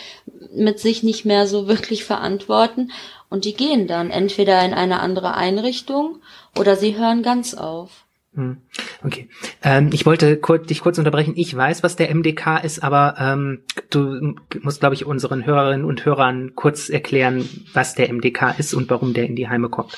mit 0.53 0.79
sich 0.79 1.03
nicht 1.03 1.25
mehr 1.25 1.47
so 1.47 1.67
wirklich 1.67 2.03
verantworten 2.03 2.91
und 3.29 3.45
die 3.45 3.53
gehen 3.53 3.87
dann 3.87 4.09
entweder 4.09 4.63
in 4.65 4.73
eine 4.73 4.99
andere 4.99 5.35
Einrichtung 5.35 6.21
oder 6.57 6.75
sie 6.75 6.97
hören 6.97 7.23
ganz 7.23 7.53
auf. 7.53 8.05
Hm. 8.33 8.57
Okay. 9.03 9.27
Ähm, 9.61 9.89
ich 9.91 10.05
wollte 10.05 10.37
kurz, 10.37 10.67
dich 10.67 10.79
kurz 10.79 10.97
unterbrechen. 10.97 11.33
Ich 11.35 11.55
weiß, 11.55 11.83
was 11.83 11.97
der 11.97 12.13
MDK 12.15 12.63
ist, 12.63 12.81
aber 12.81 13.15
ähm, 13.19 13.63
du 13.89 14.35
musst, 14.61 14.79
glaube 14.79 14.95
ich, 14.95 15.05
unseren 15.05 15.45
Hörerinnen 15.45 15.85
und 15.85 16.05
Hörern 16.05 16.53
kurz 16.55 16.87
erklären, 16.89 17.47
was 17.73 17.93
der 17.93 18.11
MDK 18.11 18.57
ist 18.57 18.73
und 18.73 18.89
warum 18.89 19.13
der 19.13 19.25
in 19.25 19.35
die 19.35 19.49
Heime 19.49 19.67
kommt. 19.67 19.97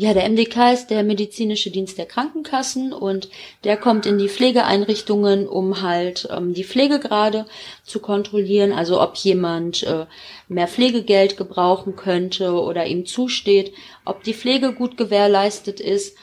Ja, 0.00 0.14
der 0.14 0.28
MDK 0.28 0.74
ist 0.74 0.90
der 0.90 1.02
medizinische 1.02 1.72
Dienst 1.72 1.98
der 1.98 2.06
Krankenkassen 2.06 2.92
und 2.92 3.28
der 3.64 3.76
kommt 3.76 4.06
in 4.06 4.16
die 4.16 4.28
Pflegeeinrichtungen, 4.28 5.48
um 5.48 5.82
halt 5.82 6.28
ähm, 6.30 6.54
die 6.54 6.62
Pflegegrade 6.62 7.46
zu 7.82 7.98
kontrollieren, 7.98 8.72
also 8.72 9.02
ob 9.02 9.16
jemand 9.16 9.82
äh, 9.82 10.06
mehr 10.46 10.68
Pflegegeld 10.68 11.36
gebrauchen 11.36 11.96
könnte 11.96 12.52
oder 12.52 12.86
ihm 12.86 13.06
zusteht, 13.06 13.72
ob 14.04 14.22
die 14.22 14.34
Pflege 14.34 14.72
gut 14.72 14.96
gewährleistet 14.96 15.80
ist. 15.80 16.16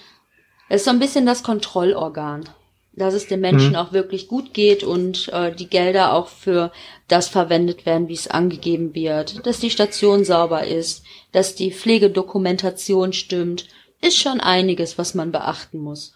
Es 0.69 0.77
ist 0.77 0.85
so 0.85 0.91
ein 0.91 0.99
bisschen 0.99 1.25
das 1.25 1.43
Kontrollorgan 1.43 2.47
dass 2.95 3.13
es 3.13 3.27
den 3.27 3.41
Menschen 3.41 3.71
mhm. 3.71 3.75
auch 3.75 3.93
wirklich 3.93 4.27
gut 4.27 4.53
geht 4.53 4.83
und 4.83 5.29
äh, 5.33 5.53
die 5.53 5.67
Gelder 5.67 6.13
auch 6.13 6.27
für 6.27 6.71
das 7.07 7.27
verwendet 7.27 7.85
werden, 7.85 8.07
wie 8.07 8.13
es 8.13 8.27
angegeben 8.27 8.95
wird, 8.95 9.45
dass 9.45 9.59
die 9.59 9.69
Station 9.69 10.23
sauber 10.23 10.65
ist, 10.65 11.05
dass 11.31 11.55
die 11.55 11.71
Pflegedokumentation 11.71 13.13
stimmt, 13.13 13.67
ist 14.01 14.17
schon 14.17 14.39
einiges, 14.39 14.97
was 14.97 15.13
man 15.13 15.31
beachten 15.31 15.79
muss. 15.79 16.13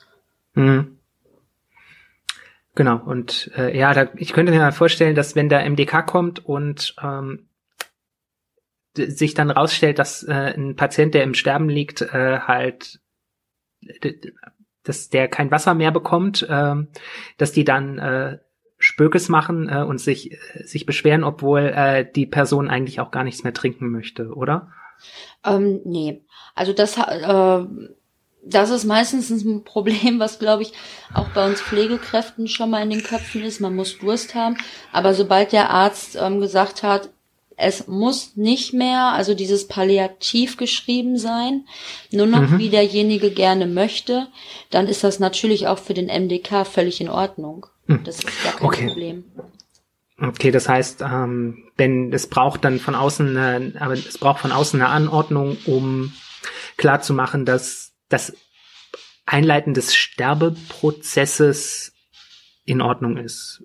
Mhm. 0.53 0.99
Genau, 2.75 3.01
und 3.03 3.51
äh, 3.57 3.77
ja, 3.77 3.93
da, 3.93 4.09
ich 4.15 4.31
könnte 4.31 4.51
mir 4.51 4.59
mal 4.59 4.71
vorstellen, 4.71 5.15
dass 5.15 5.35
wenn 5.35 5.49
der 5.49 5.69
MDK 5.69 6.05
kommt 6.05 6.45
und 6.45 6.95
ähm, 7.03 7.49
sich 8.95 9.33
dann 9.33 9.51
rausstellt, 9.51 9.99
dass 9.99 10.23
äh, 10.23 10.53
ein 10.55 10.75
Patient, 10.75 11.13
der 11.13 11.23
im 11.23 11.33
Sterben 11.33 11.67
liegt, 11.67 12.01
äh, 12.01 12.39
halt 12.39 12.99
dass 14.89 15.09
der 15.09 15.27
kein 15.27 15.51
Wasser 15.51 15.75
mehr 15.75 15.91
bekommt, 15.91 16.41
äh, 16.49 16.75
dass 17.37 17.51
die 17.51 17.63
dann 17.63 17.97
äh, 17.99 18.37
Spökes 18.79 19.29
machen 19.29 19.69
äh, 19.69 19.83
und 19.83 19.99
sich, 19.99 20.37
sich 20.63 20.85
beschweren, 20.85 21.23
obwohl 21.23 21.61
äh, 21.75 22.09
die 22.11 22.25
Person 22.25 22.69
eigentlich 22.69 22.99
auch 22.99 23.11
gar 23.11 23.23
nichts 23.23 23.43
mehr 23.43 23.53
trinken 23.53 23.89
möchte, 23.91 24.33
oder? 24.33 24.71
Ähm, 25.45 25.81
nee. 25.85 26.23
Also 26.55 26.73
das, 26.73 26.97
äh, 26.97 27.65
das 28.43 28.69
ist 28.69 28.85
meistens 28.85 29.29
ein 29.29 29.63
Problem, 29.63 30.19
was, 30.19 30.39
glaube 30.39 30.63
ich, 30.63 30.73
auch 31.13 31.27
bei 31.29 31.45
uns 31.45 31.61
Pflegekräften 31.61 32.47
schon 32.47 32.69
mal 32.69 32.81
in 32.81 32.89
den 32.89 33.03
Köpfen 33.03 33.43
ist. 33.43 33.59
Man 33.59 33.75
muss 33.75 33.97
Durst 33.99 34.33
haben. 34.33 34.57
Aber 34.91 35.13
sobald 35.13 35.51
der 35.51 35.69
Arzt 35.69 36.17
ähm, 36.19 36.39
gesagt 36.39 36.83
hat, 36.83 37.09
es 37.59 37.87
muss 37.87 38.35
nicht 38.37 38.73
mehr, 38.73 39.11
also 39.13 39.33
dieses 39.33 39.67
Palliativ 39.67 40.57
geschrieben 40.57 41.17
sein, 41.17 41.65
nur 42.11 42.25
noch 42.25 42.49
mhm. 42.49 42.57
wie 42.57 42.69
derjenige 42.69 43.31
gerne 43.31 43.67
möchte, 43.67 44.27
dann 44.69 44.87
ist 44.87 45.03
das 45.03 45.19
natürlich 45.19 45.67
auch 45.67 45.77
für 45.77 45.93
den 45.93 46.07
MDK 46.07 46.65
völlig 46.65 47.01
in 47.01 47.09
Ordnung. 47.09 47.65
Mhm. 47.87 48.03
Das 48.05 48.19
ist 48.19 48.43
gar 48.43 48.53
kein 48.53 48.65
okay. 48.65 48.87
Problem. 48.87 49.25
Okay, 50.21 50.51
das 50.51 50.67
heißt, 50.69 51.01
ähm, 51.01 51.69
wenn 51.77 52.11
es 52.13 52.27
braucht 52.27 52.63
dann 52.65 52.79
von 52.79 52.95
außen, 52.95 53.37
eine, 53.37 53.73
aber 53.79 53.93
es 53.93 54.17
braucht 54.17 54.39
von 54.39 54.51
außen 54.51 54.81
eine 54.81 54.89
Anordnung, 54.89 55.57
um 55.65 56.13
klarzumachen, 56.77 57.45
dass 57.45 57.93
das 58.09 58.35
Einleiten 59.25 59.73
des 59.73 59.95
Sterbeprozesses 59.95 61.93
in 62.65 62.81
Ordnung 62.81 63.17
ist. 63.17 63.63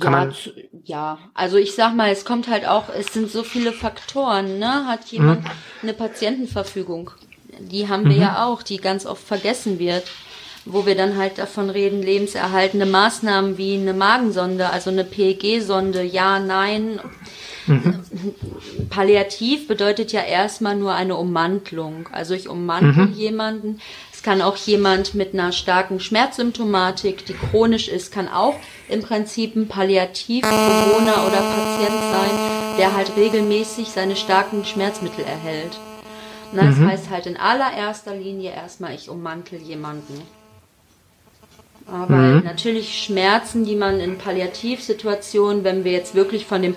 Kann 0.00 0.12
ja, 0.12 0.30
zu, 0.30 0.50
ja, 0.84 1.18
also 1.32 1.56
ich 1.58 1.74
sag 1.74 1.94
mal, 1.94 2.10
es 2.10 2.24
kommt 2.24 2.48
halt 2.48 2.66
auch, 2.66 2.88
es 2.88 3.12
sind 3.12 3.30
so 3.30 3.44
viele 3.44 3.72
Faktoren, 3.72 4.58
ne? 4.58 4.86
Hat 4.86 5.06
jemand 5.06 5.44
mhm. 5.44 5.50
eine 5.82 5.92
Patientenverfügung? 5.92 7.12
Die 7.60 7.88
haben 7.88 8.04
wir 8.04 8.16
mhm. 8.16 8.22
ja 8.22 8.46
auch, 8.46 8.62
die 8.62 8.78
ganz 8.78 9.06
oft 9.06 9.22
vergessen 9.22 9.78
wird 9.78 10.04
wo 10.66 10.84
wir 10.84 10.96
dann 10.96 11.16
halt 11.16 11.38
davon 11.38 11.70
reden, 11.70 12.02
lebenserhaltende 12.02 12.86
Maßnahmen 12.86 13.56
wie 13.56 13.74
eine 13.74 13.94
Magensonde, 13.94 14.68
also 14.68 14.90
eine 14.90 15.04
PEG-Sonde, 15.04 16.02
ja, 16.02 16.40
nein. 16.40 17.00
Mhm. 17.68 18.04
Palliativ 18.90 19.68
bedeutet 19.68 20.12
ja 20.12 20.22
erstmal 20.22 20.76
nur 20.76 20.92
eine 20.92 21.16
Ummantlung. 21.16 22.08
Also 22.12 22.34
ich 22.34 22.48
ummantle 22.48 23.06
mhm. 23.06 23.12
jemanden. 23.12 23.80
Kann 24.26 24.42
auch 24.42 24.56
jemand 24.56 25.14
mit 25.14 25.34
einer 25.34 25.52
starken 25.52 26.00
Schmerzsymptomatik, 26.00 27.24
die 27.26 27.34
chronisch 27.34 27.86
ist, 27.86 28.10
kann 28.10 28.26
auch 28.26 28.56
im 28.88 29.00
Prinzip 29.00 29.54
ein 29.54 29.68
Palliativ-Bewohner 29.68 31.28
oder 31.28 31.42
Patient 31.42 32.00
sein, 32.10 32.76
der 32.76 32.96
halt 32.96 33.16
regelmäßig 33.16 33.86
seine 33.86 34.16
starken 34.16 34.64
Schmerzmittel 34.64 35.24
erhält. 35.24 35.78
das 36.52 36.74
mhm. 36.74 36.88
heißt 36.88 37.08
halt 37.08 37.26
in 37.26 37.36
allererster 37.36 38.16
Linie 38.16 38.50
erstmal, 38.50 38.96
ich 38.96 39.08
ummantel 39.08 39.62
jemanden. 39.62 40.20
Aber 41.86 42.16
mhm. 42.16 42.42
natürlich 42.42 43.04
Schmerzen, 43.04 43.64
die 43.64 43.76
man 43.76 44.00
in 44.00 44.18
Palliativsituationen, 44.18 45.62
wenn 45.62 45.84
wir 45.84 45.92
jetzt 45.92 46.16
wirklich 46.16 46.46
von 46.46 46.62
dem 46.62 46.74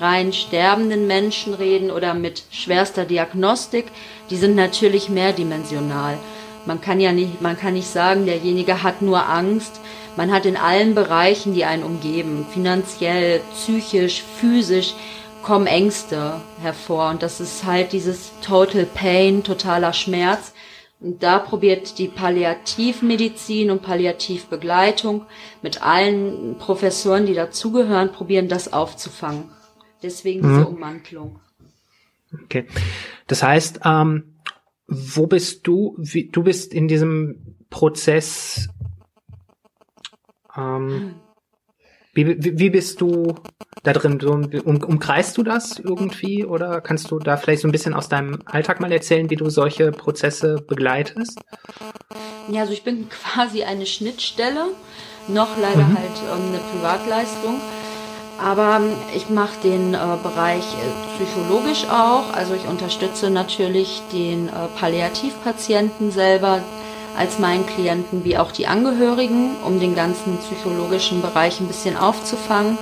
rein 0.00 0.34
sterbenden 0.34 1.06
Menschen 1.06 1.54
reden 1.54 1.90
oder 1.90 2.12
mit 2.12 2.42
schwerster 2.50 3.06
Diagnostik, 3.06 3.86
die 4.28 4.36
sind 4.36 4.54
natürlich 4.54 5.08
mehrdimensional. 5.08 6.18
Man 6.66 6.80
kann 6.80 7.00
ja 7.00 7.12
nicht, 7.12 7.40
man 7.40 7.56
kann 7.56 7.74
nicht 7.74 7.88
sagen, 7.88 8.26
derjenige 8.26 8.82
hat 8.82 9.02
nur 9.02 9.28
Angst. 9.28 9.80
Man 10.16 10.32
hat 10.32 10.46
in 10.46 10.56
allen 10.56 10.94
Bereichen, 10.94 11.54
die 11.54 11.64
einen 11.64 11.82
umgeben, 11.82 12.46
finanziell, 12.52 13.40
psychisch, 13.54 14.22
physisch, 14.22 14.94
kommen 15.42 15.66
Ängste 15.66 16.40
hervor. 16.60 17.10
Und 17.10 17.22
das 17.22 17.40
ist 17.40 17.64
halt 17.64 17.92
dieses 17.92 18.32
Total 18.42 18.84
Pain, 18.84 19.42
totaler 19.42 19.92
Schmerz, 19.92 20.52
und 21.00 21.22
da 21.22 21.38
probiert 21.38 21.98
die 21.98 22.08
Palliativmedizin 22.08 23.70
und 23.70 23.82
Palliativbegleitung 23.82 25.24
mit 25.62 25.82
allen 25.82 26.56
Professoren, 26.58 27.24
die 27.24 27.32
dazugehören, 27.32 28.12
probieren 28.12 28.48
das 28.48 28.72
aufzufangen. 28.72 29.44
Deswegen 30.02 30.42
diese 30.42 30.60
mhm. 30.60 30.66
Ummantelung. 30.66 31.40
Okay. 32.44 32.66
Das 33.26 33.42
heißt, 33.42 33.80
ähm, 33.84 34.34
wo 34.90 35.26
bist 35.26 35.66
du? 35.66 35.94
Wie, 35.98 36.28
du 36.28 36.42
bist 36.42 36.74
in 36.74 36.88
diesem 36.88 37.56
Prozess. 37.70 38.68
Ähm, 40.56 40.90
hm. 40.90 41.14
wie, 42.12 42.26
wie, 42.26 42.58
wie 42.58 42.70
bist 42.70 43.00
du 43.00 43.36
da 43.84 43.92
drin? 43.92 44.20
Um, 44.22 44.82
umkreist 44.82 45.38
du 45.38 45.44
das 45.44 45.78
irgendwie 45.78 46.44
oder 46.44 46.80
kannst 46.80 47.12
du 47.12 47.20
da 47.20 47.36
vielleicht 47.36 47.62
so 47.62 47.68
ein 47.68 47.72
bisschen 47.72 47.94
aus 47.94 48.08
deinem 48.08 48.40
Alltag 48.46 48.80
mal 48.80 48.90
erzählen, 48.90 49.30
wie 49.30 49.36
du 49.36 49.48
solche 49.48 49.92
Prozesse 49.92 50.56
begleitest? 50.56 51.40
Ja, 52.48 52.62
also 52.62 52.72
ich 52.72 52.82
bin 52.82 53.08
quasi 53.10 53.62
eine 53.62 53.86
Schnittstelle, 53.86 54.66
noch 55.28 55.56
leider 55.56 55.86
mhm. 55.86 55.96
halt 55.96 56.22
ähm, 56.34 56.48
eine 56.48 56.58
Privatleistung. 56.72 57.60
Aber 58.42 58.76
ähm, 58.76 58.92
ich 59.14 59.28
mache 59.28 59.60
den 59.62 59.94
äh, 59.94 59.98
Bereich 60.22 60.64
äh, 60.64 61.16
psychologisch 61.16 61.84
auch. 61.90 62.32
Also 62.32 62.54
ich 62.54 62.66
unterstütze 62.66 63.30
natürlich 63.30 64.02
den 64.12 64.48
äh, 64.48 64.52
Palliativpatienten 64.78 66.10
selber, 66.10 66.60
als 67.16 67.38
meinen 67.38 67.66
Klienten 67.66 68.24
wie 68.24 68.38
auch 68.38 68.52
die 68.52 68.66
Angehörigen, 68.66 69.56
um 69.64 69.80
den 69.80 69.94
ganzen 69.94 70.38
psychologischen 70.38 71.20
Bereich 71.22 71.60
ein 71.60 71.66
bisschen 71.66 71.96
aufzufangen 71.96 72.78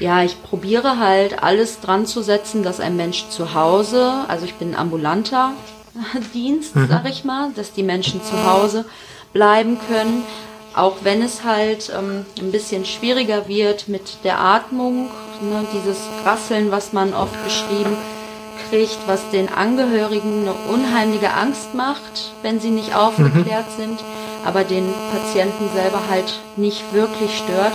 ja, 0.00 0.22
ich 0.22 0.42
probiere 0.42 0.98
halt 0.98 1.42
alles 1.42 1.80
dran 1.80 2.06
zu 2.06 2.22
setzen, 2.22 2.62
dass 2.62 2.80
ein 2.80 2.96
Mensch 2.96 3.28
zu 3.28 3.54
Hause, 3.54 4.24
also 4.28 4.46
ich 4.46 4.54
bin 4.54 4.70
ein 4.70 4.76
ambulanter 4.76 5.52
Dienst, 6.34 6.74
mhm. 6.74 6.88
sag 6.88 7.08
ich 7.08 7.24
mal, 7.24 7.50
dass 7.54 7.72
die 7.72 7.82
Menschen 7.82 8.22
zu 8.24 8.50
Hause 8.50 8.86
bleiben 9.32 9.78
können, 9.88 10.24
auch 10.74 10.98
wenn 11.02 11.22
es 11.22 11.44
halt 11.44 11.92
ähm, 11.96 12.24
ein 12.38 12.52
bisschen 12.52 12.84
schwieriger 12.84 13.48
wird 13.48 13.88
mit 13.88 14.24
der 14.24 14.40
Atmung, 14.40 15.10
ne, 15.40 15.64
dieses 15.72 15.98
Rasseln, 16.24 16.70
was 16.70 16.92
man 16.92 17.12
oft 17.12 17.42
beschrieben 17.44 17.96
kriegt, 18.68 18.98
was 19.06 19.30
den 19.30 19.48
Angehörigen 19.48 20.42
eine 20.42 20.54
unheimliche 20.72 21.32
Angst 21.32 21.74
macht, 21.74 22.32
wenn 22.42 22.60
sie 22.60 22.70
nicht 22.70 22.94
aufgeklärt 22.94 23.66
mhm. 23.76 23.82
sind, 23.82 24.00
aber 24.44 24.64
den 24.64 24.92
Patienten 25.12 25.68
selber 25.74 26.02
halt 26.08 26.40
nicht 26.56 26.92
wirklich 26.92 27.36
stört. 27.36 27.72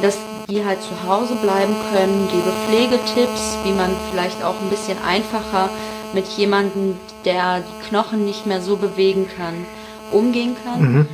Das 0.00 0.16
die 0.50 0.64
halt 0.64 0.78
zu 0.80 1.06
Hause 1.06 1.34
bleiben 1.34 1.74
können, 1.92 2.26
gebe 2.32 2.50
Pflegetipps, 2.66 3.58
wie 3.64 3.72
man 3.72 3.90
vielleicht 4.10 4.42
auch 4.42 4.54
ein 4.62 4.70
bisschen 4.70 4.96
einfacher 5.06 5.68
mit 6.14 6.26
jemandem, 6.26 6.96
der 7.26 7.60
die 7.60 7.88
Knochen 7.88 8.24
nicht 8.24 8.46
mehr 8.46 8.62
so 8.62 8.76
bewegen 8.76 9.28
kann, 9.36 9.66
umgehen 10.10 10.56
kann. 10.64 10.80
Mhm. 10.80 11.08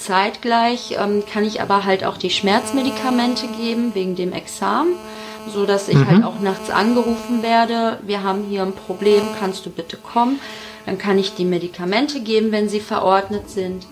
Zeitgleich 0.00 0.96
ähm, 0.98 1.24
kann 1.30 1.44
ich 1.44 1.60
aber 1.60 1.84
halt 1.84 2.04
auch 2.04 2.16
die 2.16 2.30
Schmerzmedikamente 2.30 3.46
geben 3.48 3.94
wegen 3.94 4.16
dem 4.16 4.32
Examen, 4.32 4.94
so 5.46 5.66
dass 5.66 5.88
ich 5.88 5.96
halt 5.96 6.06
mhm. 6.06 6.12
halt 6.12 6.24
auch 6.24 6.40
nachts 6.40 6.70
angerufen 6.70 7.42
werde. 7.42 7.98
Wir 8.02 8.22
haben 8.22 8.44
hier 8.48 8.62
ein 8.62 8.72
Problem, 8.72 9.22
kannst 9.38 9.66
du 9.66 9.70
bitte 9.70 9.96
kommen? 9.98 10.40
Dann 10.86 10.96
kann 10.96 11.18
ich 11.18 11.34
die 11.34 11.44
Medikamente 11.44 12.20
geben, 12.20 12.50
wenn 12.50 12.70
sie 12.70 12.80
verordnet 12.80 13.50
sind. 13.50 13.86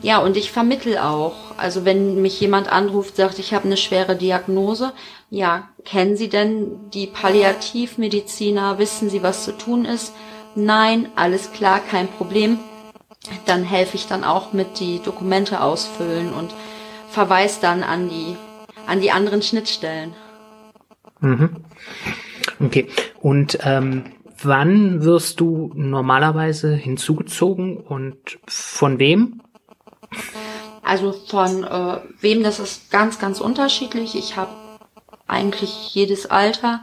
Ja, 0.00 0.18
und 0.18 0.38
ich 0.38 0.50
vermittel 0.50 0.96
auch. 0.96 1.34
Also 1.58 1.84
wenn 1.84 2.22
mich 2.22 2.40
jemand 2.40 2.72
anruft, 2.72 3.16
sagt, 3.16 3.38
ich 3.38 3.52
habe 3.52 3.66
eine 3.66 3.76
schwere 3.76 4.16
Diagnose, 4.16 4.92
ja, 5.28 5.68
kennen 5.84 6.16
Sie 6.16 6.28
denn 6.28 6.90
die 6.92 7.06
Palliativmediziner? 7.06 8.78
Wissen 8.78 9.10
Sie, 9.10 9.22
was 9.22 9.44
zu 9.44 9.52
tun 9.52 9.84
ist? 9.84 10.12
Nein, 10.54 11.10
alles 11.14 11.52
klar, 11.52 11.80
kein 11.80 12.08
Problem. 12.08 12.58
Dann 13.46 13.64
helfe 13.64 13.96
ich 13.96 14.06
dann 14.06 14.24
auch 14.24 14.52
mit 14.52 14.80
die 14.80 15.00
Dokumente 15.02 15.60
ausfüllen 15.60 16.32
und 16.32 16.54
verweise 17.08 17.60
dann 17.60 17.82
an 17.82 18.08
die 18.08 18.36
an 18.86 19.00
die 19.00 19.10
anderen 19.12 19.42
Schnittstellen. 19.42 20.14
Mhm. 21.20 21.64
Okay. 22.60 22.88
Und 23.20 23.58
ähm, 23.62 24.04
wann 24.42 25.04
wirst 25.04 25.40
du 25.40 25.70
normalerweise 25.74 26.74
hinzugezogen 26.74 27.76
und 27.76 28.38
von 28.46 28.98
wem? 28.98 29.40
Also 30.82 31.12
von 31.12 31.64
äh, 31.64 32.00
wem, 32.20 32.42
das 32.42 32.58
ist 32.58 32.90
ganz, 32.90 33.18
ganz 33.18 33.40
unterschiedlich. 33.40 34.16
Ich 34.16 34.36
habe 34.36 34.50
eigentlich 35.26 35.94
jedes 35.94 36.26
Alter, 36.26 36.82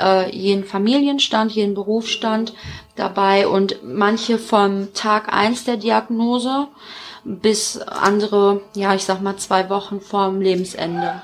äh, 0.00 0.34
jeden 0.34 0.64
Familienstand, 0.64 1.52
jeden 1.52 1.74
Berufsstand 1.74 2.54
dabei 2.96 3.46
und 3.48 3.82
manche 3.82 4.38
vom 4.38 4.92
Tag 4.94 5.32
eins 5.32 5.64
der 5.64 5.76
Diagnose 5.76 6.68
bis 7.24 7.78
andere, 7.78 8.62
ja, 8.74 8.94
ich 8.94 9.04
sag 9.04 9.20
mal 9.20 9.36
zwei 9.36 9.68
Wochen 9.68 10.00
vorm 10.00 10.40
Lebensende. 10.40 11.22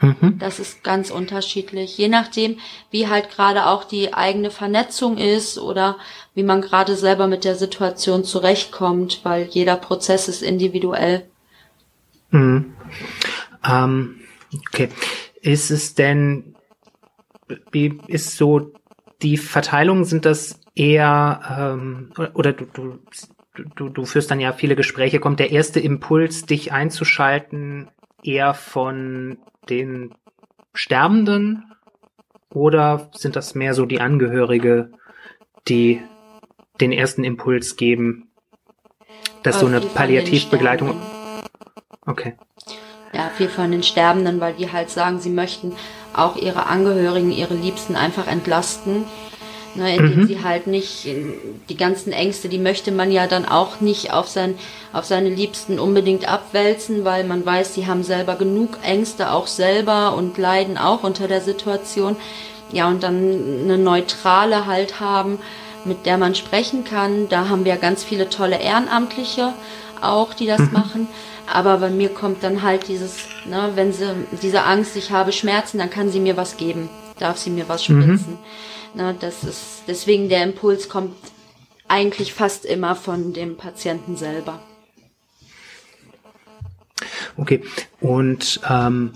Mhm. 0.00 0.38
Das 0.38 0.58
ist 0.58 0.82
ganz 0.82 1.10
unterschiedlich, 1.10 1.96
je 1.96 2.08
nachdem, 2.08 2.58
wie 2.90 3.08
halt 3.08 3.30
gerade 3.30 3.66
auch 3.66 3.84
die 3.84 4.12
eigene 4.12 4.50
Vernetzung 4.50 5.16
ist 5.16 5.58
oder 5.58 5.96
wie 6.34 6.42
man 6.42 6.60
gerade 6.60 6.96
selber 6.96 7.28
mit 7.28 7.44
der 7.44 7.54
Situation 7.54 8.24
zurechtkommt, 8.24 9.20
weil 9.22 9.46
jeder 9.50 9.76
Prozess 9.76 10.26
ist 10.26 10.42
individuell. 10.42 11.28
Mhm. 12.30 12.74
Ähm, 13.64 14.20
okay. 14.68 14.88
Ist 15.40 15.70
es 15.70 15.94
denn, 15.94 16.51
wie 17.70 18.00
ist 18.06 18.36
so 18.36 18.72
die 19.22 19.36
Verteilung, 19.36 20.04
sind 20.04 20.24
das 20.24 20.60
eher, 20.74 21.76
ähm, 21.76 22.12
oder 22.34 22.52
du, 22.52 22.66
du, 22.72 22.98
du, 23.76 23.88
du 23.88 24.04
führst 24.04 24.30
dann 24.30 24.40
ja 24.40 24.52
viele 24.52 24.76
Gespräche, 24.76 25.20
kommt 25.20 25.40
der 25.40 25.52
erste 25.52 25.80
Impuls, 25.80 26.44
dich 26.44 26.72
einzuschalten, 26.72 27.88
eher 28.22 28.54
von 28.54 29.38
den 29.68 30.14
Sterbenden 30.74 31.64
oder 32.50 33.10
sind 33.12 33.36
das 33.36 33.54
mehr 33.54 33.74
so 33.74 33.86
die 33.86 34.00
Angehörige, 34.00 34.92
die 35.68 36.02
den 36.80 36.92
ersten 36.92 37.24
Impuls 37.24 37.76
geben, 37.76 38.30
dass 39.42 39.60
so 39.60 39.66
eine 39.66 39.80
Palliativbegleitung. 39.80 41.00
Okay. 42.06 42.36
Ja, 43.12 43.28
viel 43.28 43.48
von 43.48 43.70
den 43.70 43.82
Sterbenden, 43.82 44.40
weil 44.40 44.54
die 44.54 44.72
halt 44.72 44.88
sagen, 44.88 45.20
sie 45.20 45.30
möchten 45.30 45.74
auch 46.14 46.36
ihre 46.36 46.66
Angehörigen, 46.66 47.32
ihre 47.32 47.54
Liebsten 47.54 47.96
einfach 47.96 48.26
entlasten. 48.26 49.04
Ne, 49.74 49.96
indem 49.96 50.20
mhm. 50.20 50.26
sie 50.26 50.44
halt 50.44 50.66
nicht 50.66 51.06
die 51.70 51.76
ganzen 51.78 52.12
Ängste, 52.12 52.50
die 52.50 52.58
möchte 52.58 52.92
man 52.92 53.10
ja 53.10 53.26
dann 53.26 53.46
auch 53.46 53.80
nicht 53.80 54.12
auf, 54.12 54.28
sein, 54.28 54.54
auf 54.92 55.06
seine 55.06 55.30
Liebsten 55.30 55.78
unbedingt 55.78 56.30
abwälzen, 56.30 57.06
weil 57.06 57.24
man 57.24 57.46
weiß, 57.46 57.72
sie 57.72 57.86
haben 57.86 58.02
selber 58.02 58.34
genug 58.34 58.76
Ängste 58.82 59.32
auch 59.32 59.46
selber 59.46 60.14
und 60.14 60.36
leiden 60.36 60.76
auch 60.76 61.04
unter 61.04 61.26
der 61.26 61.40
Situation. 61.40 62.16
Ja, 62.70 62.86
und 62.88 63.02
dann 63.02 63.16
eine 63.64 63.78
neutrale 63.78 64.66
halt 64.66 65.00
haben, 65.00 65.38
mit 65.86 66.04
der 66.04 66.18
man 66.18 66.34
sprechen 66.34 66.84
kann. 66.84 67.30
Da 67.30 67.48
haben 67.48 67.64
wir 67.64 67.76
ganz 67.76 68.04
viele 68.04 68.28
tolle 68.28 68.60
Ehrenamtliche 68.60 69.54
auch, 70.02 70.34
die 70.34 70.46
das 70.46 70.60
mhm. 70.60 70.72
machen. 70.72 71.08
Aber 71.52 71.76
bei 71.76 71.90
mir 71.90 72.08
kommt 72.08 72.42
dann 72.42 72.62
halt 72.62 72.88
dieses, 72.88 73.28
ne, 73.46 73.72
wenn 73.74 73.92
sie 73.92 74.06
diese 74.40 74.62
Angst, 74.62 74.96
ich 74.96 75.10
habe 75.10 75.32
Schmerzen, 75.32 75.76
dann 75.76 75.90
kann 75.90 76.10
sie 76.10 76.18
mir 76.18 76.38
was 76.38 76.56
geben, 76.56 76.88
darf 77.18 77.36
sie 77.36 77.50
mir 77.50 77.68
was 77.68 77.86
mhm. 77.88 78.02
spritzen. 78.02 78.38
Mhm. 78.94 79.00
Ne, 79.02 79.14
das 79.20 79.44
ist 79.44 79.82
deswegen 79.86 80.30
der 80.30 80.44
Impuls 80.44 80.88
kommt 80.88 81.14
eigentlich 81.88 82.32
fast 82.32 82.64
immer 82.64 82.96
von 82.96 83.34
dem 83.34 83.58
Patienten 83.58 84.16
selber. 84.16 84.60
Okay. 87.36 87.62
Und 88.00 88.60
ähm, 88.68 89.12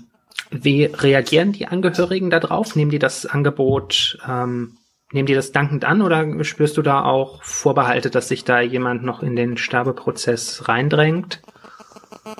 wie 0.51 0.85
reagieren 0.85 1.53
die 1.53 1.67
Angehörigen 1.67 2.29
darauf? 2.29 2.75
Nehmen 2.75 2.91
die 2.91 2.99
das 2.99 3.25
Angebot, 3.25 4.19
ähm, 4.27 4.77
nehmen 5.11 5.25
die 5.25 5.33
das 5.33 5.51
dankend 5.51 5.85
an 5.85 6.03
oder 6.03 6.43
spürst 6.43 6.77
du 6.77 6.83
da 6.83 7.03
auch 7.03 7.43
Vorbehalte, 7.43 8.11
dass 8.11 8.27
sich 8.27 8.43
da 8.43 8.61
jemand 8.61 9.03
noch 9.03 9.23
in 9.23 9.35
den 9.35 9.57
Sterbeprozess 9.57 10.67
reindrängt? 10.67 11.41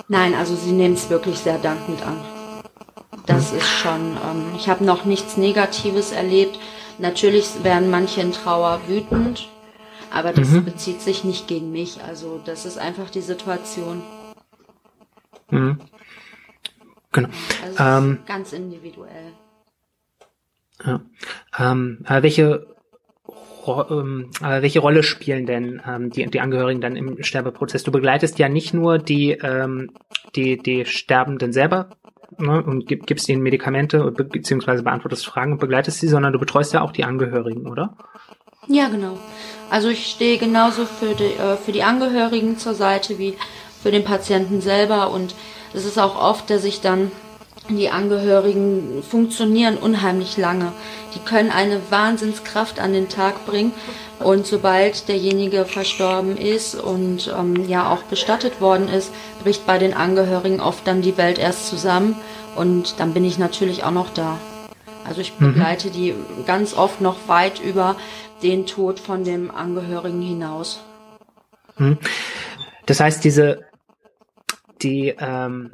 Nein, 0.08 0.34
also 0.34 0.54
sie 0.54 0.72
nehmen 0.72 0.94
es 0.94 1.10
wirklich 1.10 1.38
sehr 1.38 1.58
dankend 1.58 2.02
an. 2.02 2.20
Das 3.26 3.50
hm. 3.50 3.58
ist 3.58 3.68
schon, 3.68 4.16
ähm, 4.24 4.52
ich 4.56 4.68
habe 4.68 4.84
noch 4.84 5.04
nichts 5.04 5.36
Negatives 5.36 6.12
erlebt. 6.12 6.58
Natürlich 6.98 7.62
werden 7.62 7.90
manche 7.90 8.20
in 8.20 8.32
Trauer 8.32 8.80
wütend, 8.88 9.48
aber 10.10 10.32
das 10.32 10.48
mhm. 10.48 10.64
bezieht 10.64 11.00
sich 11.00 11.22
nicht 11.22 11.46
gegen 11.46 11.70
mich. 11.70 12.02
Also 12.02 12.40
das 12.44 12.64
ist 12.64 12.78
einfach 12.78 13.08
die 13.10 13.20
Situation. 13.20 14.02
Mhm. 15.50 15.78
Genau. 17.12 17.28
Also 17.64 17.78
ähm, 17.82 18.18
ganz 18.26 18.52
individuell. 18.52 19.32
Ja. 20.84 21.00
Ähm, 21.58 22.04
welche 22.08 22.66
ähm, 23.90 24.30
welche 24.42 24.80
Rolle 24.80 25.02
spielen 25.02 25.46
denn 25.46 25.80
ähm, 25.86 26.10
die, 26.10 26.26
die 26.26 26.40
Angehörigen 26.40 26.80
dann 26.80 26.96
im 26.96 27.22
Sterbeprozess? 27.22 27.84
Du 27.84 27.92
begleitest 27.92 28.38
ja 28.38 28.48
nicht 28.48 28.74
nur 28.74 28.98
die, 28.98 29.32
ähm, 29.32 29.90
die, 30.36 30.58
die 30.58 30.84
Sterbenden 30.84 31.52
selber 31.52 31.90
ne, 32.38 32.62
und 32.62 32.86
gib, 32.86 33.06
gibst 33.06 33.28
ihnen 33.28 33.42
Medikamente 33.42 34.10
beziehungsweise 34.10 34.82
beantwortest 34.82 35.26
Fragen 35.26 35.52
und 35.52 35.60
begleitest 35.60 36.00
sie, 36.00 36.08
sondern 36.08 36.32
du 36.32 36.38
betreust 36.38 36.72
ja 36.72 36.82
auch 36.82 36.92
die 36.92 37.04
Angehörigen, 37.04 37.66
oder? 37.66 37.96
Ja, 38.66 38.88
genau. 38.88 39.18
Also 39.70 39.88
ich 39.88 40.06
stehe 40.06 40.38
genauso 40.38 40.84
für 40.84 41.14
die, 41.14 41.24
äh, 41.24 41.56
für 41.56 41.72
die 41.72 41.82
Angehörigen 41.82 42.58
zur 42.58 42.74
Seite 42.74 43.18
wie 43.18 43.34
für 43.82 43.90
den 43.90 44.04
Patienten 44.04 44.60
selber 44.60 45.10
und 45.10 45.34
es 45.72 45.84
ist 45.84 45.98
auch 45.98 46.20
oft, 46.20 46.50
dass 46.50 46.64
ich 46.64 46.80
dann 46.80 47.10
die 47.68 47.90
Angehörigen 47.90 49.02
funktionieren 49.02 49.76
unheimlich 49.76 50.36
lange. 50.36 50.72
Die 51.14 51.20
können 51.20 51.50
eine 51.50 51.80
Wahnsinnskraft 51.90 52.80
an 52.80 52.92
den 52.92 53.08
Tag 53.08 53.46
bringen. 53.46 53.72
Und 54.18 54.46
sobald 54.46 55.08
derjenige 55.08 55.64
verstorben 55.64 56.36
ist 56.36 56.74
und 56.74 57.32
ähm, 57.36 57.68
ja 57.68 57.92
auch 57.92 58.02
bestattet 58.04 58.60
worden 58.60 58.88
ist, 58.88 59.12
bricht 59.42 59.66
bei 59.66 59.78
den 59.78 59.94
Angehörigen 59.94 60.60
oft 60.60 60.86
dann 60.86 61.02
die 61.02 61.16
Welt 61.16 61.38
erst 61.38 61.68
zusammen. 61.68 62.16
Und 62.56 62.98
dann 62.98 63.14
bin 63.14 63.24
ich 63.24 63.38
natürlich 63.38 63.84
auch 63.84 63.92
noch 63.92 64.10
da. 64.10 64.38
Also 65.04 65.20
ich 65.20 65.38
mhm. 65.38 65.54
begleite 65.54 65.88
mhm. 65.88 65.92
die 65.92 66.14
ganz 66.46 66.74
oft 66.74 67.00
noch 67.00 67.28
weit 67.28 67.60
über 67.60 67.96
den 68.42 68.66
Tod 68.66 69.00
von 69.00 69.24
dem 69.24 69.50
Angehörigen 69.50 70.20
hinaus. 70.20 70.82
Mhm. 71.76 71.98
Das 72.86 73.00
heißt, 73.00 73.24
diese 73.24 73.68
die 74.82 75.14
ähm, 75.18 75.72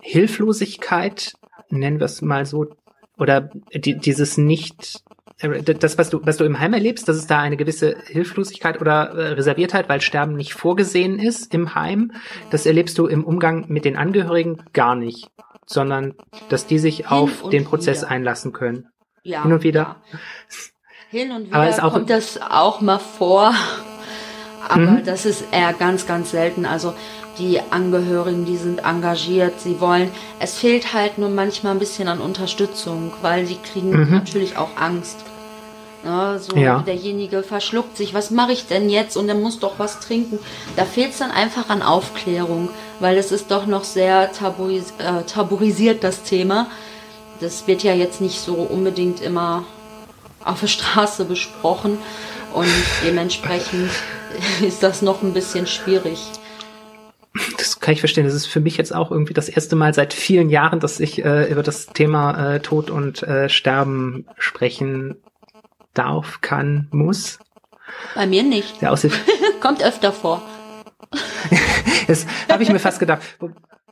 Hilflosigkeit, 0.00 1.34
nennen 1.68 1.98
wir 2.00 2.06
es 2.06 2.22
mal 2.22 2.46
so, 2.46 2.66
oder 3.20 3.50
die, 3.74 3.98
dieses 3.98 4.38
nicht, 4.38 5.02
äh, 5.38 5.62
das, 5.62 5.98
was 5.98 6.10
du, 6.10 6.20
was 6.24 6.38
du 6.38 6.44
im 6.44 6.58
Heim 6.58 6.72
erlebst, 6.72 7.08
dass 7.08 7.16
es 7.16 7.26
da 7.26 7.40
eine 7.40 7.56
gewisse 7.56 7.96
Hilflosigkeit 8.06 8.80
oder 8.80 9.10
äh, 9.10 9.32
Reserviertheit, 9.32 9.88
weil 9.88 10.00
Sterben 10.00 10.34
nicht 10.34 10.54
vorgesehen 10.54 11.18
ist 11.18 11.52
im 11.54 11.74
Heim, 11.74 12.12
das 12.50 12.66
erlebst 12.66 12.98
du 12.98 13.06
im 13.06 13.24
Umgang 13.24 13.66
mit 13.68 13.84
den 13.84 13.96
Angehörigen 13.96 14.64
gar 14.72 14.96
nicht, 14.96 15.28
sondern 15.66 16.14
dass 16.48 16.66
die 16.66 16.78
sich 16.78 16.96
Hin 16.96 17.06
auf 17.06 17.48
den 17.50 17.64
Prozess 17.64 18.02
wieder. 18.02 18.10
einlassen 18.10 18.52
können. 18.52 18.88
Ja, 19.22 19.42
Hin 19.42 19.52
und 19.52 19.62
wieder. 19.62 19.96
Ja. 20.10 20.18
Hin 21.10 21.32
und 21.32 21.46
wieder 21.48 21.90
kommt 21.90 22.08
das 22.08 22.40
auch 22.40 22.80
mal 22.80 22.98
vor, 22.98 23.52
aber 24.68 24.80
mhm. 24.82 25.04
das 25.04 25.26
ist 25.26 25.44
eher 25.52 25.72
ganz, 25.72 26.06
ganz 26.06 26.30
selten. 26.30 26.64
Also 26.64 26.94
die 27.40 27.60
Angehörigen, 27.70 28.44
die 28.44 28.56
sind 28.56 28.80
engagiert, 28.80 29.60
sie 29.60 29.80
wollen. 29.80 30.10
Es 30.38 30.58
fehlt 30.58 30.92
halt 30.92 31.18
nur 31.18 31.30
manchmal 31.30 31.72
ein 31.72 31.78
bisschen 31.78 32.08
an 32.08 32.20
Unterstützung, 32.20 33.12
weil 33.22 33.46
sie 33.46 33.56
kriegen 33.56 33.90
mhm. 33.90 34.10
natürlich 34.10 34.56
auch 34.56 34.76
Angst. 34.76 35.16
Ja, 36.04 36.38
so 36.38 36.56
ja. 36.56 36.78
derjenige 36.80 37.42
verschluckt 37.42 37.96
sich, 37.96 38.14
was 38.14 38.30
mache 38.30 38.52
ich 38.52 38.66
denn 38.66 38.88
jetzt? 38.88 39.16
Und 39.16 39.28
er 39.28 39.34
muss 39.34 39.58
doch 39.58 39.78
was 39.78 40.00
trinken. 40.00 40.38
Da 40.76 40.84
fehlt 40.84 41.12
es 41.12 41.18
dann 41.18 41.30
einfach 41.30 41.68
an 41.68 41.82
Aufklärung, 41.82 42.70
weil 43.00 43.18
es 43.18 43.32
ist 43.32 43.50
doch 43.50 43.66
noch 43.66 43.84
sehr 43.84 44.32
tabuis 44.32 44.94
äh, 44.98 45.24
tabuisiert, 45.24 46.02
das 46.04 46.22
Thema. 46.22 46.68
Das 47.40 47.66
wird 47.66 47.82
ja 47.82 47.94
jetzt 47.94 48.20
nicht 48.20 48.40
so 48.40 48.54
unbedingt 48.54 49.20
immer 49.20 49.64
auf 50.42 50.60
der 50.60 50.68
Straße 50.68 51.26
besprochen 51.26 51.98
und 52.54 52.68
dementsprechend 53.04 53.90
ist 54.66 54.82
das 54.82 55.02
noch 55.02 55.22
ein 55.22 55.34
bisschen 55.34 55.66
schwierig 55.66 56.18
das 57.58 57.78
kann 57.80 57.94
ich 57.94 58.00
verstehen. 58.00 58.24
Das 58.24 58.34
ist 58.34 58.46
für 58.46 58.60
mich 58.60 58.76
jetzt 58.76 58.94
auch 58.94 59.10
irgendwie 59.10 59.34
das 59.34 59.48
erste 59.48 59.76
Mal 59.76 59.94
seit 59.94 60.12
vielen 60.12 60.50
Jahren, 60.50 60.80
dass 60.80 61.00
ich 61.00 61.24
äh, 61.24 61.50
über 61.50 61.62
das 61.62 61.86
Thema 61.86 62.54
äh, 62.54 62.60
Tod 62.60 62.90
und 62.90 63.22
äh, 63.22 63.48
Sterben 63.48 64.26
sprechen 64.38 65.16
darf, 65.94 66.40
kann, 66.40 66.88
muss. 66.90 67.38
Bei 68.14 68.26
mir 68.26 68.42
nicht. 68.42 68.80
Der 68.82 68.94
Kommt 69.60 69.82
öfter 69.82 70.12
vor. 70.12 70.42
das 72.06 72.26
habe 72.50 72.62
ich 72.62 72.70
mir 72.70 72.78
fast 72.78 73.00
gedacht. 73.00 73.22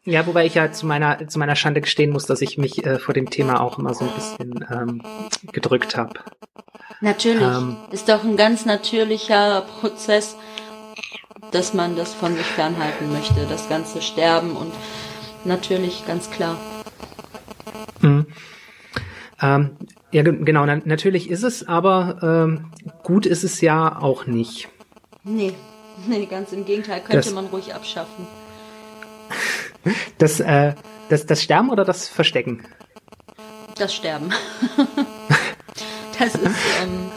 Ja, 0.05 0.27
wobei 0.27 0.47
ich 0.47 0.55
ja 0.55 0.73
zu 0.73 0.87
meiner 0.87 1.27
zu 1.29 1.39
meiner 1.39 1.57
Schande 1.57 1.81
gestehen 1.81 2.11
muss, 2.11 2.25
dass 2.25 2.41
ich 2.41 2.57
mich 2.57 2.85
äh, 2.87 2.99
vor 2.99 3.13
dem 3.13 3.29
Thema 3.29 3.61
auch 3.61 3.79
immer 3.79 3.95
so 3.95 4.05
ein 4.05 4.15
bisschen 4.15 4.65
ähm, 4.71 5.03
gedrückt 5.53 5.97
habe. 5.97 6.21
Natürlich, 7.01 7.43
ähm, 7.43 7.77
ist 7.91 8.09
doch 8.09 8.25
ein 8.25 8.37
ganz 8.37 8.65
natürlicher 8.65 9.63
Prozess 9.81 10.37
dass 11.53 11.75
man 11.75 11.97
das 11.97 12.15
von 12.15 12.37
sich 12.37 12.47
fernhalten 12.47 13.13
möchte, 13.13 13.47
das 13.49 13.69
ganze 13.69 14.03
Sterben 14.03 14.57
und 14.57 14.73
natürlich 15.45 16.07
ganz 16.07 16.31
klar. 16.31 16.57
Mhm. 18.01 18.27
Ähm, 19.41 19.77
ja, 20.11 20.23
genau, 20.23 20.65
na 20.67 20.81
natürlich 20.85 21.31
ist 21.31 21.43
es, 21.43 21.67
aber 21.67 22.19
ähm, 22.23 22.73
gut 23.03 23.27
ist 23.27 23.45
es 23.45 23.61
ja 23.61 24.01
auch 24.01 24.27
nicht. 24.27 24.69
Nee, 25.25 25.55
nee, 26.07 26.27
ganz 26.27 26.53
im 26.53 26.65
Gegenteil, 26.65 27.01
könnte 27.01 27.17
das, 27.17 27.33
man 27.33 27.47
ruhig 27.47 27.75
abschaffen. 27.75 28.27
Das, 30.19 30.41
äh, 30.41 30.75
das, 31.09 31.25
das 31.25 31.41
Sterben 31.43 31.71
oder 31.71 31.85
das 31.85 32.09
Verstecken? 32.09 32.65
Das 33.77 33.95
Sterben. 33.95 34.31
das 36.19 36.35
ist, 36.35 36.57
ähm, 36.83 37.11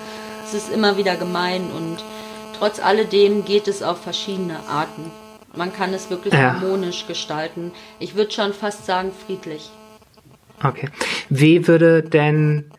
es 0.45 0.53
ist 0.53 0.71
immer 0.71 0.95
wieder 0.95 1.17
gemein 1.17 1.63
und 1.71 1.97
Trotz 2.61 2.79
alledem 2.79 3.43
geht 3.43 3.67
es 3.67 3.81
auf 3.81 4.03
verschiedene 4.03 4.59
Arten. 4.69 5.09
Man 5.55 5.73
kann 5.73 5.95
es 5.95 6.11
wirklich 6.11 6.35
ja. 6.35 6.53
harmonisch 6.53 7.07
gestalten. 7.07 7.71
Ich 7.97 8.13
würde 8.13 8.29
schon 8.29 8.53
fast 8.53 8.85
sagen 8.85 9.11
friedlich. 9.25 9.71
Okay. 10.63 10.87
Wie 11.27 11.67
würde 11.67 12.03
denn 12.03 12.69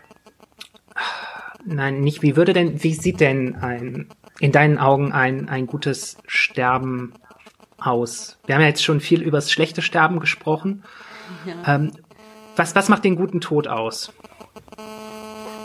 Nein, 1.64 2.00
nicht 2.00 2.22
wie 2.22 2.36
würde 2.36 2.52
denn 2.52 2.80
wie 2.84 2.94
sieht 2.94 3.18
denn 3.18 3.56
ein 3.56 4.06
in 4.38 4.52
deinen 4.52 4.78
Augen 4.78 5.10
ein 5.10 5.48
ein 5.48 5.66
gutes 5.66 6.16
Sterben 6.28 7.14
aus? 7.80 8.38
Wir 8.46 8.54
haben 8.54 8.62
ja 8.62 8.68
jetzt 8.68 8.84
schon 8.84 9.00
viel 9.00 9.20
über 9.20 9.38
das 9.38 9.50
schlechte 9.50 9.82
Sterben 9.82 10.20
gesprochen. 10.20 10.84
Ja. 11.44 11.74
Ähm, 11.74 11.90
was 12.54 12.76
was 12.76 12.88
macht 12.88 13.02
den 13.02 13.16
guten 13.16 13.40
Tod 13.40 13.66
aus? 13.66 14.12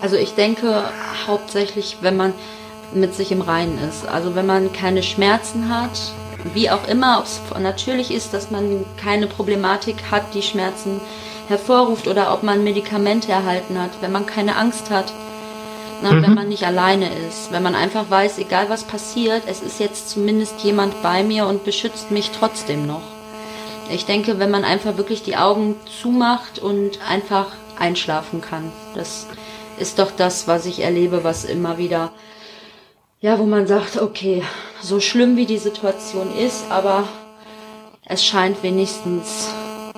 Also 0.02 0.16
ich 0.16 0.34
denke 0.34 0.90
hauptsächlich, 1.28 1.98
wenn 2.02 2.18
man 2.18 2.34
mit 2.94 3.14
sich 3.14 3.32
im 3.32 3.42
Reinen 3.42 3.78
ist. 3.90 4.08
Also 4.08 4.36
wenn 4.36 4.46
man 4.46 4.74
keine 4.74 5.04
Schmerzen 5.04 5.70
hat, 5.70 6.14
wie 6.54 6.70
auch 6.70 6.88
immer, 6.88 7.20
ob 7.20 7.26
es 7.26 7.42
natürlich 7.60 8.12
ist, 8.12 8.34
dass 8.34 8.52
man 8.52 8.86
keine 9.02 9.28
Problematik 9.28 10.12
hat, 10.12 10.34
die 10.34 10.42
Schmerzen 10.42 11.02
hervorruft 11.48 12.08
oder 12.08 12.34
ob 12.34 12.44
man 12.44 12.64
Medikamente 12.64 13.32
erhalten 13.32 13.80
hat, 13.80 13.92
wenn 14.02 14.12
man 14.12 14.26
keine 14.26 14.56
Angst 14.56 14.90
hat, 14.90 15.12
na, 16.02 16.12
mhm. 16.12 16.22
wenn 16.24 16.34
man 16.36 16.50
nicht 16.50 16.66
alleine 16.66 17.10
ist, 17.28 17.52
wenn 17.52 17.64
man 17.64 17.76
einfach 17.76 18.10
weiß, 18.10 18.38
egal 18.38 18.70
was 18.70 18.84
passiert, 18.84 19.44
es 19.48 19.62
ist 19.62 19.80
jetzt 19.80 20.10
zumindest 20.10 20.62
jemand 20.62 21.02
bei 21.02 21.24
mir 21.24 21.48
und 21.48 21.64
beschützt 21.64 22.12
mich 22.12 22.32
trotzdem 22.32 22.86
noch. 22.86 23.02
Ich 23.90 24.06
denke, 24.06 24.38
wenn 24.38 24.52
man 24.52 24.66
einfach 24.66 24.98
wirklich 24.98 25.24
die 25.24 25.38
Augen 25.38 25.76
zumacht 26.02 26.60
und 26.60 27.00
einfach 27.10 27.48
einschlafen 27.80 28.42
kann, 28.42 28.72
das 28.96 29.28
ist 29.80 30.00
doch 30.00 30.12
das, 30.12 30.48
was 30.48 30.66
ich 30.66 30.82
erlebe, 30.82 31.24
was 31.24 31.46
immer 31.46 31.78
wieder, 31.78 32.12
ja, 33.20 33.40
wo 33.40 33.46
man 33.46 33.68
sagt, 33.68 34.02
okay, 34.02 34.44
so 34.82 35.00
schlimm 35.00 35.38
wie 35.38 35.46
die 35.46 35.58
Situation 35.58 36.36
ist, 36.36 36.70
aber 36.70 37.08
es 38.06 38.24
scheint 38.26 38.62
wenigstens 38.64 39.54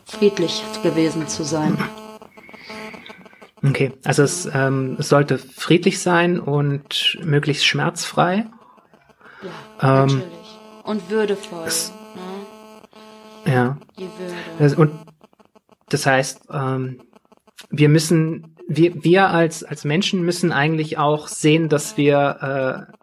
friedlich 0.05 0.63
gewesen 0.83 1.27
zu 1.27 1.43
sein. 1.43 1.77
Okay, 3.63 3.91
also 4.05 4.23
es, 4.23 4.49
ähm, 4.53 4.95
es 4.99 5.09
sollte 5.09 5.37
friedlich 5.37 5.99
sein 5.99 6.39
und 6.39 7.17
möglichst 7.23 7.65
schmerzfrei. 7.65 8.47
Ja, 9.81 10.03
ähm, 10.03 10.07
natürlich. 10.07 10.59
Und 10.83 11.09
würdevoll. 11.09 11.67
Es, 11.67 11.93
ne? 13.45 13.53
Ja. 13.53 13.77
Die 13.97 14.07
Würde. 14.59 14.75
Und 14.77 14.91
das 15.89 16.05
heißt, 16.05 16.47
ähm, 16.51 17.01
wir 17.69 17.89
müssen, 17.89 18.55
wir, 18.67 19.03
wir 19.03 19.29
als, 19.29 19.63
als 19.63 19.83
Menschen 19.83 20.23
müssen 20.23 20.53
eigentlich 20.53 20.97
auch 20.97 21.27
sehen, 21.27 21.67
dass 21.67 21.97
wir 21.97 22.87
äh, 22.89 22.98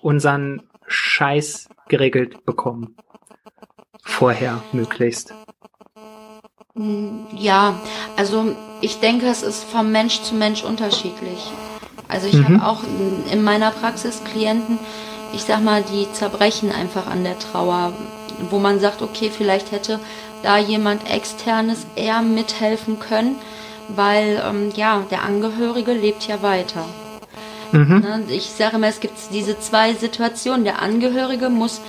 unseren 0.00 0.62
Scheiß 0.86 1.68
geregelt 1.88 2.44
bekommen. 2.44 2.96
Vorher 4.02 4.62
möglichst. 4.72 5.34
Hm, 6.74 7.26
ja, 7.34 7.80
also 8.16 8.54
ich 8.80 9.00
denke, 9.00 9.26
es 9.26 9.42
ist 9.42 9.64
vom 9.64 9.90
Mensch 9.92 10.22
zu 10.22 10.34
Mensch 10.34 10.64
unterschiedlich. 10.64 11.50
Also 12.08 12.26
ich 12.26 12.34
mhm. 12.34 12.62
habe 12.62 12.66
auch 12.66 12.82
in 13.30 13.42
meiner 13.42 13.70
Praxis 13.70 14.22
Klienten, 14.24 14.78
ich 15.34 15.42
sag 15.42 15.62
mal, 15.62 15.82
die 15.82 16.10
zerbrechen 16.12 16.72
einfach 16.72 17.06
an 17.06 17.22
der 17.22 17.38
Trauer, 17.38 17.92
wo 18.50 18.58
man 18.58 18.80
sagt, 18.80 19.02
okay, 19.02 19.30
vielleicht 19.30 19.72
hätte 19.72 20.00
da 20.42 20.56
jemand 20.56 21.10
externes 21.10 21.86
eher 21.96 22.22
mithelfen 22.22 22.98
können, 22.98 23.36
weil 23.88 24.42
ähm, 24.44 24.72
ja, 24.74 25.04
der 25.10 25.22
Angehörige 25.24 25.92
lebt 25.92 26.26
ja 26.28 26.42
weiter. 26.42 26.84
Mhm. 27.72 28.00
Ne, 28.00 28.24
ich 28.30 28.50
sage 28.50 28.76
immer, 28.76 28.88
es 28.88 29.00
gibt 29.00 29.14
diese 29.32 29.58
zwei 29.60 29.94
Situationen. 29.94 30.64
Der 30.64 30.80
Angehörige 30.80 31.48
muss 31.48 31.80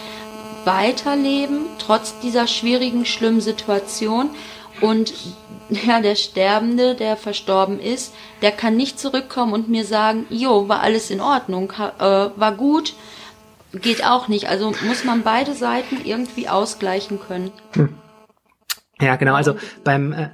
weiterleben, 0.66 1.66
trotz 1.78 2.20
dieser 2.20 2.48
schwierigen, 2.48 3.06
schlimmen 3.06 3.42
Situation. 3.42 4.30
Und 4.82 5.14
ja, 5.70 6.02
der 6.02 6.16
Sterbende, 6.16 6.96
der 6.96 7.18
verstorben 7.18 7.80
ist, 7.80 8.14
der 8.42 8.52
kann 8.52 8.76
nicht 8.76 9.00
zurückkommen 9.00 9.54
und 9.54 9.70
mir 9.70 9.86
sagen, 9.86 10.26
jo, 10.30 10.68
war 10.68 10.82
alles 10.82 11.10
in 11.12 11.22
Ordnung, 11.22 11.72
äh, 12.00 12.02
war 12.02 12.54
gut, 12.54 12.94
geht 13.74 14.06
auch 14.06 14.28
nicht. 14.28 14.50
Also 14.50 14.74
muss 14.88 15.04
man 15.04 15.24
beide 15.24 15.54
Seiten 15.54 16.02
irgendwie 16.04 16.50
ausgleichen 16.50 17.20
können. 17.20 17.52
Hm. 17.74 17.96
Ja, 19.02 19.16
genau. 19.16 19.36
Also 19.36 19.56
beim 19.84 20.12
äh, 20.12 20.30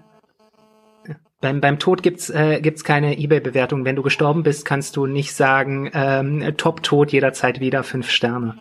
beim, 1.45 1.61
beim 1.61 1.77
Tod 1.77 2.01
gibt's 2.01 2.31
äh, 2.31 2.59
gibt's 2.59 2.83
keine 2.83 3.19
eBay-Bewertung. 3.19 3.85
Wenn 3.85 3.95
du 3.95 4.01
gestorben 4.01 4.41
bist, 4.41 4.65
kannst 4.65 4.95
du 4.95 5.05
nicht 5.05 5.35
sagen, 5.35 5.91
ähm, 5.93 6.57
Top-Tod 6.57 7.11
jederzeit 7.11 7.59
wieder 7.59 7.83
fünf 7.83 8.09
Sterne. 8.09 8.57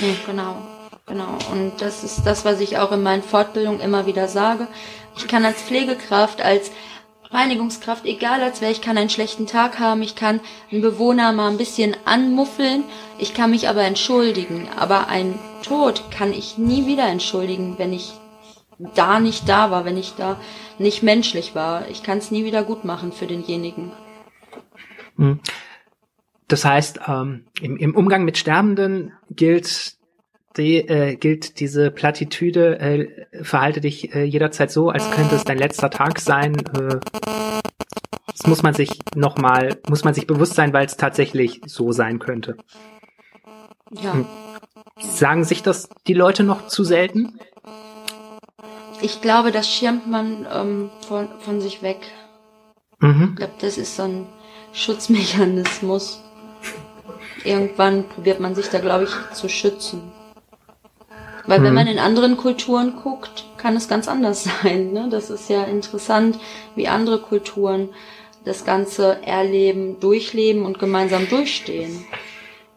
Nee, 0.00 0.14
genau. 0.24 0.54
Genau. 1.06 1.36
Und 1.50 1.72
das 1.80 2.04
ist 2.04 2.22
das, 2.24 2.44
was 2.44 2.60
ich 2.60 2.78
auch 2.78 2.92
in 2.92 3.02
meinen 3.02 3.24
Fortbildungen 3.24 3.80
immer 3.80 4.06
wieder 4.06 4.28
sage. 4.28 4.68
Ich 5.16 5.26
kann 5.26 5.44
als 5.44 5.60
Pflegekraft, 5.62 6.40
als 6.40 6.70
Reinigungskraft, 7.32 8.04
egal 8.04 8.40
als 8.40 8.60
wer, 8.60 8.70
ich 8.70 8.82
kann 8.82 8.96
einen 8.96 9.10
schlechten 9.10 9.48
Tag 9.48 9.80
haben, 9.80 10.02
ich 10.02 10.14
kann 10.14 10.38
einen 10.70 10.82
Bewohner 10.82 11.32
mal 11.32 11.50
ein 11.50 11.58
bisschen 11.58 11.96
anmuffeln, 12.04 12.84
ich 13.18 13.34
kann 13.34 13.50
mich 13.50 13.68
aber 13.68 13.82
entschuldigen. 13.82 14.68
Aber 14.78 15.08
ein 15.08 15.40
Tod 15.64 16.04
kann 16.12 16.32
ich 16.32 16.56
nie 16.56 16.86
wieder 16.86 17.08
entschuldigen, 17.08 17.74
wenn 17.78 17.92
ich 17.92 18.12
da 18.94 19.20
nicht 19.20 19.48
da 19.48 19.70
war, 19.70 19.84
wenn 19.84 19.96
ich 19.96 20.14
da 20.16 20.40
nicht 20.78 21.02
menschlich 21.02 21.54
war. 21.54 21.88
Ich 21.88 22.02
kann 22.02 22.18
es 22.18 22.30
nie 22.30 22.44
wieder 22.44 22.62
gut 22.62 22.84
machen 22.84 23.12
für 23.12 23.26
denjenigen. 23.26 23.92
Hm. 25.16 25.40
Das 26.48 26.64
heißt, 26.64 27.00
ähm, 27.06 27.44
im, 27.60 27.76
im 27.76 27.94
Umgang 27.94 28.24
mit 28.24 28.36
Sterbenden 28.38 29.12
gilt 29.30 29.94
die, 30.56 30.78
äh, 30.78 31.14
gilt 31.14 31.60
diese 31.60 31.90
Plattitüde, 31.92 32.80
äh, 32.80 33.44
verhalte 33.44 33.80
dich 33.80 34.14
äh, 34.14 34.24
jederzeit 34.24 34.70
so, 34.70 34.90
als 34.90 35.08
könnte 35.12 35.36
es 35.36 35.44
dein 35.44 35.58
letzter 35.58 35.90
Tag 35.90 36.18
sein. 36.18 36.56
Das 38.26 38.46
muss 38.46 38.62
man 38.62 38.74
sich 38.74 38.98
nochmal, 39.14 39.78
muss 39.88 40.02
man 40.02 40.14
sich 40.14 40.26
bewusst 40.26 40.54
sein, 40.54 40.72
weil 40.72 40.86
es 40.86 40.96
tatsächlich 40.96 41.60
so 41.66 41.92
sein 41.92 42.18
könnte. 42.18 42.56
Ja. 43.92 44.14
Hm. 44.14 44.26
Sagen 44.98 45.44
sich 45.44 45.62
das 45.62 45.88
die 46.06 46.14
Leute 46.14 46.42
noch 46.42 46.66
zu 46.66 46.84
selten? 46.84 47.38
Ich 49.02 49.20
glaube, 49.20 49.50
das 49.50 49.68
schirmt 49.68 50.06
man 50.06 50.46
ähm, 50.52 50.90
von, 51.06 51.28
von 51.40 51.60
sich 51.60 51.82
weg. 51.82 51.98
Mhm. 53.00 53.30
Ich 53.30 53.36
glaube, 53.36 53.54
das 53.60 53.78
ist 53.78 53.96
so 53.96 54.02
ein 54.04 54.26
Schutzmechanismus. 54.72 56.22
Irgendwann 57.44 58.08
probiert 58.08 58.40
man 58.40 58.54
sich 58.54 58.68
da, 58.68 58.78
glaube 58.78 59.04
ich, 59.04 59.34
zu 59.34 59.48
schützen. 59.48 60.12
Weil 61.46 61.62
wenn 61.62 61.70
mhm. 61.70 61.74
man 61.74 61.86
in 61.86 61.98
anderen 61.98 62.36
Kulturen 62.36 62.96
guckt, 63.02 63.44
kann 63.56 63.76
es 63.76 63.88
ganz 63.88 64.08
anders 64.08 64.44
sein. 64.62 64.92
Ne? 64.92 65.08
Das 65.10 65.30
ist 65.30 65.48
ja 65.48 65.64
interessant, 65.64 66.38
wie 66.74 66.88
andere 66.88 67.18
Kulturen 67.20 67.88
das 68.44 68.64
Ganze 68.64 69.22
erleben, 69.22 70.00
durchleben 70.00 70.64
und 70.64 70.78
gemeinsam 70.78 71.28
durchstehen. 71.28 72.04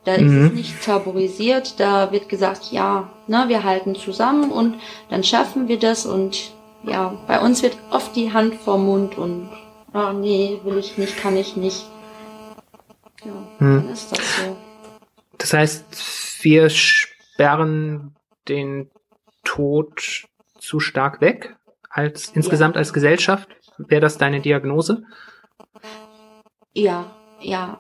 Da 0.06 0.18
mhm. 0.18 0.26
ist 0.26 0.34
es 0.34 0.52
mhm. 0.52 0.58
nicht 0.58 0.84
tabuisiert, 0.84 1.80
da 1.80 2.12
wird 2.12 2.30
gesagt, 2.30 2.72
ja, 2.72 3.10
ne, 3.28 3.46
wir 3.48 3.64
halten 3.64 3.96
zusammen 3.96 4.52
und 4.52 4.76
dann 5.10 5.24
schaffen 5.24 5.68
wir 5.68 5.80
das 5.80 6.06
und 6.06 6.52
ja, 6.84 7.18
bei 7.28 7.40
uns 7.40 7.64
wird 7.64 7.78
oft 7.92 8.16
die 8.16 8.34
Hand 8.34 8.56
vorm 8.56 8.86
Mund 8.86 9.18
und 9.18 9.50
oh, 9.94 10.12
nee, 10.12 10.60
will 10.64 10.78
ich 10.78 10.98
nicht, 10.98 11.18
kann 11.18 11.38
ich 11.38 11.56
nicht. 11.56 11.86
Ja, 13.24 13.32
mhm. 13.60 13.76
dann 13.78 13.90
ist 13.90 14.12
das 14.12 14.20
so. 14.38 14.58
Das 15.38 15.54
heißt, 15.54 16.44
wir 16.44 16.70
sperren 16.70 18.16
den 18.48 18.90
Tod 19.44 20.26
zu 20.58 20.80
stark 20.80 21.22
weg? 21.22 21.56
Als 21.90 22.30
insgesamt 22.30 22.76
ja. 22.76 22.80
als 22.80 22.94
Gesellschaft? 22.94 23.50
Wäre 23.78 24.02
das 24.02 24.18
deine 24.18 24.42
Diagnose? 24.42 25.04
Ja, 26.74 27.12
ja. 27.40 27.80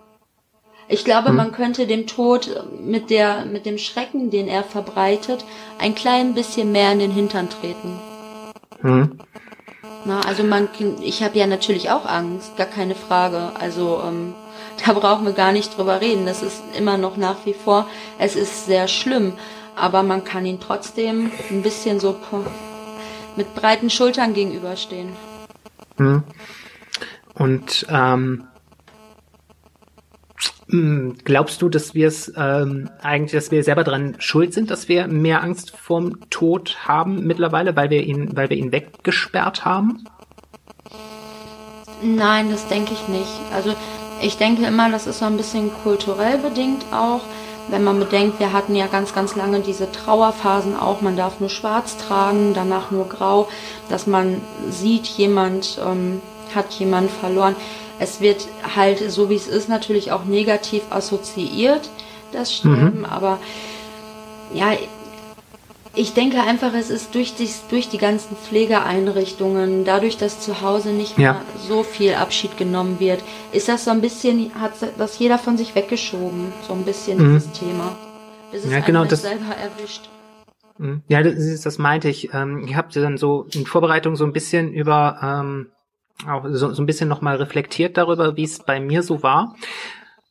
Ich 0.94 1.04
glaube, 1.04 1.30
hm. 1.30 1.36
man 1.36 1.52
könnte 1.52 1.88
dem 1.88 2.08
Tod 2.08 2.50
mit 2.80 3.10
der, 3.10 3.46
mit 3.46 3.66
dem 3.66 3.78
Schrecken, 3.78 4.30
den 4.30 4.48
er 4.48 4.64
verbreitet, 4.64 5.44
ein 5.80 5.96
klein 5.96 6.34
bisschen 6.34 6.72
mehr 6.72 6.92
in 6.92 7.00
den 7.00 7.12
Hintern 7.12 7.50
treten. 7.50 8.00
Hm. 8.82 9.20
Na, 10.06 10.22
also 10.22 10.44
man, 10.44 10.70
ich 11.02 11.24
habe 11.24 11.38
ja 11.40 11.48
natürlich 11.48 11.90
auch 11.90 12.06
Angst, 12.06 12.58
gar 12.58 12.68
keine 12.68 12.96
Frage. 12.96 13.52
Also 13.60 14.02
ähm, 14.06 14.36
da 14.86 14.94
brauchen 14.94 15.26
wir 15.26 15.34
gar 15.34 15.52
nicht 15.52 15.78
drüber 15.78 16.00
reden. 16.00 16.26
Das 16.26 16.44
ist 16.44 16.62
immer 16.78 16.98
noch 16.98 17.18
nach 17.18 17.46
wie 17.46 17.54
vor, 17.54 17.88
es 18.20 18.36
ist 18.36 18.66
sehr 18.66 18.88
schlimm 18.88 19.34
aber 19.76 20.04
man 20.04 20.24
kann 20.24 20.46
ihn 20.46 20.60
trotzdem 20.60 21.32
ein 21.50 21.62
bisschen 21.62 22.00
so 22.00 22.16
mit 23.36 23.56
breiten 23.56 23.90
Schultern 23.90 24.34
gegenüberstehen. 24.34 25.14
Hm. 25.98 26.24
Und 27.34 27.86
ähm, 27.90 27.96
hm, 27.96 28.48
glaubst 31.24 31.62
du, 31.62 31.70
dass 31.70 31.94
wir 31.94 32.08
es 32.08 32.32
ähm, 32.36 32.90
eigentlich, 33.02 33.34
dass 33.34 33.52
wir 33.52 33.64
selber 33.64 33.84
dran 33.84 34.16
schuld 34.20 34.54
sind, 34.54 34.72
dass 34.72 34.88
wir 34.88 35.08
mehr 35.08 35.44
Angst 35.44 35.72
vorm 35.72 36.30
Tod 36.30 36.78
haben 36.88 37.26
mittlerweile, 37.26 37.76
weil 37.76 37.90
wir 37.90 38.04
ihn, 38.04 38.36
weil 38.36 38.50
wir 38.50 38.58
ihn 38.58 38.72
weggesperrt 38.72 39.66
haben? 39.66 40.06
Nein, 42.02 42.50
das 42.50 42.68
denke 42.68 42.94
ich 42.94 43.08
nicht. 43.08 43.32
Also 43.54 43.76
ich 44.22 44.38
denke 44.38 44.66
immer, 44.66 44.90
das 44.90 45.08
ist 45.08 45.20
so 45.20 45.26
ein 45.26 45.38
bisschen 45.38 45.72
kulturell 45.84 46.38
bedingt 46.38 46.86
auch 46.92 47.22
wenn 47.70 47.84
man 47.84 48.00
bedenkt, 48.00 48.40
wir 48.40 48.54
hatten 48.54 48.76
ja 48.76 48.88
ganz, 48.88 49.14
ganz 49.14 49.36
lange 49.36 49.62
diese 49.62 49.92
Trauerphasen 49.92 50.78
auch, 50.78 51.02
man 51.02 51.16
darf 51.16 51.40
nur 51.40 51.50
schwarz 51.50 51.98
tragen, 51.98 52.54
danach 52.54 52.92
nur 52.92 53.08
grau, 53.08 53.48
dass 53.90 54.08
man 54.08 54.42
sieht, 54.70 55.06
jemand 55.06 55.80
ähm, 55.84 56.22
hat 56.54 56.72
jemand 56.74 57.10
verloren. 57.10 57.56
Es 58.00 58.22
wird 58.22 58.48
halt, 58.76 59.00
so 59.12 59.30
wie 59.30 59.36
es 59.36 59.48
ist, 59.48 59.70
natürlich 59.70 60.12
auch 60.12 60.26
negativ 60.26 60.84
assoziiert, 60.90 61.90
das 62.32 62.54
Sterben, 62.54 63.00
mhm. 63.00 63.06
aber 63.06 63.40
ja, 64.54 64.74
ich 65.96 66.14
denke 66.14 66.42
einfach, 66.42 66.74
es 66.74 66.90
ist 66.90 67.14
durch 67.14 67.36
die, 67.36 67.48
durch 67.70 67.90
die 67.90 68.00
ganzen 68.00 68.36
Pflegeeinrichtungen, 68.36 69.86
dadurch, 69.86 70.18
dass 70.18 70.40
zu 70.40 70.62
Hause 70.62 70.90
nicht 70.90 71.20
ja. 71.20 71.34
mehr 71.34 71.42
so 71.68 71.84
viel 71.84 72.16
Abschied 72.16 72.58
genommen 72.58 73.00
wird, 73.00 73.24
ist 73.52 73.70
das 73.70 73.86
so 73.86 73.92
ein 73.92 74.02
bisschen, 74.02 74.52
hat 74.60 74.72
das 74.98 75.20
jeder 75.20 75.38
von 75.38 75.56
sich 75.56 75.76
weggeschoben, 75.76 76.52
so 76.68 76.74
ein 76.74 76.84
bisschen 76.84 77.20
mhm. 77.20 77.34
dieses 77.36 77.52
Thema. 77.52 77.96
Bis 78.52 78.66
es 78.66 78.72
ja, 78.72 78.80
genau, 78.80 79.06
das 79.06 79.22
selber 79.22 79.56
erwischt. 79.56 80.10
Mhm. 80.80 81.04
Ja, 81.08 81.22
das, 81.22 81.62
das 81.62 81.78
meinte 81.78 82.10
ich. 82.10 82.34
Ähm, 82.34 82.66
ich 82.68 82.76
habe 82.76 82.88
dann 82.92 83.18
so 83.18 83.46
in 83.54 83.66
Vorbereitung 83.66 84.16
so 84.16 84.26
ein 84.26 84.34
bisschen 84.34 84.74
über, 84.74 85.20
ähm, 85.22 85.68
auch 86.28 86.46
so, 86.50 86.74
so 86.74 86.82
ein 86.82 86.86
bisschen 86.86 87.10
nochmal 87.10 87.38
reflektiert 87.38 87.98
darüber, 87.98 88.36
wie 88.38 88.44
es 88.44 88.60
bei 88.60 88.80
mir 88.80 89.04
so 89.04 89.24
war. 89.24 89.56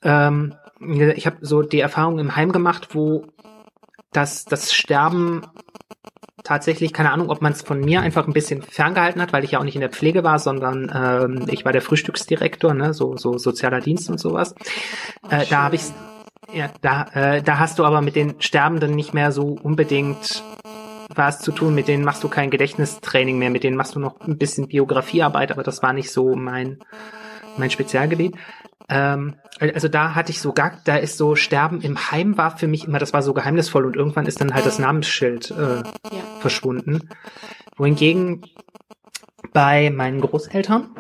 Ähm, 0.03 0.55
ich 0.81 1.27
habe 1.27 1.37
so 1.41 1.63
die 1.63 1.81
Erfahrung 1.81 2.19
im 2.19 2.35
Heim 2.35 2.53
gemacht, 2.53 2.89
wo 2.93 3.27
dass 4.13 4.45
das 4.45 4.75
Sterben 4.75 5.43
tatsächlich, 6.45 6.93
keine 6.93 7.13
Ahnung, 7.13 7.31
ob 7.31 7.41
man 7.41 7.53
es 7.53 7.63
von 7.63 7.81
mir 7.81 8.01
einfach 8.01 8.27
ein 8.27 8.33
bisschen 8.33 8.63
ferngehalten 8.63 9.23
hat, 9.23 9.33
weil 9.33 9.45
ich 9.45 9.53
ja 9.53 9.59
auch 9.59 9.65
nicht 9.65 9.77
in 9.77 9.81
der 9.81 9.91
Pflege 9.91 10.25
war, 10.25 10.39
sondern 10.39 10.91
ähm, 10.95 11.47
ich 11.49 11.65
war 11.65 11.73
der 11.73 11.83
Frühstücksdirektor, 11.83 12.75
ne, 12.75 12.93
so, 12.93 13.17
so 13.17 13.39
sozialer 13.39 13.81
Dienst 13.81 14.11
und 14.11 14.19
sowas. 14.19 14.55
Äh, 15.31 15.47
da 15.49 15.63
habe 15.63 15.77
ich 15.77 15.83
ja, 16.53 16.69
da, 16.83 17.05
äh, 17.15 17.43
da 17.43 17.59
hast 17.59 17.79
du 17.79 17.85
aber 17.85 18.03
mit 18.03 18.17
den 18.17 18.41
Sterbenden 18.41 18.95
nicht 18.95 19.15
mehr 19.15 19.33
so 19.33 19.57
unbedingt 19.63 20.43
was 21.17 21.41
zu 21.41 21.53
tun. 21.53 21.75
Mit 21.75 21.89
denen 21.89 22.05
machst 22.05 22.23
du 22.25 22.29
kein 22.29 22.51
Gedächtnistraining 22.51 23.39
mehr, 23.39 23.51
mit 23.51 23.65
denen 23.65 23.77
machst 23.77 23.95
du 23.95 24.01
noch 24.01 24.21
ein 24.21 24.39
bisschen 24.39 24.69
Biografiearbeit, 24.69 25.53
aber 25.53 25.63
das 25.63 25.83
war 25.83 25.93
nicht 25.93 26.11
so 26.11 26.35
mein, 26.35 26.79
mein 27.57 27.71
Spezialgebiet. 27.71 28.37
Ähm, 28.89 29.37
also 29.59 29.89
da 29.89 30.15
hatte 30.15 30.33
ich 30.33 30.41
so 30.41 30.53
gar, 30.53 30.81
da 30.85 30.97
ist 30.97 31.17
so 31.17 31.37
Sterben 31.37 31.81
im 31.81 32.11
Heim 32.11 32.37
war 32.37 32.57
für 32.57 32.67
mich 32.67 32.87
immer, 32.87 32.99
das 32.99 33.13
war 33.13 33.23
so 33.23 33.33
geheimnisvoll 33.33 33.87
und 33.87 33.97
irgendwann 33.97 34.27
ist 34.27 34.41
dann 34.41 34.55
halt 34.55 34.67
das 34.67 34.79
Namensschild 34.79 35.51
äh, 35.51 35.77
ja. 35.77 35.83
verschwunden. 36.41 37.09
Wohingegen 37.77 38.43
bei 39.53 39.91
meinen 39.91 40.21
Großeltern, 40.21 40.95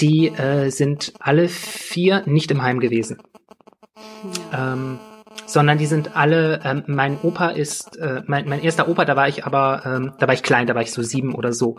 die 0.00 0.28
äh, 0.28 0.70
sind 0.70 1.12
alle 1.20 1.48
vier 1.48 2.22
nicht 2.26 2.50
im 2.50 2.62
Heim 2.62 2.80
gewesen. 2.80 3.22
Ja. 4.52 4.72
Ähm, 4.72 4.98
sondern 5.52 5.78
die 5.78 5.86
sind 5.86 6.16
alle, 6.16 6.60
ähm, 6.64 6.82
mein 6.86 7.18
Opa 7.22 7.48
ist, 7.48 7.96
äh, 7.98 8.22
mein, 8.26 8.48
mein 8.48 8.62
erster 8.62 8.88
Opa, 8.88 9.04
da 9.04 9.16
war 9.16 9.28
ich 9.28 9.44
aber, 9.44 9.82
ähm, 9.84 10.12
da 10.18 10.26
war 10.26 10.34
ich 10.34 10.42
klein, 10.42 10.66
da 10.66 10.74
war 10.74 10.82
ich 10.82 10.92
so 10.92 11.02
sieben 11.02 11.34
oder 11.34 11.52
so. 11.52 11.76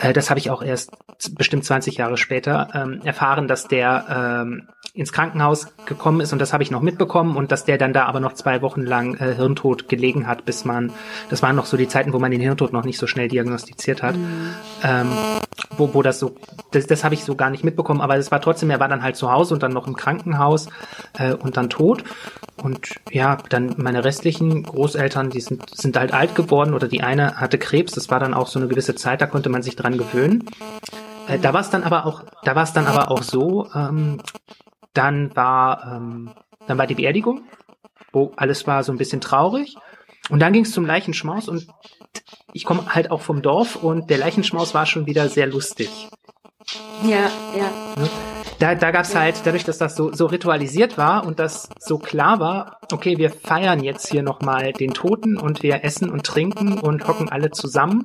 Äh, 0.00 0.12
das 0.12 0.30
habe 0.30 0.40
ich 0.40 0.50
auch 0.50 0.62
erst 0.62 0.90
bestimmt 1.36 1.64
20 1.64 1.96
Jahre 1.96 2.16
später 2.16 2.68
ähm, 2.74 3.00
erfahren, 3.04 3.46
dass 3.46 3.68
der 3.68 4.42
ähm, 4.44 4.68
ins 4.94 5.12
Krankenhaus 5.12 5.68
gekommen 5.86 6.20
ist 6.20 6.32
und 6.32 6.40
das 6.40 6.52
habe 6.52 6.62
ich 6.62 6.70
noch 6.70 6.80
mitbekommen 6.80 7.36
und 7.36 7.52
dass 7.52 7.64
der 7.64 7.78
dann 7.78 7.92
da 7.92 8.06
aber 8.06 8.20
noch 8.20 8.32
zwei 8.32 8.62
Wochen 8.62 8.82
lang 8.82 9.14
äh, 9.14 9.34
Hirntod 9.34 9.88
gelegen 9.88 10.26
hat, 10.26 10.44
bis 10.44 10.64
man, 10.64 10.92
das 11.28 11.42
waren 11.42 11.54
noch 11.54 11.66
so 11.66 11.76
die 11.76 11.88
Zeiten, 11.88 12.12
wo 12.12 12.18
man 12.18 12.30
den 12.30 12.40
Hirntod 12.40 12.72
noch 12.72 12.84
nicht 12.84 12.98
so 12.98 13.06
schnell 13.06 13.28
diagnostiziert 13.28 14.02
hat, 14.02 14.16
mhm. 14.16 14.54
ähm, 14.82 15.12
wo, 15.76 15.94
wo 15.94 16.02
das 16.02 16.18
so, 16.18 16.34
das, 16.70 16.86
das 16.86 17.04
habe 17.04 17.14
ich 17.14 17.24
so 17.24 17.34
gar 17.34 17.50
nicht 17.50 17.64
mitbekommen, 17.64 18.00
aber 18.00 18.16
es 18.16 18.30
war 18.30 18.40
trotzdem, 18.40 18.70
er 18.70 18.80
war 18.80 18.88
dann 18.88 19.02
halt 19.02 19.16
zu 19.16 19.30
Hause 19.30 19.54
und 19.54 19.62
dann 19.62 19.72
noch 19.72 19.86
im 19.86 19.96
Krankenhaus 19.96 20.68
äh, 21.18 21.32
und 21.32 21.56
dann 21.56 21.70
tot 21.70 22.04
und 22.62 22.88
ja, 23.10 23.38
dann 23.48 23.74
meine 23.78 24.04
restlichen 24.04 24.62
Großeltern, 24.62 25.30
die 25.30 25.40
sind, 25.40 25.64
sind 25.74 25.96
halt 25.96 26.12
alt 26.12 26.34
geworden 26.34 26.74
oder 26.74 26.88
die 26.88 27.02
eine 27.02 27.36
hatte 27.36 27.58
Krebs, 27.58 27.92
das 27.92 28.10
war 28.10 28.20
dann 28.20 28.34
auch 28.34 28.46
so 28.46 28.58
eine 28.58 28.68
gewisse 28.68 28.94
Zeit, 28.94 29.20
da 29.20 29.26
konnte 29.26 29.48
man 29.48 29.62
sich 29.62 29.76
dran 29.76 29.98
gewöhnen. 29.98 30.44
Äh, 31.28 31.38
da 31.38 31.52
war 31.52 31.60
es 31.60 31.70
dann 31.70 31.82
aber 31.82 32.06
auch, 32.06 32.24
da 32.44 32.54
war 32.54 32.64
es 32.64 32.72
dann 32.72 32.86
aber 32.86 33.10
auch 33.10 33.22
so, 33.22 33.68
ähm, 33.74 34.20
dann 34.94 35.34
war, 35.36 35.96
ähm, 35.96 36.30
dann 36.66 36.78
war 36.78 36.86
die 36.86 36.94
Beerdigung, 36.94 37.42
wo 38.12 38.32
alles 38.36 38.66
war 38.66 38.82
so 38.82 38.92
ein 38.92 38.98
bisschen 38.98 39.20
traurig. 39.20 39.76
Und 40.28 40.40
dann 40.40 40.52
ging 40.52 40.62
es 40.64 40.72
zum 40.72 40.86
Leichenschmaus 40.86 41.48
und 41.48 41.66
ich 42.52 42.64
komme 42.64 42.94
halt 42.94 43.10
auch 43.10 43.20
vom 43.20 43.42
Dorf 43.42 43.76
und 43.76 44.10
der 44.10 44.18
Leichenschmaus 44.18 44.74
war 44.74 44.86
schon 44.86 45.06
wieder 45.06 45.28
sehr 45.28 45.46
lustig. 45.46 46.08
Ja, 47.02 47.30
ja. 47.56 47.70
Ne? 47.96 48.08
Da, 48.58 48.74
da 48.74 48.90
gab 48.90 49.04
es 49.04 49.14
halt, 49.14 49.40
dadurch, 49.44 49.64
dass 49.64 49.78
das 49.78 49.96
so, 49.96 50.12
so 50.12 50.26
ritualisiert 50.26 50.98
war 50.98 51.26
und 51.26 51.38
das 51.38 51.68
so 51.78 51.98
klar 51.98 52.40
war, 52.40 52.78
okay, 52.92 53.16
wir 53.16 53.30
feiern 53.30 53.82
jetzt 53.82 54.08
hier 54.08 54.22
nochmal 54.22 54.72
den 54.72 54.92
Toten 54.92 55.38
und 55.38 55.62
wir 55.62 55.82
essen 55.84 56.10
und 56.10 56.24
trinken 56.24 56.78
und 56.78 57.08
hocken 57.08 57.30
alle 57.30 57.50
zusammen. 57.50 58.04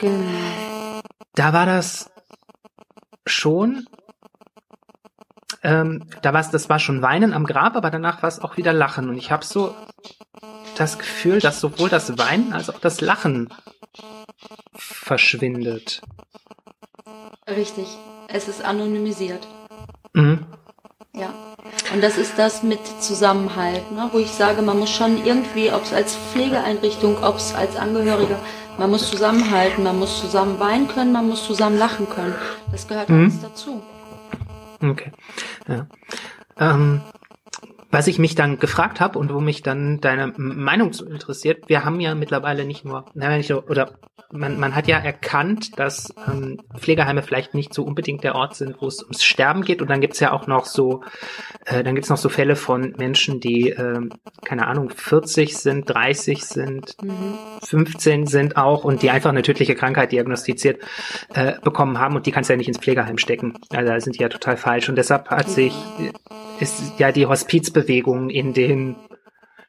Genau. 0.00 1.00
Da 1.34 1.52
war 1.52 1.66
das 1.66 2.10
schon 3.26 3.86
ähm, 5.64 6.04
da 6.20 6.34
war 6.34 6.44
das 6.44 6.68
war 6.68 6.78
schon 6.78 7.00
Weinen 7.00 7.32
am 7.32 7.46
Grab, 7.46 7.74
aber 7.74 7.90
danach 7.90 8.22
war 8.22 8.28
es 8.28 8.38
auch 8.38 8.58
wieder 8.58 8.74
Lachen. 8.74 9.08
Und 9.08 9.16
ich 9.16 9.32
habe 9.32 9.44
so 9.44 9.74
das 10.76 10.98
Gefühl, 10.98 11.40
dass 11.40 11.58
sowohl 11.58 11.88
das 11.88 12.18
Weinen 12.18 12.52
als 12.52 12.68
auch 12.68 12.78
das 12.78 13.00
Lachen 13.00 13.48
verschwindet. 14.74 16.02
Richtig. 17.48 17.86
Es 18.28 18.48
ist 18.48 18.64
anonymisiert. 18.64 19.46
Mhm. 20.14 20.46
Ja. 21.14 21.32
Und 21.92 22.02
das 22.02 22.18
ist 22.18 22.38
das 22.38 22.62
mit 22.62 22.80
Zusammenhalt, 23.00 23.92
ne? 23.92 24.08
wo 24.12 24.18
ich 24.18 24.30
sage, 24.30 24.62
man 24.62 24.78
muss 24.78 24.90
schon 24.90 25.24
irgendwie, 25.24 25.72
ob 25.72 25.82
es 25.82 25.92
als 25.92 26.16
Pflegeeinrichtung, 26.16 27.22
ob 27.22 27.36
es 27.36 27.54
als 27.54 27.76
Angehöriger, 27.76 28.38
man 28.78 28.90
muss 28.90 29.10
zusammenhalten, 29.10 29.84
man 29.84 29.98
muss 29.98 30.20
zusammen 30.20 30.58
weinen 30.58 30.88
können, 30.88 31.12
man 31.12 31.28
muss 31.28 31.46
zusammen 31.46 31.78
lachen 31.78 32.08
können. 32.08 32.34
Das 32.72 32.88
gehört 32.88 33.08
mhm. 33.08 33.24
alles 33.24 33.40
dazu. 33.40 33.82
Okay. 34.82 35.12
Ja. 35.68 35.86
Ähm, 36.58 37.00
was 37.90 38.08
ich 38.08 38.18
mich 38.18 38.34
dann 38.34 38.58
gefragt 38.58 39.00
habe 39.00 39.18
und 39.18 39.32
wo 39.32 39.40
mich 39.40 39.62
dann 39.62 40.00
deine 40.00 40.32
Meinung 40.36 40.92
zu 40.92 41.06
interessiert, 41.06 41.68
wir 41.68 41.84
haben 41.84 42.00
ja 42.00 42.14
mittlerweile 42.16 42.64
nicht 42.64 42.84
nur, 42.84 43.04
naja, 43.14 43.36
nicht 43.36 43.50
nur 43.50 43.70
oder 43.70 43.92
man, 44.30 44.58
man 44.58 44.74
hat 44.74 44.88
ja 44.88 44.98
erkannt, 44.98 45.78
dass 45.78 46.12
ähm, 46.26 46.60
Pflegeheime 46.76 47.22
vielleicht 47.22 47.54
nicht 47.54 47.72
so 47.72 47.84
unbedingt 47.84 48.24
der 48.24 48.34
Ort 48.34 48.56
sind, 48.56 48.80
wo 48.80 48.86
es 48.86 49.02
ums 49.02 49.24
Sterben 49.24 49.62
geht. 49.62 49.80
Und 49.80 49.90
dann 49.90 50.00
gibt's 50.00 50.20
ja 50.20 50.32
auch 50.32 50.46
noch 50.46 50.66
so, 50.66 51.02
äh, 51.66 51.82
dann 51.82 51.94
gibt's 51.94 52.10
noch 52.10 52.16
so 52.16 52.28
Fälle 52.28 52.56
von 52.56 52.94
Menschen, 52.98 53.40
die, 53.40 53.70
äh, 53.70 54.00
keine 54.44 54.66
Ahnung, 54.66 54.90
40 54.90 55.56
sind, 55.56 55.88
30 55.88 56.44
sind, 56.44 56.96
mhm. 57.02 57.38
15 57.62 58.26
sind 58.26 58.56
auch 58.56 58.84
und 58.84 59.02
die 59.02 59.10
einfach 59.10 59.30
eine 59.30 59.42
tödliche 59.42 59.74
Krankheit 59.74 60.12
diagnostiziert 60.12 60.82
äh, 61.34 61.54
bekommen 61.60 61.98
haben 61.98 62.16
und 62.16 62.26
die 62.26 62.32
kannst 62.32 62.50
du 62.50 62.54
ja 62.54 62.56
nicht 62.56 62.68
ins 62.68 62.78
Pflegeheim 62.78 63.18
stecken. 63.18 63.54
Also 63.70 63.92
da 63.92 64.00
sind 64.00 64.16
die 64.16 64.22
ja 64.22 64.28
total 64.28 64.56
falsch. 64.56 64.88
Und 64.88 64.96
deshalb 64.96 65.30
hat 65.30 65.48
sich, 65.48 65.74
ist 66.60 66.98
ja 66.98 67.12
die 67.12 67.26
Hospizbewegung 67.26 68.30
in 68.30 68.52
den 68.52 68.96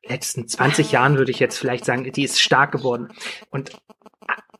letzten 0.07 0.47
20 0.47 0.91
Jahren, 0.91 1.17
würde 1.17 1.31
ich 1.31 1.39
jetzt 1.39 1.57
vielleicht 1.57 1.85
sagen, 1.85 2.09
die 2.11 2.23
ist 2.23 2.39
stark 2.39 2.71
geworden. 2.71 3.09
Und 3.49 3.71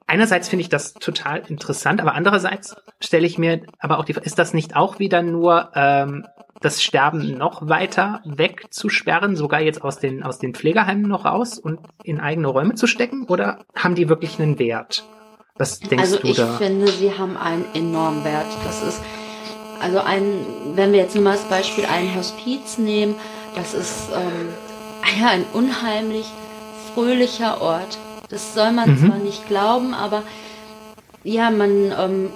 einerseits 0.07 0.49
finde 0.49 0.61
ich 0.61 0.69
das 0.69 0.93
total 0.93 1.43
interessant, 1.47 2.01
aber 2.01 2.13
andererseits 2.13 2.75
stelle 2.99 3.25
ich 3.25 3.37
mir 3.37 3.61
aber 3.79 3.99
auch 3.99 4.05
die 4.05 4.13
ist 4.13 4.39
das 4.39 4.53
nicht 4.53 4.75
auch 4.75 4.99
wieder 4.99 5.21
nur 5.21 5.71
ähm, 5.75 6.25
das 6.61 6.81
Sterben 6.81 7.37
noch 7.37 7.67
weiter 7.67 8.21
wegzusperren, 8.25 9.35
sogar 9.35 9.61
jetzt 9.61 9.83
aus 9.83 9.99
den, 9.99 10.23
aus 10.23 10.39
den 10.39 10.53
Pflegeheimen 10.53 11.03
noch 11.03 11.25
raus 11.25 11.59
und 11.59 11.79
in 12.03 12.19
eigene 12.19 12.47
Räume 12.47 12.75
zu 12.75 12.87
stecken? 12.87 13.25
Oder 13.27 13.59
haben 13.75 13.95
die 13.95 14.09
wirklich 14.09 14.39
einen 14.39 14.57
Wert? 14.57 15.05
Was 15.57 15.79
denkst 15.79 16.03
also 16.03 16.17
du 16.17 16.33
da? 16.33 16.43
Also 16.43 16.53
ich 16.53 16.67
finde, 16.67 16.87
sie 16.87 17.17
haben 17.17 17.37
einen 17.37 17.65
enormen 17.73 18.23
Wert. 18.23 18.47
Das 18.63 18.83
ist, 18.83 19.01
also 19.81 19.99
ein, 19.99 20.23
wenn 20.75 20.91
wir 20.91 20.99
jetzt 20.99 21.15
nur 21.15 21.23
mal 21.23 21.31
als 21.31 21.43
Beispiel 21.43 21.85
ein 21.85 22.15
Hospiz 22.15 22.77
nehmen, 22.77 23.15
das 23.55 23.73
ist 23.73 24.09
ähm, 24.13 24.49
ja 25.21 25.29
ein 25.29 25.45
unheimlich 25.53 26.25
fröhlicher 26.93 27.61
Ort. 27.61 27.97
Das 28.29 28.53
soll 28.53 28.71
man 28.71 28.91
mhm. 28.91 29.07
zwar 29.07 29.17
nicht 29.17 29.47
glauben, 29.47 29.93
aber 29.93 30.23
ja, 31.23 31.49
man, 31.49 31.91
ähm, 31.97 32.29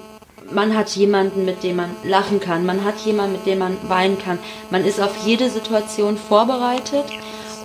man 0.51 0.75
hat 0.75 0.89
jemanden, 0.89 1.45
mit 1.45 1.63
dem 1.63 1.77
man 1.77 1.89
lachen 2.03 2.39
kann. 2.39 2.65
Man 2.65 2.83
hat 2.83 2.99
jemanden, 2.99 3.33
mit 3.33 3.45
dem 3.45 3.59
man 3.59 3.77
weinen 3.87 4.17
kann. 4.17 4.39
Man 4.71 4.83
ist 4.85 4.99
auf 4.99 5.15
jede 5.25 5.49
Situation 5.49 6.17
vorbereitet. 6.17 7.05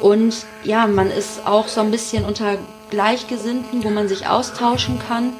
Und 0.00 0.44
ja, 0.64 0.86
man 0.86 1.10
ist 1.10 1.46
auch 1.46 1.68
so 1.68 1.80
ein 1.80 1.90
bisschen 1.90 2.24
unter 2.24 2.58
Gleichgesinnten, 2.90 3.84
wo 3.84 3.90
man 3.90 4.08
sich 4.08 4.26
austauschen 4.26 4.98
kann. 4.98 5.32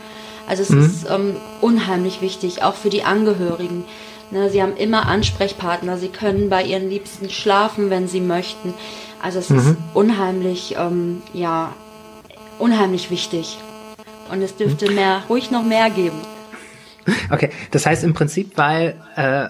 Also 0.46 0.62
es 0.62 0.70
mhm. 0.70 0.84
ist 0.84 1.06
ähm, 1.10 1.36
unheimlich 1.60 2.20
wichtig, 2.20 2.62
auch 2.62 2.74
für 2.74 2.90
die 2.90 3.04
Angehörigen. 3.04 3.84
Ne, 4.30 4.50
sie 4.50 4.62
haben 4.62 4.76
immer 4.76 5.06
Ansprechpartner. 5.06 5.98
Sie 5.98 6.08
können 6.08 6.48
bei 6.48 6.64
ihren 6.64 6.88
Liebsten 6.88 7.30
schlafen, 7.30 7.90
wenn 7.90 8.08
sie 8.08 8.20
möchten. 8.20 8.74
Also 9.22 9.38
es 9.38 9.50
mhm. 9.50 9.58
ist 9.58 9.76
unheimlich, 9.92 10.76
ähm, 10.78 11.22
ja, 11.32 11.72
unheimlich 12.58 13.10
wichtig. 13.10 13.58
Und 14.30 14.42
es 14.42 14.56
dürfte 14.56 14.90
mehr, 14.90 15.22
ruhig 15.28 15.50
noch 15.50 15.62
mehr 15.62 15.90
geben. 15.90 16.18
Okay, 17.30 17.50
das 17.70 17.84
heißt 17.84 18.02
im 18.04 18.14
Prinzip, 18.14 18.56
weil, 18.56 18.96
äh, 19.16 19.48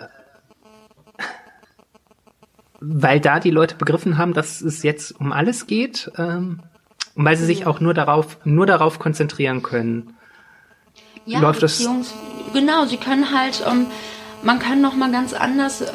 weil 2.81 3.21
da 3.21 3.39
die 3.39 3.51
Leute 3.51 3.77
begriffen 3.77 4.19
haben, 4.19 4.35
dass 4.35 4.61
es 4.61 4.83
jetzt 4.83 5.13
um 5.21 5.33
alles 5.33 5.67
geht, 5.67 6.11
ähm, 6.19 6.61
und 7.15 7.25
weil 7.25 7.37
sie 7.37 7.45
sich 7.45 7.67
auch 7.67 7.79
nur 7.81 7.95
darauf, 7.95 8.39
nur 8.45 8.67
darauf 8.67 8.99
konzentrieren 8.99 9.63
können. 9.63 10.17
Ja, 11.27 11.39
läuft 11.39 11.63
das. 11.63 11.89
Genau, 12.53 12.87
sie 12.87 12.97
können 12.97 13.33
halt, 13.33 13.63
ähm, 13.67 13.87
man 14.43 14.59
kann 14.59 14.81
noch 14.81 14.95
mal 14.95 15.11
ganz 15.11 15.33
anders, 15.33 15.81
äh, 15.81 15.95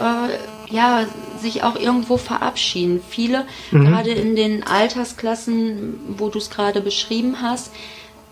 ja, 0.69 1.05
sich 1.39 1.63
auch 1.63 1.75
irgendwo 1.75 2.17
verabschieden. 2.17 3.01
Viele, 3.07 3.45
mhm. 3.71 3.85
gerade 3.85 4.11
in 4.11 4.35
den 4.35 4.63
Altersklassen, 4.63 5.99
wo 6.17 6.29
du 6.29 6.37
es 6.37 6.49
gerade 6.49 6.81
beschrieben 6.81 7.41
hast, 7.41 7.71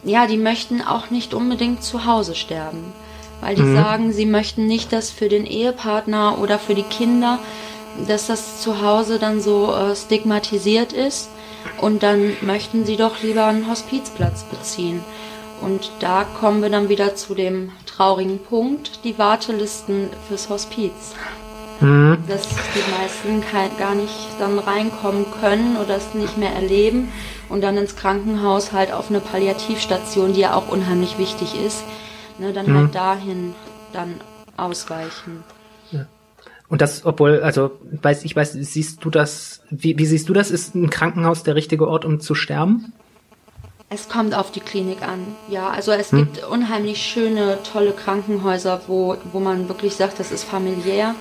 ja, 0.04 0.28
die 0.28 0.38
möchten 0.38 0.82
auch 0.82 1.10
nicht 1.10 1.34
unbedingt 1.34 1.84
zu 1.84 2.06
Hause 2.06 2.36
sterben. 2.36 2.94
Weil 3.42 3.56
die 3.56 3.64
mhm. 3.64 3.76
sagen, 3.76 4.14
sie 4.14 4.26
möchten 4.26 4.68
nicht, 4.68 4.94
dass 4.94 5.10
für 5.10 5.30
den 5.30 5.46
Ehepartner 5.46 6.40
oder 6.40 6.60
für 6.60 6.76
die 6.76 6.84
Kinder, 6.84 7.40
dass 8.08 8.28
das 8.28 8.62
zu 8.62 8.82
Hause 8.82 9.20
dann 9.20 9.42
so 9.42 9.74
äh, 9.74 9.96
stigmatisiert 9.96 10.94
ist. 10.94 11.30
Und 11.82 12.04
dann 12.04 12.34
möchten 12.42 12.86
sie 12.86 12.96
doch 12.96 13.22
lieber 13.22 13.46
einen 13.46 13.70
Hospizplatz 13.70 14.44
beziehen. 14.44 15.04
Und 15.62 15.92
da 16.00 16.24
kommen 16.24 16.62
wir 16.62 16.70
dann 16.70 16.88
wieder 16.88 17.16
zu 17.16 17.34
dem 17.34 17.72
traurigen 17.86 18.40
Punkt, 18.40 19.04
die 19.04 19.18
Wartelisten 19.18 20.10
fürs 20.28 20.50
Hospiz. 20.50 21.16
Mhm. 21.80 22.18
dass 22.28 22.48
die 22.48 22.92
meisten 23.00 23.44
gar 23.78 23.96
nicht 23.96 24.30
dann 24.40 24.60
reinkommen 24.60 25.26
können 25.42 25.78
oder 25.78 25.98
es 25.98 26.14
nicht 26.14 26.38
mehr 26.38 26.52
erleben 26.52 27.12
und 27.50 27.62
dann 27.62 27.78
ins 27.78 27.96
Krankenhaus 27.96 28.72
halt 28.72 28.92
auf 28.92 29.10
eine 29.10 29.20
Palliativstation, 29.20 30.34
die 30.34 30.42
ja 30.42 30.54
auch 30.54 30.70
unheimlich 30.70 31.18
wichtig 31.18 31.54
ist, 31.60 31.84
ne, 32.40 32.54
dann 32.54 32.68
halt 32.68 32.76
mhm. 32.76 32.82
halt 32.82 32.96
dahin 32.96 33.56
dann 33.94 34.16
ausweichen. 34.58 35.44
Und 36.70 36.82
das, 36.82 37.06
obwohl, 37.06 37.42
also 37.42 37.72
weiß 38.02 38.26
ich 38.26 38.36
weiß, 38.36 38.54
siehst 38.54 39.04
du 39.04 39.10
das, 39.10 39.62
wie, 39.70 39.98
wie 39.98 40.06
siehst 40.06 40.28
du 40.28 40.34
das? 40.34 40.52
Ist 40.52 40.76
ein 40.76 40.90
Krankenhaus 40.90 41.44
der 41.44 41.56
richtige 41.56 41.88
Ort, 41.88 42.04
um 42.04 42.20
zu 42.20 42.36
sterben? 42.36 42.94
Es 43.90 44.10
kommt 44.10 44.36
auf 44.36 44.52
die 44.52 44.60
Klinik 44.60 45.02
an, 45.02 45.20
ja. 45.50 45.70
Also 45.70 45.94
es 45.94 46.12
hm. 46.12 46.20
gibt 46.20 46.44
unheimlich 46.46 47.02
schöne, 47.02 47.60
tolle 47.72 47.92
Krankenhäuser, 47.92 48.82
wo, 48.88 49.16
wo 49.32 49.40
man 49.40 49.70
wirklich 49.70 49.96
sagt, 49.96 50.20
das 50.20 50.32
ist 50.32 50.44
familiär. 50.44 51.16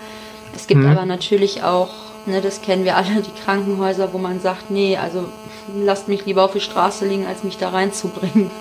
Es 0.56 0.66
gibt 0.66 0.82
hm. 0.82 0.90
aber 0.90 1.04
natürlich 1.04 1.62
auch, 1.62 1.90
ne, 2.26 2.40
das 2.40 2.62
kennen 2.62 2.84
wir 2.84 2.96
alle, 2.96 3.22
die 3.22 3.42
Krankenhäuser, 3.44 4.12
wo 4.12 4.18
man 4.18 4.40
sagt, 4.40 4.70
nee, 4.70 4.96
also 4.96 5.26
lasst 5.74 6.08
mich 6.08 6.24
lieber 6.26 6.44
auf 6.44 6.52
die 6.52 6.60
Straße 6.60 7.06
liegen, 7.06 7.26
als 7.26 7.44
mich 7.44 7.58
da 7.58 7.68
reinzubringen. 7.68 8.50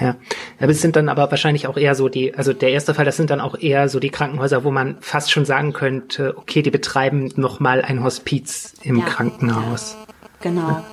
Ja. 0.00 0.16
Aber 0.58 0.72
es 0.72 0.82
sind 0.82 0.96
dann 0.96 1.08
aber 1.08 1.30
wahrscheinlich 1.30 1.68
auch 1.68 1.76
eher 1.76 1.94
so 1.94 2.08
die, 2.08 2.34
also 2.34 2.52
der 2.52 2.70
erste 2.70 2.94
Fall, 2.94 3.04
das 3.04 3.16
sind 3.16 3.30
dann 3.30 3.40
auch 3.40 3.56
eher 3.56 3.88
so 3.88 4.00
die 4.00 4.10
Krankenhäuser, 4.10 4.64
wo 4.64 4.72
man 4.72 4.96
fast 5.00 5.30
schon 5.30 5.44
sagen 5.44 5.72
könnte, 5.72 6.36
okay, 6.36 6.62
die 6.62 6.72
betreiben 6.72 7.32
nochmal 7.36 7.80
ein 7.82 8.02
Hospiz 8.02 8.74
im 8.82 8.98
ja, 8.98 9.04
Krankenhaus. 9.04 9.96
Ja. 9.96 10.14
Genau. 10.40 10.84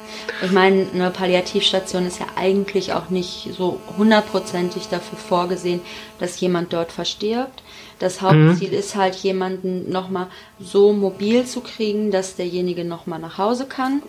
Ich 0.42 0.52
meine, 0.52 0.88
eine 0.94 1.10
Palliativstation 1.10 2.08
ist 2.08 2.20
ja 2.20 2.26
eigentlich 2.38 2.94
auch 2.94 3.10
nicht 3.10 3.50
so 3.58 3.82
hundertprozentig 3.98 4.88
dafür 4.88 5.18
vorgesehen, 5.18 5.82
dass 6.20 6.40
jemand 6.40 6.72
dort 6.72 6.94
verstirbt. 6.94 7.62
Das 8.02 8.20
Hauptziel 8.20 8.70
mhm. 8.70 8.78
ist 8.78 8.96
halt, 8.96 9.14
jemanden 9.18 9.92
nochmal 9.92 10.26
so 10.60 10.92
mobil 10.92 11.46
zu 11.46 11.62
kriegen, 11.62 12.10
dass 12.10 12.36
derjenige 12.36 12.84
nochmal 12.84 13.20
nach 13.20 13.38
Hause 13.38 13.68
kann. 13.68 14.02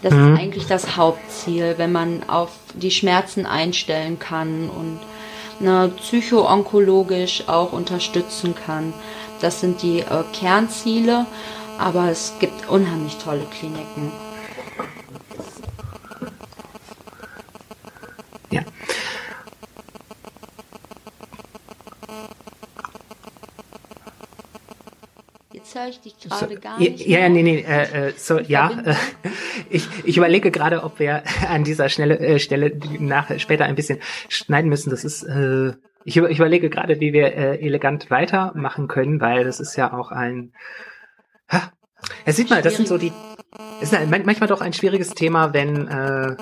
Das 0.00 0.14
mhm. 0.14 0.32
ist 0.32 0.40
eigentlich 0.40 0.66
das 0.66 0.96
Hauptziel, 0.96 1.74
wenn 1.76 1.92
man 1.92 2.22
auf 2.26 2.52
die 2.72 2.90
Schmerzen 2.90 3.44
einstellen 3.44 4.18
kann 4.18 4.70
und 4.70 4.98
ne, 5.60 5.92
psychoonkologisch 5.94 7.44
auch 7.46 7.74
unterstützen 7.74 8.54
kann. 8.54 8.94
Das 9.42 9.60
sind 9.60 9.82
die 9.82 9.98
äh, 9.98 10.24
Kernziele, 10.32 11.26
aber 11.78 12.08
es 12.08 12.32
gibt 12.40 12.70
unheimlich 12.70 13.16
tolle 13.16 13.44
Kliniken. 13.58 14.10
Höre 25.84 25.90
ich 25.90 26.00
dich 26.00 26.18
gerade 26.18 26.54
so, 26.54 26.60
gar 26.60 26.78
nicht. 26.78 27.06
Ja, 27.06 27.20
ja, 27.20 27.28
nee, 27.28 27.42
nee, 27.42 27.60
äh, 27.60 28.08
äh 28.08 28.12
so, 28.16 28.38
ja. 28.38 28.70
Äh, 28.84 28.94
ich, 29.70 29.86
ich 30.04 30.16
überlege 30.16 30.50
gerade, 30.50 30.82
ob 30.82 30.98
wir 30.98 31.22
an 31.48 31.64
dieser 31.64 31.88
Schnelle, 31.88 32.18
äh, 32.18 32.38
Stelle 32.38 32.78
nach, 32.98 33.38
später 33.38 33.64
ein 33.64 33.74
bisschen 33.74 34.00
schneiden 34.28 34.68
müssen. 34.68 34.90
Das 34.90 35.04
ist, 35.04 35.22
äh, 35.22 35.72
ich, 36.04 36.16
ich 36.16 36.38
überlege 36.38 36.70
gerade, 36.70 37.00
wie 37.00 37.12
wir 37.12 37.34
äh, 37.34 37.58
elegant 37.64 38.10
weitermachen 38.10 38.88
können, 38.88 39.20
weil 39.20 39.44
das 39.44 39.60
ist 39.60 39.76
ja 39.76 39.92
auch 39.92 40.10
ein, 40.10 40.52
ha, 41.50 41.72
ja, 42.26 42.32
sieht 42.32 42.50
mal, 42.50 42.62
das 42.62 42.76
sind 42.76 42.88
so 42.88 42.98
die, 42.98 43.12
ist 43.80 43.94
manchmal 44.08 44.48
doch 44.48 44.60
ein 44.60 44.72
schwieriges 44.72 45.10
Thema, 45.10 45.54
wenn, 45.54 45.88
äh, 45.88 46.36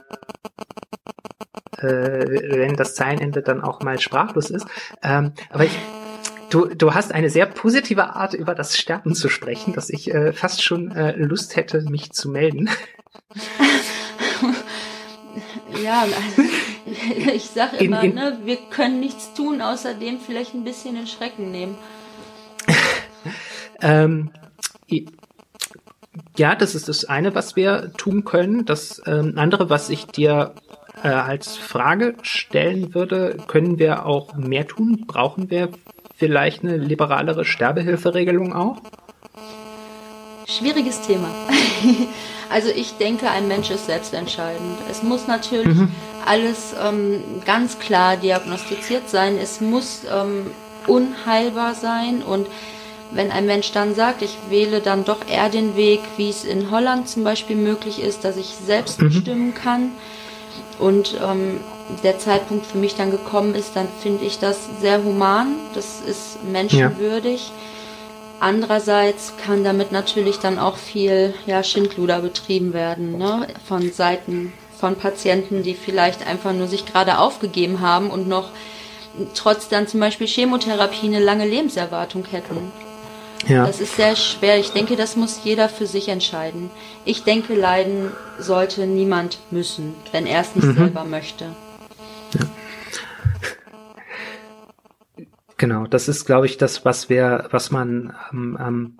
äh, 1.78 2.58
wenn 2.58 2.76
das 2.76 2.94
Zeilenende 2.94 3.42
dann 3.42 3.62
auch 3.62 3.80
mal 3.82 3.98
sprachlos 3.98 4.50
ist. 4.50 4.66
Ähm, 5.02 5.32
aber 5.50 5.64
ich 5.64 5.78
Du, 6.52 6.66
du 6.66 6.92
hast 6.92 7.12
eine 7.12 7.30
sehr 7.30 7.46
positive 7.46 8.14
Art, 8.14 8.34
über 8.34 8.54
das 8.54 8.76
Sterben 8.76 9.14
zu 9.14 9.30
sprechen, 9.30 9.72
dass 9.72 9.88
ich 9.88 10.12
äh, 10.12 10.34
fast 10.34 10.62
schon 10.62 10.90
äh, 10.90 11.16
Lust 11.16 11.56
hätte, 11.56 11.80
mich 11.88 12.12
zu 12.12 12.28
melden. 12.28 12.68
ja, 15.82 16.02
also, 16.02 16.14
ich 17.34 17.44
sag 17.44 17.80
immer, 17.80 18.02
in, 18.02 18.10
in, 18.10 18.16
ne, 18.16 18.38
wir 18.44 18.58
können 18.68 19.00
nichts 19.00 19.32
tun, 19.32 19.62
außer 19.62 19.94
dem 19.94 20.20
vielleicht 20.20 20.52
ein 20.52 20.62
bisschen 20.62 20.94
den 20.94 21.06
Schrecken 21.06 21.50
nehmen. 21.50 21.78
ähm, 23.80 24.30
ja, 26.36 26.54
das 26.54 26.74
ist 26.74 26.86
das 26.86 27.06
eine, 27.06 27.34
was 27.34 27.56
wir 27.56 27.94
tun 27.94 28.24
können. 28.24 28.66
Das 28.66 29.00
ähm, 29.06 29.32
andere, 29.36 29.70
was 29.70 29.88
ich 29.88 30.04
dir 30.04 30.54
äh, 31.02 31.08
als 31.08 31.56
Frage 31.56 32.14
stellen 32.20 32.94
würde, 32.94 33.38
können 33.46 33.78
wir 33.78 34.04
auch 34.04 34.36
mehr 34.36 34.66
tun? 34.66 35.06
Brauchen 35.06 35.48
wir 35.48 35.70
vielleicht 36.22 36.62
eine 36.62 36.76
liberalere 36.76 37.44
Sterbehilferegelung 37.44 38.52
auch? 38.52 38.76
Schwieriges 40.46 41.00
Thema. 41.00 41.28
also 42.48 42.68
ich 42.68 42.92
denke, 42.92 43.28
ein 43.28 43.48
Mensch 43.48 43.72
ist 43.72 43.86
selbstentscheidend. 43.86 44.78
Es 44.88 45.02
muss 45.02 45.26
natürlich 45.26 45.74
mhm. 45.74 45.88
alles 46.24 46.76
ähm, 46.80 47.24
ganz 47.44 47.80
klar 47.80 48.16
diagnostiziert 48.16 49.10
sein. 49.10 49.36
Es 49.36 49.60
muss 49.60 50.02
ähm, 50.04 50.46
unheilbar 50.86 51.74
sein 51.74 52.22
und 52.22 52.46
wenn 53.10 53.32
ein 53.32 53.46
Mensch 53.46 53.72
dann 53.72 53.96
sagt, 53.96 54.22
ich 54.22 54.38
wähle 54.48 54.80
dann 54.80 55.04
doch 55.04 55.28
eher 55.28 55.48
den 55.48 55.76
Weg, 55.76 56.00
wie 56.16 56.30
es 56.30 56.44
in 56.44 56.70
Holland 56.70 57.08
zum 57.08 57.24
Beispiel 57.24 57.56
möglich 57.56 58.00
ist, 58.00 58.24
dass 58.24 58.36
ich 58.36 58.46
selbst 58.46 59.02
mhm. 59.02 59.08
bestimmen 59.08 59.54
kann 59.54 59.90
und 60.78 61.16
ähm, 61.22 61.60
der 62.02 62.18
Zeitpunkt 62.18 62.66
für 62.66 62.78
mich 62.78 62.94
dann 62.94 63.10
gekommen 63.10 63.54
ist, 63.54 63.76
dann 63.76 63.88
finde 64.00 64.24
ich 64.24 64.38
das 64.38 64.58
sehr 64.80 65.02
human, 65.04 65.54
das 65.74 66.00
ist 66.00 66.42
menschenwürdig. 66.44 67.48
Ja. 67.48 67.52
Andererseits 68.40 69.34
kann 69.36 69.62
damit 69.62 69.92
natürlich 69.92 70.38
dann 70.38 70.58
auch 70.58 70.76
viel 70.76 71.34
ja, 71.46 71.62
Schindluder 71.62 72.20
betrieben 72.20 72.72
werden, 72.72 73.16
ne? 73.16 73.46
von 73.66 73.92
Seiten 73.92 74.52
von 74.76 74.96
Patienten, 74.96 75.62
die 75.62 75.74
vielleicht 75.74 76.26
einfach 76.26 76.52
nur 76.52 76.66
sich 76.66 76.84
gerade 76.84 77.18
aufgegeben 77.18 77.80
haben 77.80 78.10
und 78.10 78.26
noch 78.26 78.48
trotz 79.34 79.68
dann 79.68 79.86
zum 79.86 80.00
Beispiel 80.00 80.26
Chemotherapie 80.26 81.06
eine 81.06 81.20
lange 81.20 81.46
Lebenserwartung 81.46 82.24
hätten. 82.24 82.72
Ja. 83.48 83.66
Das 83.66 83.80
ist 83.80 83.96
sehr 83.96 84.16
schwer. 84.16 84.58
Ich 84.58 84.70
denke, 84.70 84.96
das 84.96 85.16
muss 85.16 85.40
jeder 85.44 85.68
für 85.68 85.86
sich 85.86 86.08
entscheiden. 86.08 86.70
Ich 87.04 87.24
denke, 87.24 87.54
leiden 87.54 88.12
sollte 88.38 88.86
niemand 88.86 89.38
müssen, 89.50 89.94
wenn 90.12 90.26
er 90.26 90.42
es 90.42 90.54
nicht 90.54 90.66
mhm. 90.66 90.76
selber 90.76 91.04
möchte. 91.04 91.46
Ja. 92.34 92.46
Genau, 95.56 95.86
das 95.86 96.08
ist, 96.08 96.24
glaube 96.24 96.46
ich, 96.46 96.56
das, 96.56 96.84
was 96.84 97.08
wir, 97.08 97.46
was 97.52 97.70
man 97.70 98.14
ähm, 98.32 98.58
ähm, 98.60 98.98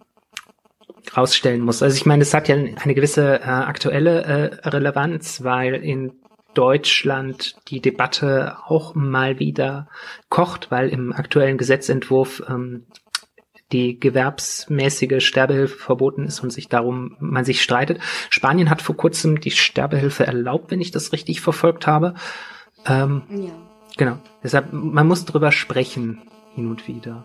rausstellen 1.16 1.61
muss. 1.61 1.82
Also 1.82 1.97
ich 1.97 2.07
meine, 2.07 2.22
es 2.22 2.34
hat 2.34 2.49
ja 2.49 2.55
eine 2.55 2.95
gewisse 2.95 3.40
äh, 3.40 3.45
aktuelle 3.45 4.22
äh, 4.22 4.68
Relevanz, 4.68 5.43
weil 5.43 5.74
in 5.74 6.12
Deutschland 6.55 7.57
die 7.68 7.80
Debatte 7.80 8.57
auch 8.66 8.95
mal 8.95 9.38
wieder 9.38 9.88
kocht, 10.28 10.70
weil 10.70 10.88
im 10.88 11.12
aktuellen 11.12 11.59
Gesetzentwurf 11.59 12.43
ähm, 12.49 12.86
die 13.73 13.99
gewerbsmäßige 13.99 15.25
Sterbehilfe 15.25 15.79
verboten 15.79 16.25
ist 16.27 16.41
und 16.41 16.53
sich 16.53 16.68
darum 16.68 17.16
man 17.18 17.45
sich 17.45 17.62
streitet. 17.62 18.01
Spanien 18.31 18.70
hat 18.70 18.83
vor 18.83 18.97
kurzem 18.97 19.41
die 19.41 19.51
Sterbehilfe 19.51 20.27
erlaubt, 20.27 20.70
wenn 20.70 20.81
ich 20.81 20.91
das 20.91 21.12
richtig 21.12 21.41
verfolgt 21.41 21.87
habe. 21.87 22.14
Ähm, 22.87 23.23
ja. 23.31 23.53
Genau. 23.97 24.18
Deshalb, 24.43 24.73
man 24.73 25.07
muss 25.07 25.25
drüber 25.25 25.53
sprechen, 25.53 26.23
hin 26.55 26.68
und 26.68 26.89
wieder. 26.89 27.25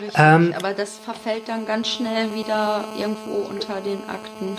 Richtig, 0.00 0.18
ähm, 0.18 0.54
aber 0.56 0.72
das 0.72 0.98
verfällt 0.98 1.48
dann 1.48 1.66
ganz 1.66 1.88
schnell 1.88 2.34
wieder 2.34 2.84
irgendwo 2.98 3.48
unter 3.48 3.80
den 3.80 3.98
Akten. 4.08 4.56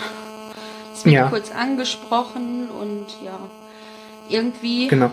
Es 0.92 1.04
wird 1.04 1.14
ja. 1.14 1.28
kurz 1.28 1.50
angesprochen 1.50 2.68
und 2.68 3.06
ja, 3.22 3.38
irgendwie 4.28 4.88
genau. 4.88 5.10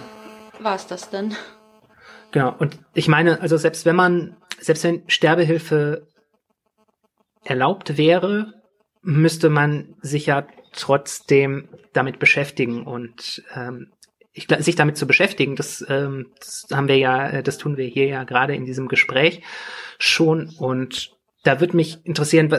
war 0.60 0.76
es 0.76 0.88
das 0.88 1.10
dann. 1.10 1.36
Genau, 2.32 2.56
und 2.58 2.80
ich 2.94 3.08
meine, 3.08 3.42
also 3.42 3.58
selbst 3.58 3.86
wenn 3.86 3.96
man, 3.96 4.36
selbst 4.64 4.84
wenn 4.84 5.04
Sterbehilfe 5.08 6.08
erlaubt 7.44 7.98
wäre, 7.98 8.54
müsste 9.02 9.50
man 9.50 9.96
sich 10.02 10.28
ja 10.28 10.48
trotzdem 10.72 11.70
damit 11.92 12.20
beschäftigen 12.20 12.84
und 12.84 13.44
ähm, 13.54 13.92
ich, 14.34 14.48
sich 14.60 14.76
damit 14.76 14.98
zu 14.98 15.06
beschäftigen, 15.06 15.56
das, 15.56 15.86
ähm, 15.88 16.32
das 16.40 16.66
haben 16.72 16.88
wir 16.88 16.98
ja, 16.98 17.30
äh, 17.30 17.44
das 17.44 17.58
tun 17.58 17.78
wir 17.78 17.86
hier 17.86 18.08
ja 18.08 18.24
gerade 18.24 18.56
in 18.56 18.66
diesem 18.66 18.88
Gespräch 18.88 19.44
schon. 20.00 20.50
Und 20.58 21.12
da 21.44 21.60
würde 21.60 21.76
mich 21.76 22.04
interessieren, 22.04 22.52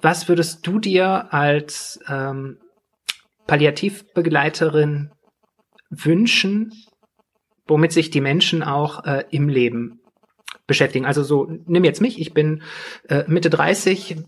was 0.00 0.28
würdest 0.28 0.66
du 0.66 0.78
dir 0.78 1.32
als 1.34 2.00
ähm, 2.08 2.58
Palliativbegleiterin 3.46 5.10
wünschen, 5.90 6.72
womit 7.66 7.92
sich 7.92 8.10
die 8.10 8.22
Menschen 8.22 8.62
auch 8.62 9.04
äh, 9.04 9.24
im 9.30 9.48
Leben 9.48 9.97
beschäftigen. 10.68 11.04
Also 11.04 11.24
so, 11.24 11.48
nimm 11.66 11.82
jetzt 11.82 12.00
mich, 12.00 12.20
ich 12.20 12.32
bin 12.32 12.62
äh, 13.08 13.24
Mitte 13.26 13.50
30, 13.50 14.18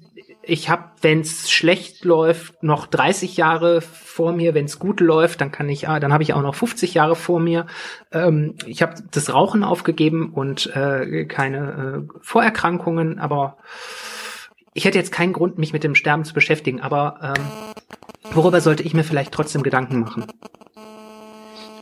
ich 0.43 0.71
habe, 0.71 0.85
wenn 1.03 1.21
es 1.21 1.51
schlecht 1.51 2.05
läuft, 2.05 2.63
noch 2.63 2.87
30 2.87 3.37
Jahre 3.37 3.83
vor 3.83 4.33
mir. 4.33 4.55
Wenn 4.55 4.65
es 4.65 4.79
gut 4.79 5.01
läuft, 5.01 5.41
dann 5.41 5.53
kann 5.53 5.69
ich, 5.69 5.89
ah, 5.89 6.01
dann 6.01 6.13
habe 6.13 6.23
ich 6.23 6.33
auch 6.33 6.43
noch 6.43 6.55
50 6.55 6.95
Jahre 6.95 7.15
vor 7.15 7.41
mir. 7.41 7.67
Ähm, 8.11 8.55
ich 8.67 8.83
habe 8.83 8.95
das 9.13 9.33
Rauchen 9.33 9.63
aufgegeben 9.63 10.33
und 10.33 10.75
äh, 10.75 11.27
keine 11.27 12.07
äh, 12.09 12.19
Vorerkrankungen, 12.23 13.19
aber 13.19 13.59
ich 14.73 14.87
hätte 14.87 14.99
jetzt 14.99 15.13
keinen 15.13 15.33
Grund, 15.33 15.59
mich 15.59 15.73
mit 15.73 15.85
dem 15.85 15.95
Sterben 15.95 16.25
zu 16.25 16.33
beschäftigen, 16.33 16.81
aber 16.81 17.35
ähm, 17.37 18.35
worüber 18.35 18.61
sollte 18.61 18.83
ich 18.83 18.95
mir 18.95 19.05
vielleicht 19.05 19.33
trotzdem 19.33 19.63
Gedanken 19.63 20.01
machen? 20.01 20.25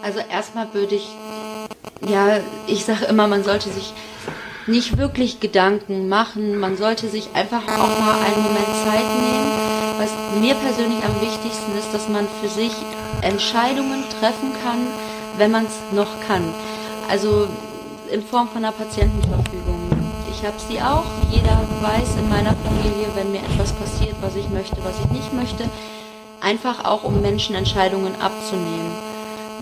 Also 0.02 0.20
erstmal 0.30 0.72
würde 0.74 0.96
ich, 0.96 1.08
ja, 2.08 2.40
ich 2.66 2.84
sage 2.84 3.04
immer, 3.04 3.28
man 3.28 3.44
sollte 3.44 3.68
sich 3.68 3.92
nicht 4.68 4.98
wirklich 4.98 5.40
Gedanken 5.40 6.08
machen. 6.08 6.58
Man 6.58 6.76
sollte 6.76 7.08
sich 7.08 7.30
einfach 7.34 7.62
auch 7.62 8.00
mal 8.00 8.18
einen 8.20 8.42
Moment 8.42 8.66
Zeit 8.84 9.08
nehmen. 9.20 9.50
Was 9.98 10.10
mir 10.40 10.54
persönlich 10.54 11.02
am 11.04 11.20
wichtigsten 11.20 11.76
ist, 11.78 11.92
dass 11.92 12.08
man 12.08 12.28
für 12.40 12.48
sich 12.48 12.72
Entscheidungen 13.22 14.04
treffen 14.20 14.52
kann, 14.62 14.86
wenn 15.38 15.50
man 15.50 15.64
es 15.64 15.74
noch 15.92 16.20
kann. 16.26 16.44
Also 17.08 17.48
in 18.12 18.22
Form 18.22 18.48
von 18.48 18.64
einer 18.64 18.72
Patientenverfügung. 18.72 19.88
Ich 20.30 20.46
habe 20.46 20.58
sie 20.68 20.80
auch. 20.80 21.04
Jeder 21.30 21.60
weiß 21.82 22.16
in 22.18 22.28
meiner 22.28 22.54
Familie, 22.54 23.08
wenn 23.14 23.32
mir 23.32 23.40
etwas 23.40 23.72
passiert, 23.72 24.14
was 24.20 24.36
ich 24.36 24.48
möchte, 24.50 24.76
was 24.84 24.98
ich 25.00 25.10
nicht 25.10 25.32
möchte. 25.32 25.64
Einfach 26.40 26.84
auch, 26.84 27.02
um 27.02 27.20
Menschen 27.20 27.56
Entscheidungen 27.56 28.14
abzunehmen. 28.20 28.92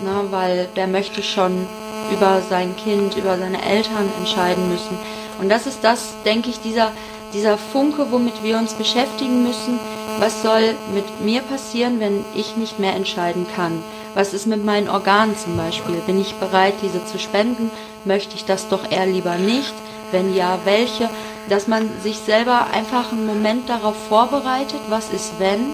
Na, 0.03 0.25
weil 0.29 0.69
der 0.75 0.85
möchte 0.85 1.23
schon 1.23 1.67
über 2.11 2.41
sein 2.49 2.75
Kind, 2.75 3.15
über 3.15 3.37
seine 3.37 3.63
Eltern 3.63 4.09
entscheiden 4.17 4.69
müssen. 4.69 4.97
Und 5.39 5.49
das 5.49 5.67
ist 5.67 5.83
das, 5.83 6.13
denke 6.25 6.49
ich, 6.49 6.59
dieser, 6.61 6.91
dieser 7.33 7.57
Funke, 7.57 8.07
womit 8.11 8.43
wir 8.43 8.57
uns 8.57 8.73
beschäftigen 8.73 9.43
müssen. 9.43 9.79
Was 10.19 10.41
soll 10.41 10.75
mit 10.93 11.21
mir 11.21 11.41
passieren, 11.41 11.99
wenn 11.99 12.25
ich 12.35 12.57
nicht 12.57 12.79
mehr 12.79 12.95
entscheiden 12.95 13.45
kann? 13.55 13.83
Was 14.15 14.33
ist 14.33 14.47
mit 14.47 14.65
meinen 14.65 14.89
Organen 14.89 15.37
zum 15.37 15.57
Beispiel? 15.57 15.95
Bin 16.07 16.19
ich 16.19 16.35
bereit, 16.35 16.73
diese 16.81 17.05
zu 17.05 17.19
spenden? 17.19 17.69
Möchte 18.03 18.35
ich 18.35 18.45
das 18.45 18.67
doch 18.67 18.89
eher 18.89 19.05
lieber 19.05 19.35
nicht? 19.35 19.73
Wenn 20.11 20.33
ja, 20.33 20.59
welche? 20.63 21.09
Dass 21.49 21.67
man 21.67 21.89
sich 22.01 22.17
selber 22.17 22.67
einfach 22.73 23.11
einen 23.11 23.27
Moment 23.27 23.69
darauf 23.69 23.95
vorbereitet, 24.09 24.79
was 24.89 25.11
ist 25.11 25.33
wenn? 25.39 25.65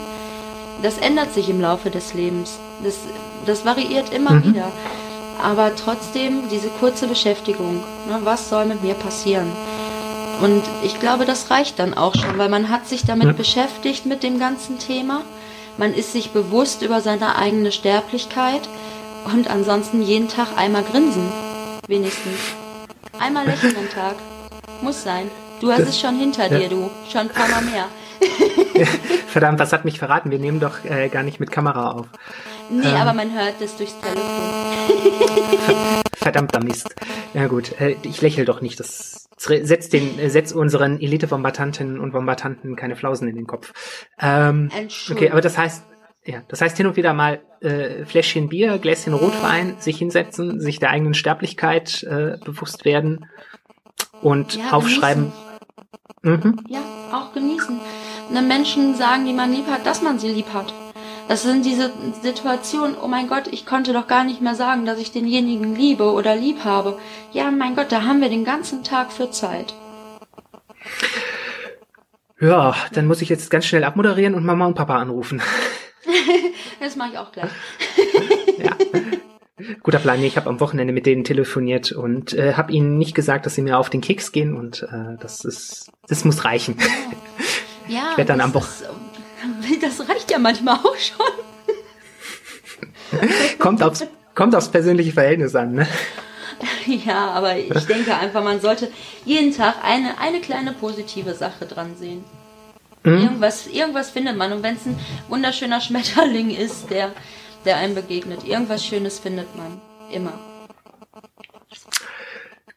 Das 0.82 0.98
ändert 0.98 1.34
sich 1.34 1.50
im 1.50 1.62
Laufe 1.62 1.90
des 1.90 2.14
Lebens. 2.14 2.58
Das, 2.84 2.96
das 3.46 3.64
variiert 3.64 4.14
immer 4.14 4.32
mhm. 4.32 4.44
wieder 4.44 4.72
aber 5.42 5.76
trotzdem 5.76 6.50
diese 6.50 6.70
kurze 6.70 7.08
Beschäftigung. 7.08 7.84
Ne, 8.08 8.20
was 8.24 8.50
soll 8.50 8.66
mit 8.66 8.84
mir 8.84 8.94
passieren? 8.94 9.52
Und 10.42 10.64
ich 10.84 11.00
glaube, 11.00 11.26
das 11.26 11.52
reicht 11.52 11.80
dann 11.80 11.94
auch 11.94 12.16
schon, 12.16 12.38
weil 12.38 12.50
man 12.50 12.70
hat 12.70 12.88
sich 12.88 13.06
damit 13.06 13.28
ja. 13.28 13.34
beschäftigt 13.34 14.06
mit 14.06 14.24
dem 14.24 14.40
ganzen 14.40 14.80
Thema. 14.80 15.22
Man 15.78 15.94
ist 15.94 16.12
sich 16.12 16.32
bewusst 16.32 16.82
über 16.82 17.02
seine 17.02 17.38
eigene 17.38 17.72
Sterblichkeit 17.72 18.62
und 19.26 19.50
ansonsten 19.50 20.02
jeden 20.02 20.28
Tag 20.28 20.50
einmal 20.58 20.84
grinsen. 20.84 21.32
Wenigstens. 21.88 22.40
Einmal 23.20 23.46
lächeln 23.46 23.76
am 23.78 23.90
Tag. 23.90 24.16
Muss 24.82 25.04
sein. 25.04 25.30
Du 25.62 25.72
hast 25.72 25.82
es 25.82 26.00
schon 26.00 26.18
hinter 26.18 26.50
dir, 26.50 26.68
du. 26.68 26.90
Schon 27.10 27.22
ein 27.22 27.30
paar 27.30 27.48
Mal 27.48 27.62
mehr. 27.62 27.86
Verdammt, 29.28 29.60
was 29.60 29.74
hat 29.74 29.86
mich 29.86 30.00
verraten? 30.00 30.32
Wir 30.32 30.40
nehmen 30.40 30.60
doch 30.60 30.84
äh, 30.86 31.10
gar 31.10 31.24
nicht 31.24 31.40
mit 31.40 31.52
Kamera 31.52 31.92
auf. 31.92 32.08
Nee, 32.70 32.88
ähm, 32.88 32.96
aber 32.96 33.14
man 33.14 33.34
hört 33.34 33.56
es 33.62 33.76
durchs 33.78 33.96
Telefon. 34.00 34.24
Verdammter 36.16 36.64
Mist. 36.64 36.94
Ja 37.34 37.48
gut, 37.48 37.80
äh, 37.80 37.96
ich 38.04 38.22
lächle 38.22 38.46
doch 38.46 38.62
nicht. 38.62 38.80
Das 38.80 39.28
setzt, 39.38 39.94
den, 39.94 40.20
äh, 40.20 40.30
setzt 40.30 40.54
unseren 40.54 41.00
Elite-Bombardantinnen 41.00 42.00
und 42.00 42.12
Bombardanten 42.12 42.76
keine 42.76 42.96
Flausen 42.96 43.28
in 43.28 43.36
den 43.36 43.48
Kopf. 43.48 43.74
Ähm, 44.22 44.70
okay, 45.12 45.30
aber 45.32 45.42
das 45.42 45.58
heißt, 45.58 45.84
ja, 46.26 46.42
das 46.48 46.62
heißt 46.62 46.78
hin 46.78 46.88
und 46.88 46.96
wieder 46.96 47.14
mal 47.14 47.42
äh, 47.60 48.06
Fläschchen 48.06 48.50
Bier, 48.50 48.78
Gläschen 48.78 49.14
Rotwein, 49.14 49.76
sich 49.80 49.98
hinsetzen, 49.98 50.60
sich 50.62 50.80
der 50.80 50.92
eigenen 50.92 51.14
Sterblichkeit 51.14 52.04
äh, 52.04 52.38
bewusst 52.44 52.86
werden 52.86 53.26
und 54.22 54.56
ja, 54.56 54.72
aufschreiben. 54.72 55.34
Mhm. 56.22 56.58
Ja, 56.70 56.82
auch 57.12 57.34
genießen. 57.34 57.80
Einem 58.30 58.48
Menschen 58.48 58.96
sagen, 58.96 59.26
die 59.26 59.34
man 59.34 59.52
lieb 59.52 59.68
hat, 59.68 59.86
dass 59.86 60.02
man 60.02 60.20
sie 60.20 60.30
lieb 60.30 60.54
hat. 60.54 60.74
Das 61.28 61.44
sind 61.44 61.66
diese 61.66 61.92
Situationen, 62.22 62.98
oh 63.02 63.08
mein 63.08 63.28
Gott, 63.28 63.48
ich 63.52 63.66
konnte 63.66 63.94
doch 63.94 64.08
gar 64.08 64.24
nicht 64.24 64.42
mehr 64.42 64.56
sagen, 64.56 64.86
dass 64.86 65.00
ich 65.00 65.12
denjenigen 65.12 65.76
liebe 65.76 66.12
oder 66.12 66.36
lieb 66.36 66.64
habe. 66.64 67.00
Ja, 67.32 67.50
mein 67.52 67.76
Gott, 67.76 67.92
da 67.92 68.04
haben 68.04 68.22
wir 68.22 68.30
den 68.30 68.44
ganzen 68.44 68.84
Tag 68.84 69.12
für 69.12 69.32
Zeit. 69.32 69.74
Ja, 72.40 72.76
dann 72.92 73.08
muss 73.08 73.22
ich 73.22 73.30
jetzt 73.30 73.50
ganz 73.50 73.66
schnell 73.66 73.86
abmoderieren 73.86 74.36
und 74.36 74.46
Mama 74.46 74.66
und 74.66 74.76
Papa 74.76 74.98
anrufen. 74.98 75.42
das 76.80 76.98
mache 76.98 77.12
ich 77.14 77.18
auch 77.18 77.32
gleich. 77.32 77.52
ja. 78.58 78.72
Guter 79.84 80.00
Plan. 80.00 80.24
Ich 80.24 80.36
habe 80.38 80.50
am 80.50 80.60
Wochenende 80.60 80.94
mit 80.94 81.06
denen 81.06 81.24
telefoniert 81.24 81.92
und 81.92 82.34
äh, 82.34 82.54
habe 82.54 82.72
ihnen 82.72 82.98
nicht 82.98 83.14
gesagt, 83.14 83.46
dass 83.46 83.56
sie 83.56 83.62
mir 83.62 83.78
auf 83.78 83.90
den 83.90 84.02
Keks 84.02 84.32
gehen 84.32 84.56
und 84.56 84.84
äh, 84.84 85.18
das 85.20 85.46
ist, 85.46 85.92
das 86.08 86.26
muss 86.26 86.44
reichen. 86.46 86.78
Ja, 87.88 88.12
ich 88.12 88.18
werde 88.18 88.30
dann 88.30 88.42
am 88.42 88.54
Wochenende 88.54 88.94
das 89.82 90.08
reicht 90.08 90.32
ja 90.32 90.40
manchmal 90.40 90.76
auch 90.76 90.96
schon. 90.98 91.26
kommt, 93.60 93.84
aufs, 93.84 94.06
kommt 94.36 94.56
aufs 94.56 94.70
persönliche 94.70 95.12
Verhältnis 95.12 95.56
an, 95.56 95.74
ne? 95.74 95.88
Ja, 96.86 97.32
aber 97.32 97.58
ich 97.58 97.86
denke 97.86 98.16
einfach, 98.16 98.44
man 98.44 98.62
sollte 98.62 98.90
jeden 99.26 99.56
Tag 99.56 99.76
eine, 99.84 100.18
eine 100.20 100.40
kleine 100.40 100.74
positive 100.74 101.34
Sache 101.34 101.66
dran 101.66 101.96
sehen. 101.98 102.24
Mhm. 103.04 103.20
Irgendwas, 103.20 103.68
irgendwas 103.68 104.12
findet 104.12 104.38
man. 104.38 104.54
Und 104.54 104.64
wenn 104.64 104.76
es 104.76 104.86
ein 104.86 105.00
wunderschöner 105.30 105.82
Schmetterling 105.82 106.50
ist, 106.52 106.90
der, 106.90 107.12
der 107.66 107.78
einem 107.78 107.96
begegnet, 107.96 108.44
irgendwas 108.44 108.86
Schönes 108.86 109.20
findet 109.20 109.56
man. 109.56 109.82
Immer. 110.12 110.40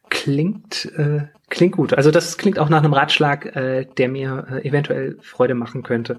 Klingt, 0.09 0.87
äh, 0.97 1.27
klingt 1.51 1.77
gut. 1.77 1.95
Also 1.95 2.11
das 2.11 2.39
klingt 2.39 2.59
auch 2.59 2.69
nach 2.69 2.83
einem 2.83 2.93
Ratschlag, 2.93 3.57
äh, 3.57 3.85
der 3.85 4.09
mir 4.09 4.47
äh, 4.51 4.69
eventuell 4.69 5.19
Freude 5.21 5.55
machen 5.55 5.83
könnte. 5.83 6.19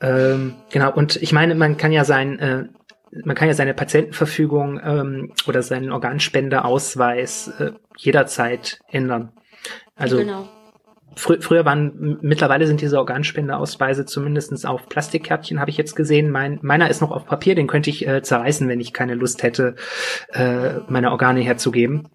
Ähm, 0.00 0.54
genau, 0.70 0.92
und 0.92 1.16
ich 1.16 1.32
meine, 1.32 1.54
man 1.54 1.76
kann 1.76 1.92
ja 1.92 2.04
sein, 2.04 2.38
äh, 2.38 2.64
man 3.24 3.36
kann 3.36 3.48
ja 3.48 3.54
seine 3.54 3.74
Patientenverfügung 3.74 4.80
ähm, 4.82 5.32
oder 5.46 5.62
seinen 5.62 5.92
Organspendeausweis 5.92 7.48
äh, 7.58 7.72
jederzeit 7.96 8.80
ändern. 8.88 9.32
Also 9.94 10.18
genau. 10.18 10.48
Fr 11.16 11.34
früher 11.40 11.64
waren, 11.64 12.18
mittlerweile 12.22 12.66
sind 12.66 12.80
diese 12.80 12.98
Organspendeausweise 12.98 14.06
zumindestens 14.06 14.64
auf 14.64 14.88
Plastikkärtchen, 14.88 15.60
habe 15.60 15.70
ich 15.70 15.76
jetzt 15.76 15.96
gesehen. 15.96 16.30
Mein, 16.30 16.58
meiner 16.62 16.90
ist 16.90 17.00
noch 17.00 17.10
auf 17.10 17.26
Papier, 17.26 17.54
den 17.54 17.66
könnte 17.66 17.90
ich 17.90 18.06
äh, 18.06 18.22
zerreißen, 18.22 18.68
wenn 18.68 18.80
ich 18.80 18.92
keine 18.92 19.14
Lust 19.14 19.42
hätte, 19.42 19.74
äh, 20.32 20.80
meine 20.88 21.10
Organe 21.10 21.40
herzugeben. 21.40 22.08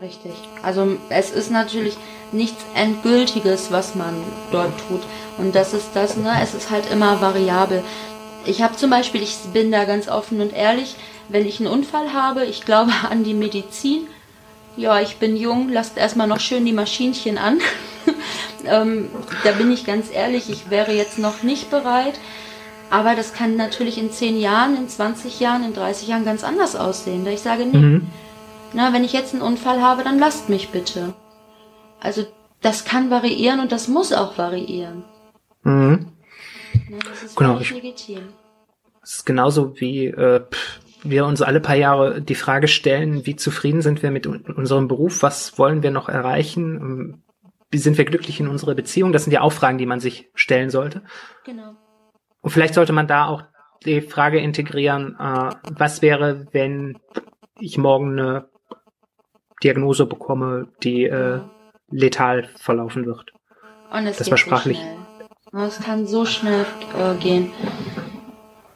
Richtig. 0.00 0.32
Also 0.62 0.96
es 1.08 1.30
ist 1.30 1.50
natürlich 1.50 1.96
nichts 2.32 2.64
Endgültiges, 2.74 3.70
was 3.70 3.94
man 3.94 4.14
dort 4.50 4.72
tut. 4.88 5.02
Und 5.38 5.54
das 5.54 5.72
ist 5.72 5.90
das, 5.94 6.16
ne? 6.16 6.32
Es 6.42 6.54
ist 6.54 6.70
halt 6.70 6.90
immer 6.92 7.20
variabel. 7.20 7.82
Ich 8.44 8.60
habe 8.60 8.76
zum 8.76 8.90
Beispiel, 8.90 9.22
ich 9.22 9.36
bin 9.52 9.72
da 9.72 9.84
ganz 9.84 10.08
offen 10.08 10.40
und 10.40 10.52
ehrlich, 10.52 10.96
wenn 11.28 11.46
ich 11.46 11.60
einen 11.60 11.70
Unfall 11.72 12.12
habe, 12.12 12.44
ich 12.44 12.64
glaube 12.64 12.92
an 13.10 13.24
die 13.24 13.34
Medizin. 13.34 14.06
Ja, 14.76 15.00
ich 15.00 15.18
bin 15.18 15.36
jung, 15.36 15.68
lasst 15.68 15.96
erstmal 15.96 16.26
noch 16.26 16.40
schön 16.40 16.64
die 16.64 16.72
Maschinchen 16.72 17.38
an. 17.38 17.60
ähm, 18.64 19.08
da 19.44 19.52
bin 19.52 19.70
ich 19.70 19.86
ganz 19.86 20.12
ehrlich, 20.12 20.50
ich 20.50 20.70
wäre 20.70 20.92
jetzt 20.92 21.18
noch 21.18 21.42
nicht 21.42 21.70
bereit. 21.70 22.18
Aber 22.90 23.14
das 23.14 23.32
kann 23.32 23.56
natürlich 23.56 23.98
in 23.98 24.10
10 24.10 24.38
Jahren, 24.38 24.76
in 24.76 24.88
20 24.88 25.40
Jahren, 25.40 25.64
in 25.64 25.74
30 25.74 26.08
Jahren 26.08 26.24
ganz 26.24 26.44
anders 26.44 26.76
aussehen. 26.76 27.24
Da 27.24 27.30
ich 27.30 27.40
sage, 27.40 27.64
nee, 27.64 27.76
mhm. 27.76 28.06
na, 28.72 28.92
wenn 28.92 29.04
ich 29.04 29.12
jetzt 29.12 29.32
einen 29.32 29.42
Unfall 29.42 29.80
habe, 29.80 30.04
dann 30.04 30.18
lasst 30.18 30.48
mich 30.48 30.70
bitte. 30.70 31.14
Also 32.00 32.26
das 32.60 32.84
kann 32.84 33.10
variieren 33.10 33.60
und 33.60 33.72
das 33.72 33.88
muss 33.88 34.12
auch 34.12 34.38
variieren. 34.38 35.04
Mhm. 35.62 36.08
Ja, 36.90 36.98
das 37.08 37.22
ist 37.22 37.36
genau, 37.36 37.58
legitim. 37.58 38.28
Es 39.02 39.16
ist 39.16 39.26
genauso 39.26 39.78
wie 39.80 40.06
äh, 40.06 40.42
wir 41.04 41.26
uns 41.26 41.42
alle 41.42 41.60
paar 41.60 41.76
Jahre 41.76 42.20
die 42.20 42.34
Frage 42.34 42.66
stellen, 42.66 43.26
wie 43.26 43.36
zufrieden 43.36 43.82
sind 43.82 44.02
wir 44.02 44.10
mit 44.10 44.26
unserem 44.26 44.88
Beruf, 44.88 45.22
was 45.22 45.58
wollen 45.58 45.82
wir 45.82 45.90
noch 45.90 46.08
erreichen, 46.08 46.76
ähm, 46.76 47.22
wie 47.70 47.78
sind 47.78 47.98
wir 47.98 48.04
glücklich 48.04 48.40
in 48.40 48.48
unserer 48.48 48.74
Beziehung. 48.74 49.12
Das 49.12 49.24
sind 49.24 49.32
ja 49.32 49.42
auch 49.42 49.52
Fragen, 49.52 49.78
die 49.78 49.86
man 49.86 50.00
sich 50.00 50.30
stellen 50.34 50.70
sollte. 50.70 51.02
Genau. 51.44 51.74
Und 52.40 52.50
vielleicht 52.50 52.74
sollte 52.74 52.92
man 52.92 53.06
da 53.06 53.26
auch 53.26 53.42
die 53.84 54.00
Frage 54.00 54.38
integrieren, 54.38 55.16
äh, 55.18 55.50
was 55.70 56.02
wäre, 56.02 56.46
wenn 56.52 56.98
ich 57.58 57.78
morgen 57.78 58.18
eine 58.18 58.48
Diagnose 59.62 60.06
bekomme, 60.06 60.68
die 60.82 61.04
äh, 61.04 61.40
letal 61.90 62.48
verlaufen 62.56 63.06
wird. 63.06 63.32
Und 63.90 64.06
es 64.06 64.18
das 64.18 64.30
war 64.30 64.38
sprachlich. 64.38 64.80
So 65.52 65.58
es 65.58 65.78
kann 65.80 66.06
so 66.06 66.24
schnell 66.24 66.66
äh, 66.98 67.14
gehen. 67.16 67.52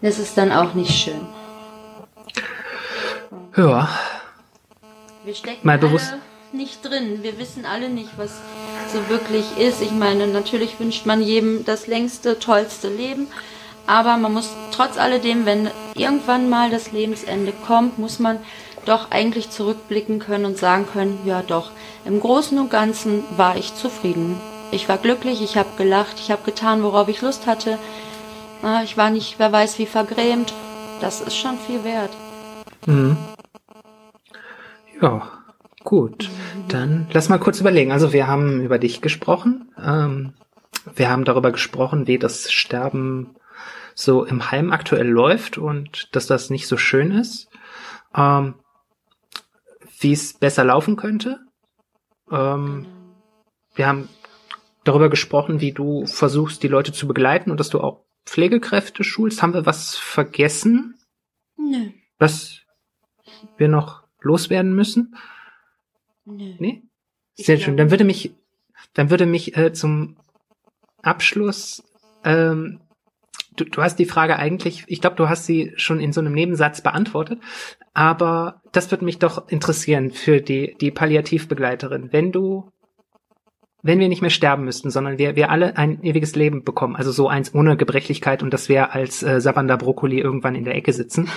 Das 0.00 0.18
ist 0.18 0.38
dann 0.38 0.52
auch 0.52 0.74
nicht 0.74 0.92
schön. 0.92 1.37
Ja. 3.58 3.88
Wir 5.24 5.34
stecken 5.34 5.66
Mal 5.66 5.78
bewusst. 5.78 6.12
alle 6.12 6.20
nicht 6.52 6.84
drin. 6.84 7.22
Wir 7.22 7.38
wissen 7.38 7.66
alle 7.66 7.88
nicht, 7.88 8.10
was 8.16 8.40
so 8.92 9.08
wirklich 9.08 9.58
ist. 9.58 9.82
Ich 9.82 9.90
meine, 9.90 10.28
natürlich 10.28 10.78
wünscht 10.78 11.06
man 11.06 11.20
jedem 11.20 11.64
das 11.64 11.88
längste, 11.88 12.38
tollste 12.38 12.88
Leben. 12.88 13.26
Aber 13.88 14.16
man 14.16 14.32
muss 14.32 14.50
trotz 14.70 14.96
alledem, 14.96 15.44
wenn 15.44 15.70
irgendwann 15.96 16.48
mal 16.48 16.70
das 16.70 16.92
Lebensende 16.92 17.52
kommt, 17.66 17.98
muss 17.98 18.20
man 18.20 18.38
doch 18.84 19.10
eigentlich 19.10 19.50
zurückblicken 19.50 20.20
können 20.20 20.44
und 20.44 20.56
sagen 20.56 20.86
können, 20.92 21.18
ja 21.24 21.42
doch, 21.42 21.72
im 22.04 22.20
Großen 22.20 22.58
und 22.58 22.70
Ganzen 22.70 23.24
war 23.36 23.56
ich 23.56 23.74
zufrieden. 23.74 24.40
ich 24.70 24.88
war 24.88 24.98
glücklich, 24.98 25.42
ich 25.42 25.56
habe 25.56 25.70
gelacht, 25.76 26.16
ich 26.20 26.30
habe 26.30 26.44
getan, 26.44 26.82
worauf 26.82 27.08
ich 27.08 27.22
Lust 27.22 27.46
hatte. 27.46 27.78
Ich 28.84 28.96
war 28.96 29.10
nicht, 29.10 29.38
wer 29.38 29.50
weiß, 29.50 29.78
wie 29.78 29.86
vergrämt. 29.86 30.52
Das 31.00 31.20
ist 31.20 31.36
schon 31.36 31.58
viel 31.58 31.82
wert. 31.84 32.10
Mhm. 32.86 33.16
Ja, 35.00 35.44
gut. 35.84 36.30
Dann 36.68 37.06
lass 37.12 37.28
mal 37.28 37.38
kurz 37.38 37.60
überlegen. 37.60 37.92
Also 37.92 38.12
wir 38.12 38.26
haben 38.26 38.60
über 38.62 38.78
dich 38.78 39.00
gesprochen. 39.00 39.72
Ähm, 39.82 40.34
wir 40.94 41.10
haben 41.10 41.24
darüber 41.24 41.52
gesprochen, 41.52 42.06
wie 42.06 42.18
das 42.18 42.52
Sterben 42.52 43.36
so 43.94 44.24
im 44.24 44.50
Heim 44.50 44.72
aktuell 44.72 45.08
läuft 45.08 45.58
und 45.58 46.14
dass 46.14 46.26
das 46.26 46.50
nicht 46.50 46.68
so 46.68 46.76
schön 46.76 47.10
ist. 47.10 47.48
Ähm, 48.14 48.54
wie 50.00 50.12
es 50.12 50.34
besser 50.34 50.64
laufen 50.64 50.96
könnte. 50.96 51.40
Ähm, 52.30 52.86
wir 53.74 53.86
haben 53.86 54.08
darüber 54.84 55.08
gesprochen, 55.08 55.60
wie 55.60 55.72
du 55.72 56.06
versuchst, 56.06 56.62
die 56.62 56.68
Leute 56.68 56.92
zu 56.92 57.06
begleiten 57.06 57.50
und 57.50 57.60
dass 57.60 57.70
du 57.70 57.80
auch 57.80 58.04
Pflegekräfte 58.24 59.04
schulst. 59.04 59.42
Haben 59.42 59.54
wir 59.54 59.66
was 59.66 59.96
vergessen? 59.96 60.98
Nö. 61.56 61.90
Was 62.18 62.60
wir 63.56 63.68
noch 63.68 64.07
loswerden 64.20 64.74
müssen? 64.74 65.16
Nö. 66.24 66.54
Nee? 66.58 66.82
Sehr 67.34 67.56
Ich 67.56 67.64
schön. 67.64 67.76
Dann 67.76 67.90
würde 67.90 68.04
mich, 68.04 68.32
dann 68.94 69.10
würde 69.10 69.26
mich 69.26 69.56
äh, 69.56 69.72
zum 69.72 70.16
Abschluss, 71.02 71.82
ähm, 72.24 72.80
du, 73.56 73.64
du 73.64 73.82
hast 73.82 73.96
die 73.96 74.04
Frage 74.04 74.36
eigentlich, 74.36 74.84
ich 74.88 75.00
glaube, 75.00 75.16
du 75.16 75.28
hast 75.28 75.46
sie 75.46 75.72
schon 75.76 76.00
in 76.00 76.12
so 76.12 76.20
einem 76.20 76.32
Nebensatz 76.32 76.80
beantwortet, 76.80 77.40
aber 77.94 78.60
das 78.72 78.90
würde 78.90 79.04
mich 79.04 79.18
doch 79.18 79.48
interessieren 79.48 80.10
für 80.10 80.40
die, 80.40 80.76
die 80.80 80.90
Palliativbegleiterin. 80.90 82.12
Wenn 82.12 82.32
du, 82.32 82.70
wenn 83.82 84.00
wir 84.00 84.08
nicht 84.08 84.22
mehr 84.22 84.30
sterben 84.30 84.64
müssten, 84.64 84.90
sondern 84.90 85.18
wir, 85.18 85.36
wir 85.36 85.50
alle 85.50 85.76
ein 85.76 86.02
ewiges 86.02 86.34
Leben 86.34 86.64
bekommen, 86.64 86.96
also 86.96 87.12
so 87.12 87.28
eins 87.28 87.54
ohne 87.54 87.76
Gebrechlichkeit 87.76 88.42
und 88.42 88.52
dass 88.52 88.68
wir 88.68 88.92
als 88.92 89.22
äh, 89.22 89.40
Sabanda 89.40 89.76
Brokkoli 89.76 90.18
irgendwann 90.18 90.56
in 90.56 90.64
der 90.64 90.74
Ecke 90.74 90.92
sitzen, 90.92 91.28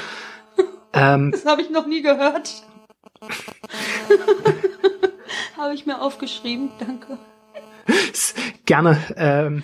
ähm, 0.93 1.31
Das 1.31 1.45
habe 1.45 1.61
ich 1.61 1.69
noch 1.69 1.85
nie 1.85 2.01
gehört. 2.01 2.63
habe 5.57 5.73
ich 5.73 5.85
mir 5.85 6.01
aufgeschrieben, 6.01 6.71
danke. 6.79 7.17
gerne, 8.65 8.99
ähm, 9.15 9.63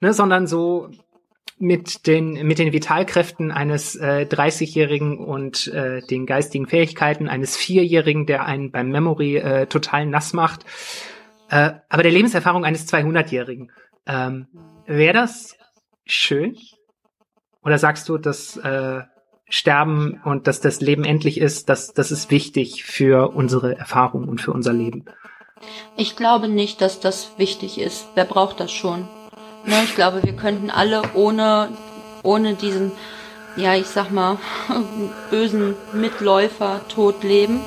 ne, 0.00 0.12
sondern 0.12 0.46
so 0.46 0.90
mit 1.58 2.06
den 2.06 2.46
mit 2.46 2.58
den 2.58 2.72
Vitalkräften 2.72 3.50
eines 3.50 3.96
äh, 3.96 4.26
30-jährigen 4.30 5.18
und 5.18 5.66
äh, 5.68 6.00
den 6.02 6.24
geistigen 6.24 6.66
Fähigkeiten 6.66 7.28
eines 7.28 7.56
Vierjährigen, 7.56 8.26
der 8.26 8.44
einen 8.44 8.70
beim 8.70 8.90
Memory 8.90 9.38
äh, 9.38 9.66
total 9.66 10.06
nass 10.06 10.32
macht, 10.32 10.64
äh, 11.50 11.72
aber 11.88 12.02
der 12.02 12.12
Lebenserfahrung 12.12 12.64
eines 12.64 12.92
200-jährigen. 12.92 13.72
Ähm, 14.06 14.46
Wäre 14.86 15.14
das 15.14 15.56
schön? 16.06 16.56
Oder 17.62 17.78
sagst 17.78 18.08
du, 18.08 18.18
dass 18.18 18.56
äh, 18.56 19.02
Sterben 19.48 20.20
und 20.24 20.46
dass 20.46 20.60
das 20.60 20.80
Leben 20.80 21.04
endlich 21.04 21.40
ist, 21.40 21.68
dass 21.68 21.94
das 21.94 22.10
ist 22.10 22.30
wichtig 22.30 22.84
für 22.84 23.30
unsere 23.34 23.78
Erfahrung 23.78 24.28
und 24.28 24.40
für 24.40 24.52
unser 24.52 24.72
Leben? 24.72 25.04
Ich 25.96 26.16
glaube 26.16 26.48
nicht, 26.48 26.80
dass 26.80 27.00
das 27.00 27.32
wichtig 27.38 27.78
ist. 27.78 28.06
Wer 28.14 28.24
braucht 28.24 28.60
das 28.60 28.70
schon? 28.70 29.08
Ne, 29.64 29.82
ich 29.84 29.94
glaube, 29.94 30.22
wir 30.22 30.34
könnten 30.34 30.70
alle 30.70 31.02
ohne, 31.14 31.70
ohne 32.22 32.54
diesen, 32.54 32.92
ja, 33.56 33.74
ich 33.74 33.86
sag 33.86 34.10
mal, 34.10 34.38
bösen 35.30 35.74
Mitläufer 35.92 36.80
tot 36.88 37.24
leben. 37.24 37.60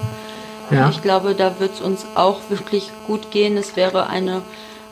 Ja. 0.70 0.90
Ich 0.90 1.02
glaube, 1.02 1.36
da 1.36 1.60
wird 1.60 1.74
es 1.74 1.82
uns 1.82 2.06
auch 2.16 2.40
wirklich 2.50 2.92
gut 3.08 3.32
gehen. 3.32 3.58
Es 3.58 3.76
wäre 3.76 4.08
eine 4.08 4.42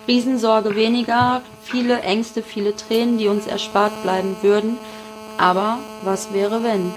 Riesensorge 0.07 0.75
weniger, 0.75 1.41
viele 1.63 2.01
Ängste, 2.01 2.41
viele 2.41 2.75
Tränen, 2.75 3.17
die 3.17 3.27
uns 3.27 3.47
erspart 3.47 4.03
bleiben 4.03 4.35
würden. 4.41 4.77
Aber 5.39 5.79
was 6.03 6.33
wäre, 6.33 6.63
wenn? 6.63 6.91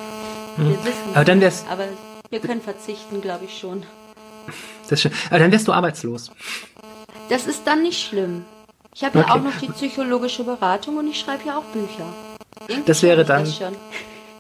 Wir 0.56 0.78
wissen 0.84 1.04
Hm. 1.06 1.14
Aber 1.14 1.24
dann 1.24 1.40
wär's- 1.40 1.64
Aber 1.70 1.84
wir 2.30 2.40
können 2.40 2.60
verzichten, 2.60 3.20
glaube 3.20 3.44
ich 3.46 3.58
schon. 3.58 3.84
Das 4.82 4.92
ist 4.92 5.02
schön. 5.02 5.12
Aber 5.30 5.38
dann 5.38 5.52
wärst 5.52 5.68
du 5.68 5.72
arbeitslos. 5.72 6.30
Das 7.28 7.46
ist 7.46 7.66
dann 7.66 7.82
nicht 7.82 8.02
schlimm. 8.06 8.44
Ich 8.94 9.04
habe 9.04 9.18
ja 9.20 9.24
Okay. 9.24 9.32
auch 9.32 9.42
noch 9.42 9.56
die 9.60 9.68
psychologische 9.68 10.44
Beratung 10.44 10.98
und 10.98 11.08
ich 11.08 11.18
schreibe 11.20 11.46
ja 11.46 11.56
auch 11.56 11.64
Bücher. 11.64 12.04
Irgendwie 12.68 12.82
Das 12.86 13.02
wäre 13.02 13.24
dann- 13.24 13.44
Das. 13.44 13.60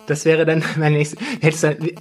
Das 0.06 0.24
wäre 0.24 0.44
dann 0.44 0.62
mein 0.76 0.94
nächstes. 0.94 1.18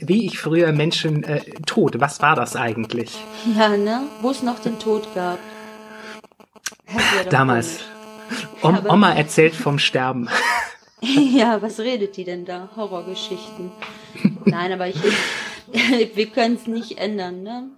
Wie- 0.02 0.26
ich 0.26 0.40
früher 0.40 0.72
Menschen 0.74 1.24
äh, 1.24 1.42
tot. 1.68 2.00
Was 2.00 2.20
war 2.22 2.36
das 2.36 2.56
eigentlich? 2.56 3.16
Ja, 3.56 3.70
ne? 3.70 4.02
Wo 4.22 4.32
es 4.32 4.42
noch 4.42 4.60
den 4.60 4.80
Tod 4.80 5.08
gab. 5.16 5.38
Damals. 7.30 7.80
Om, 8.62 8.86
Oma 8.88 9.14
erzählt 9.14 9.56
vom 9.56 9.78
Sterben. 9.80 10.30
Ja, 11.36 11.62
was 11.62 11.80
redet 11.80 12.16
die 12.18 12.24
denn 12.24 12.46
da? 12.46 12.70
Horrorgeschichten. 12.76 13.72
Nein, 14.46 14.72
aber 14.72 14.88
ich, 14.88 14.96
wir 16.16 16.28
können 16.28 16.56
es 16.56 16.68
nicht 16.68 17.00
ändern, 17.00 17.44
ne? 17.44 17.70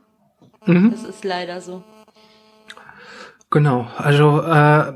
Mhm. 0.66 0.92
Das 0.92 1.04
ist 1.04 1.24
leider 1.24 1.62
so. 1.62 1.84
Genau. 3.50 3.88
Also 3.98 4.42
äh, 4.42 4.94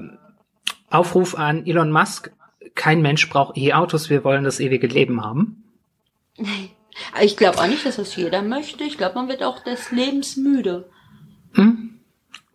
Aufruf 0.89 1.35
an 1.35 1.65
Elon 1.65 1.91
Musk. 1.91 2.31
Kein 2.75 3.01
Mensch 3.01 3.29
braucht 3.29 3.57
E-Autos. 3.57 4.09
Wir 4.09 4.23
wollen 4.23 4.43
das 4.43 4.59
ewige 4.59 4.87
Leben 4.87 5.23
haben. 5.23 5.63
Ich 7.21 7.37
glaube 7.37 7.59
auch 7.59 7.67
nicht, 7.67 7.85
dass 7.85 7.97
das 7.97 8.15
jeder 8.15 8.41
möchte. 8.41 8.83
Ich 8.83 8.97
glaube, 8.97 9.13
man 9.13 9.27
wird 9.27 9.43
auch 9.43 9.63
des 9.63 9.91
Lebens 9.91 10.35
müde. 10.35 10.89
Hm? 11.53 11.99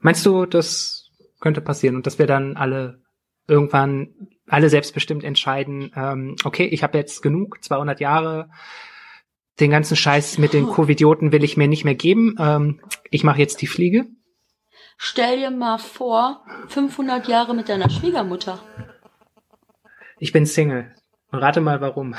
Meinst 0.01 0.27
du, 0.27 0.47
das 0.47 1.11
könnte 1.39 1.61
passieren 1.61 1.95
und 1.95 2.09
dass 2.09 2.19
wir 2.19 2.27
dann 2.27 2.57
alle 2.57 3.02
irgendwann 3.49 4.15
alle 4.47 4.69
selbstbestimmt 4.69 5.25
entscheiden, 5.25 5.93
ähm, 5.97 6.37
okay, 6.45 6.67
ich 6.67 6.83
habe 6.83 6.99
jetzt 6.99 7.23
genug, 7.23 7.63
200 7.63 8.01
Jahre, 8.01 8.51
den 9.61 9.71
ganzen 9.71 9.97
Scheiß 9.97 10.39
mit 10.39 10.53
den 10.53 10.67
Covidioten 10.67 11.33
will 11.33 11.45
ich 11.45 11.57
mir 11.57 11.69
nicht 11.69 11.85
mehr 11.85 11.95
geben, 11.95 12.37
ähm, 12.39 12.81
ich 13.11 13.25
mache 13.25 13.39
jetzt 13.39 13.61
die 13.63 13.67
Fliege. 13.67 14.07
Stell 14.97 15.39
dir 15.39 15.51
mal 15.51 15.79
vor, 15.79 16.45
500 16.69 17.29
Jahre 17.29 17.55
mit 17.55 17.69
deiner 17.69 17.91
Schwiegermutter. 17.91 18.61
Ich 20.19 20.33
bin 20.33 20.47
Single. 20.47 20.95
Und 21.31 21.39
rate 21.41 21.61
mal 21.61 21.81
warum. 21.81 22.15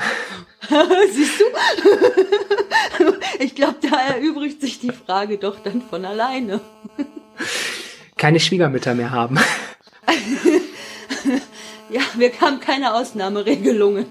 Siehst 1.10 1.40
du? 1.40 1.44
Ich 3.40 3.54
glaube, 3.54 3.76
da 3.82 4.00
erübrigt 4.14 4.60
sich 4.60 4.78
die 4.80 4.92
Frage 4.92 5.38
doch 5.38 5.60
dann 5.60 5.82
von 5.82 6.04
alleine. 6.04 6.60
Keine 8.16 8.40
Schwiegermütter 8.40 8.94
mehr 8.94 9.10
haben. 9.10 9.38
Ja, 11.90 12.00
wir 12.16 12.32
haben 12.40 12.60
keine 12.60 12.94
Ausnahmeregelungen. 12.94 14.06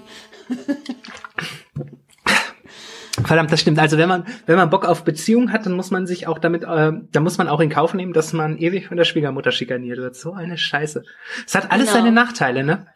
Verdammt, 3.24 3.52
das 3.52 3.60
stimmt. 3.60 3.78
Also 3.78 3.96
wenn 3.96 4.08
man, 4.08 4.26
wenn 4.46 4.56
man 4.56 4.70
Bock 4.70 4.84
auf 4.84 5.04
Beziehung 5.04 5.52
hat, 5.52 5.66
dann 5.66 5.72
muss 5.74 5.90
man 5.90 6.06
sich 6.06 6.26
auch 6.26 6.38
damit, 6.38 6.64
äh, 6.64 6.92
dann 7.10 7.22
muss 7.22 7.38
man 7.38 7.48
auch 7.48 7.60
in 7.60 7.70
Kauf 7.70 7.94
nehmen, 7.94 8.12
dass 8.12 8.32
man 8.32 8.58
ewig 8.58 8.88
von 8.88 8.96
der 8.96 9.04
Schwiegermutter 9.04 9.52
schikaniert 9.52 9.98
wird. 9.98 10.16
So 10.16 10.32
eine 10.32 10.58
Scheiße. 10.58 11.04
Es 11.46 11.54
hat 11.54 11.70
alles 11.70 11.86
Genau. 11.88 11.98
seine 11.98 12.12
Nachteile, 12.12 12.64
ne? 12.64 12.86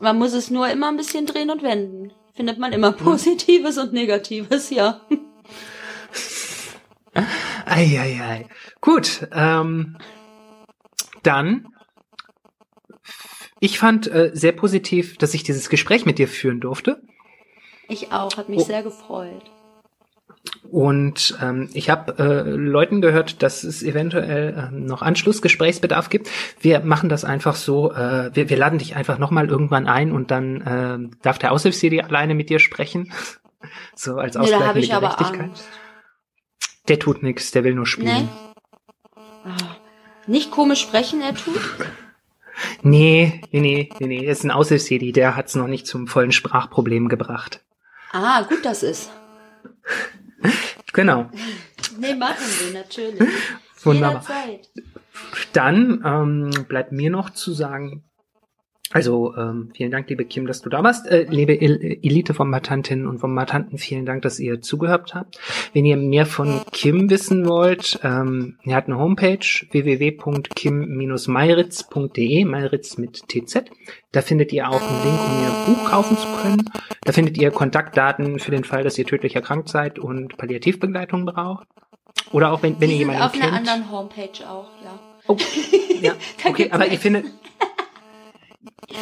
Man 0.00 0.18
muss 0.18 0.32
es 0.32 0.50
nur 0.50 0.68
immer 0.68 0.88
ein 0.88 0.96
bisschen 0.96 1.26
drehen 1.26 1.50
und 1.50 1.62
wenden. 1.62 2.12
Findet 2.34 2.58
man 2.58 2.72
immer 2.72 2.92
Positives 2.92 3.78
und 3.78 3.92
Negatives, 3.92 4.70
ja. 4.70 5.00
Eieiei. 7.66 8.46
Gut, 8.80 9.28
ähm, 9.32 9.96
dann, 11.22 11.68
ich 13.60 13.78
fand 13.78 14.06
äh, 14.08 14.30
sehr 14.34 14.52
positiv, 14.52 15.18
dass 15.18 15.34
ich 15.34 15.42
dieses 15.42 15.68
Gespräch 15.68 16.06
mit 16.06 16.18
dir 16.18 16.28
führen 16.28 16.60
durfte. 16.60 17.00
Ich 17.88 18.12
auch, 18.12 18.36
hat 18.36 18.48
mich 18.48 18.60
Oh. 18.60 18.64
sehr 18.64 18.82
gefreut. 18.82 19.42
Und 20.70 21.36
ähm, 21.42 21.68
ich 21.72 21.90
habe 21.90 22.18
äh, 22.18 22.50
Leuten 22.50 23.00
gehört, 23.00 23.42
dass 23.42 23.64
es 23.64 23.82
eventuell 23.82 24.68
ähm, 24.72 24.84
noch 24.84 25.02
Anschlussgesprächsbedarf 25.02 26.10
gibt. 26.10 26.28
Wir 26.60 26.80
machen 26.80 27.08
das 27.08 27.24
einfach 27.24 27.56
so, 27.56 27.92
äh, 27.92 28.30
wir, 28.34 28.48
wir 28.48 28.56
laden 28.56 28.78
dich 28.78 28.94
einfach 28.94 29.18
nochmal 29.18 29.48
irgendwann 29.48 29.86
ein 29.86 30.12
und 30.12 30.30
dann 30.30 30.62
ähm, 30.66 31.10
darf 31.22 31.38
der 31.38 31.52
Aushilfsjedi 31.52 32.00
alleine 32.02 32.34
mit 32.34 32.50
dir 32.50 32.58
sprechen. 32.60 33.12
so 33.94 34.16
als 34.16 34.36
Nee, 34.36 34.40
da 34.40 34.44
Ausgleich 34.44 34.62
habe 34.68 34.74
mit 34.74 34.82
ich 34.84 34.88
der 34.90 34.96
aber 34.98 35.16
Gerechtigkeit. 35.16 35.50
Der 36.88 36.98
tut 36.98 37.22
nix, 37.22 37.50
der 37.50 37.64
will 37.64 37.74
nur 37.74 37.86
spielen. 37.86 38.28
Nee. 39.16 39.20
Ah, 39.44 39.56
Nicht 40.26 40.50
komisch 40.50 40.80
sprechen, 40.82 41.20
er 41.20 41.34
tut. 41.34 41.60
Nee, 42.82 43.40
nee, 43.52 43.60
nee, 43.60 43.88
nee, 44.00 44.06
nee. 44.06 44.26
Das 44.26 44.38
ist 44.38 44.44
ein 44.44 44.50
Aushilfsjedi, 44.50 45.12
der 45.12 45.36
hat's 45.36 45.54
noch 45.54 45.68
nicht 45.68 45.86
zum 45.86 46.06
vollen 46.06 46.32
Sprachproblem 46.32 47.08
gebracht. 47.08 47.64
Ah, 48.12 48.42
gut, 48.42 48.64
das 48.64 48.82
ist. 48.82 49.10
Genau. 50.94 51.30
Nee, 51.98 52.14
machen 52.14 52.36
wir 52.60 52.80
natürlich. 52.80 53.20
Wunderbar. 53.82 54.22
Jederzeit. 54.22 54.68
Dann 55.52 56.02
ähm, 56.04 56.64
bleibt 56.66 56.92
mir 56.92 57.10
noch 57.10 57.30
zu 57.30 57.52
sagen, 57.52 58.07
Also 58.90 59.34
ähm, 59.36 59.70
vielen 59.76 59.90
Dank, 59.90 60.08
liebe 60.08 60.24
Kim, 60.24 60.46
dass 60.46 60.62
du 60.62 60.70
da 60.70 60.82
warst. 60.82 61.06
Äh, 61.06 61.26
liebe 61.28 61.60
El 61.60 61.98
Elite-Kombatantinnen 62.02 63.06
und 63.06 63.20
Kombatanten, 63.20 63.76
vielen 63.76 64.06
Dank, 64.06 64.22
dass 64.22 64.40
ihr 64.40 64.62
zugehört 64.62 65.14
habt. 65.14 65.38
Wenn 65.74 65.84
ihr 65.84 65.98
mehr 65.98 66.24
von 66.24 66.62
Kim 66.72 67.10
wissen 67.10 67.46
wollt, 67.46 68.00
ähm, 68.02 68.56
er 68.64 68.76
hat 68.76 68.86
eine 68.86 68.98
Homepage 68.98 69.44
www.kim-meiritz.de, 69.70 72.44
Meiritz 72.46 72.96
mit 72.96 73.28
TZ. 73.28 73.64
Da 74.12 74.22
findet 74.22 74.54
ihr 74.54 74.70
auch 74.70 74.80
einen 74.80 75.02
Link, 75.04 75.20
um 75.20 75.42
ihr 75.42 75.50
Buch 75.66 75.84
kaufen 75.90 76.16
zu 76.16 76.26
können. 76.42 76.64
Da 77.02 77.12
findet 77.12 77.36
ihr 77.36 77.50
Kontaktdaten 77.50 78.38
für 78.38 78.52
den 78.52 78.64
Fall, 78.64 78.84
dass 78.84 78.96
ihr 78.96 79.04
tödlich 79.04 79.36
erkrankt 79.36 79.68
seid 79.68 79.98
und 79.98 80.38
Palliativbegleitung 80.38 81.26
braucht. 81.26 81.66
Oder 82.32 82.52
auch 82.52 82.62
wenn, 82.62 82.80
wenn 82.80 82.88
Die 82.88 82.94
ihr 82.94 83.00
jemanden 83.00 83.20
auf 83.22 83.32
kennt. 83.32 83.44
einer 83.44 83.56
anderen 83.58 83.90
Homepage 83.90 84.48
auch, 84.48 84.70
ja. 84.82 84.98
Oh, 85.26 85.36
ja, 86.00 86.14
okay, 86.46 86.70
aber 86.70 86.86
ihr 86.86 86.98
findet, 86.98 87.26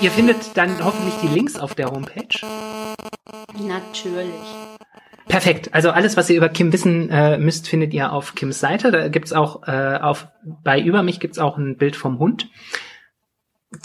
ihr 0.01 0.11
findet 0.11 0.57
dann 0.57 0.85
hoffentlich 0.85 1.15
die 1.23 1.29
Links 1.29 1.59
auf 1.59 1.75
der 1.75 1.91
Homepage. 1.91 2.39
Natürlich. 3.59 4.33
Perfekt. 5.29 5.75
Also 5.75 5.91
alles, 5.91 6.17
was 6.17 6.31
ihr 6.31 6.37
über 6.37 6.49
Kim 6.49 6.73
wissen 6.73 7.11
äh, 7.11 7.37
müsst, 7.39 7.69
findet 7.69 7.93
ihr 7.93 8.13
auf 8.13 8.35
Kims 8.35 8.61
Seite. 8.61 8.93
Da 8.93 9.09
gibt's 9.09 9.33
auch 9.33 9.67
äh, 9.67 9.99
auf 10.01 10.29
bei 10.45 10.81
über 10.81 11.03
mich 11.03 11.19
gibt's 11.19 11.39
auch 11.39 11.57
ein 11.57 11.77
Bild 11.77 11.97
vom 11.97 12.19
Hund. 12.19 12.49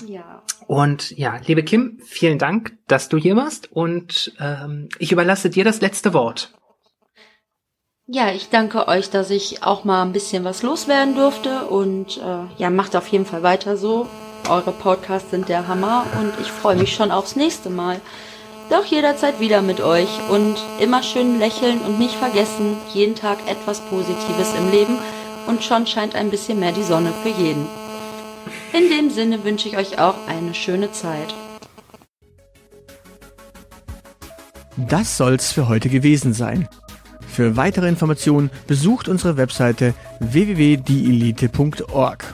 Ja. 0.05 0.43
Und 0.67 1.11
ja, 1.17 1.39
liebe 1.45 1.63
Kim, 1.63 1.99
vielen 2.05 2.37
Dank, 2.37 2.77
dass 2.87 3.09
du 3.09 3.17
hier 3.17 3.35
warst. 3.35 3.71
Und 3.71 4.33
ähm, 4.39 4.89
ich 4.99 5.11
überlasse 5.11 5.49
dir 5.49 5.63
das 5.63 5.81
letzte 5.81 6.13
Wort. 6.13 6.53
Ja, 8.05 8.31
ich 8.31 8.49
danke 8.49 8.87
euch, 8.87 9.09
dass 9.09 9.29
ich 9.29 9.63
auch 9.63 9.83
mal 9.83 10.03
ein 10.03 10.11
bisschen 10.11 10.43
was 10.43 10.63
loswerden 10.63 11.15
durfte 11.15 11.65
und 11.65 12.17
äh, 12.17 12.43
ja, 12.57 12.69
macht 12.69 12.95
auf 12.95 13.07
jeden 13.07 13.25
Fall 13.25 13.41
weiter 13.41 13.77
so. 13.77 14.07
Eure 14.49 14.71
Podcasts 14.71 15.31
sind 15.31 15.49
der 15.49 15.67
Hammer 15.67 16.05
und 16.19 16.33
ich 16.41 16.51
freue 16.51 16.75
mich 16.75 16.93
schon 16.93 17.11
aufs 17.11 17.35
nächste 17.35 17.69
Mal. 17.69 18.01
Doch 18.69 18.85
jederzeit 18.85 19.39
wieder 19.39 19.61
mit 19.61 19.81
euch 19.81 20.09
und 20.29 20.55
immer 20.79 21.03
schön 21.03 21.39
lächeln 21.39 21.79
und 21.81 21.99
nicht 21.99 22.15
vergessen, 22.15 22.77
jeden 22.93 23.15
Tag 23.15 23.37
etwas 23.47 23.81
Positives 23.81 24.53
im 24.57 24.71
Leben 24.71 24.97
und 25.47 25.63
schon 25.63 25.87
scheint 25.87 26.15
ein 26.15 26.29
bisschen 26.29 26.59
mehr 26.59 26.71
die 26.71 26.83
Sonne 26.83 27.11
für 27.23 27.29
jeden. 27.29 27.67
In 28.73 28.89
dem 28.89 29.09
Sinne 29.09 29.43
wünsche 29.43 29.67
ich 29.67 29.77
euch 29.77 29.99
auch 29.99 30.15
eine 30.27 30.53
schöne 30.53 30.91
Zeit. 30.91 31.33
Das 34.77 35.17
soll's 35.17 35.51
für 35.51 35.67
heute 35.67 35.89
gewesen 35.89 36.33
sein. 36.33 36.69
Für 37.27 37.57
weitere 37.57 37.87
Informationen 37.87 38.49
besucht 38.67 39.07
unsere 39.07 39.37
Webseite 39.37 39.93
www.dielite.org. 40.19 42.33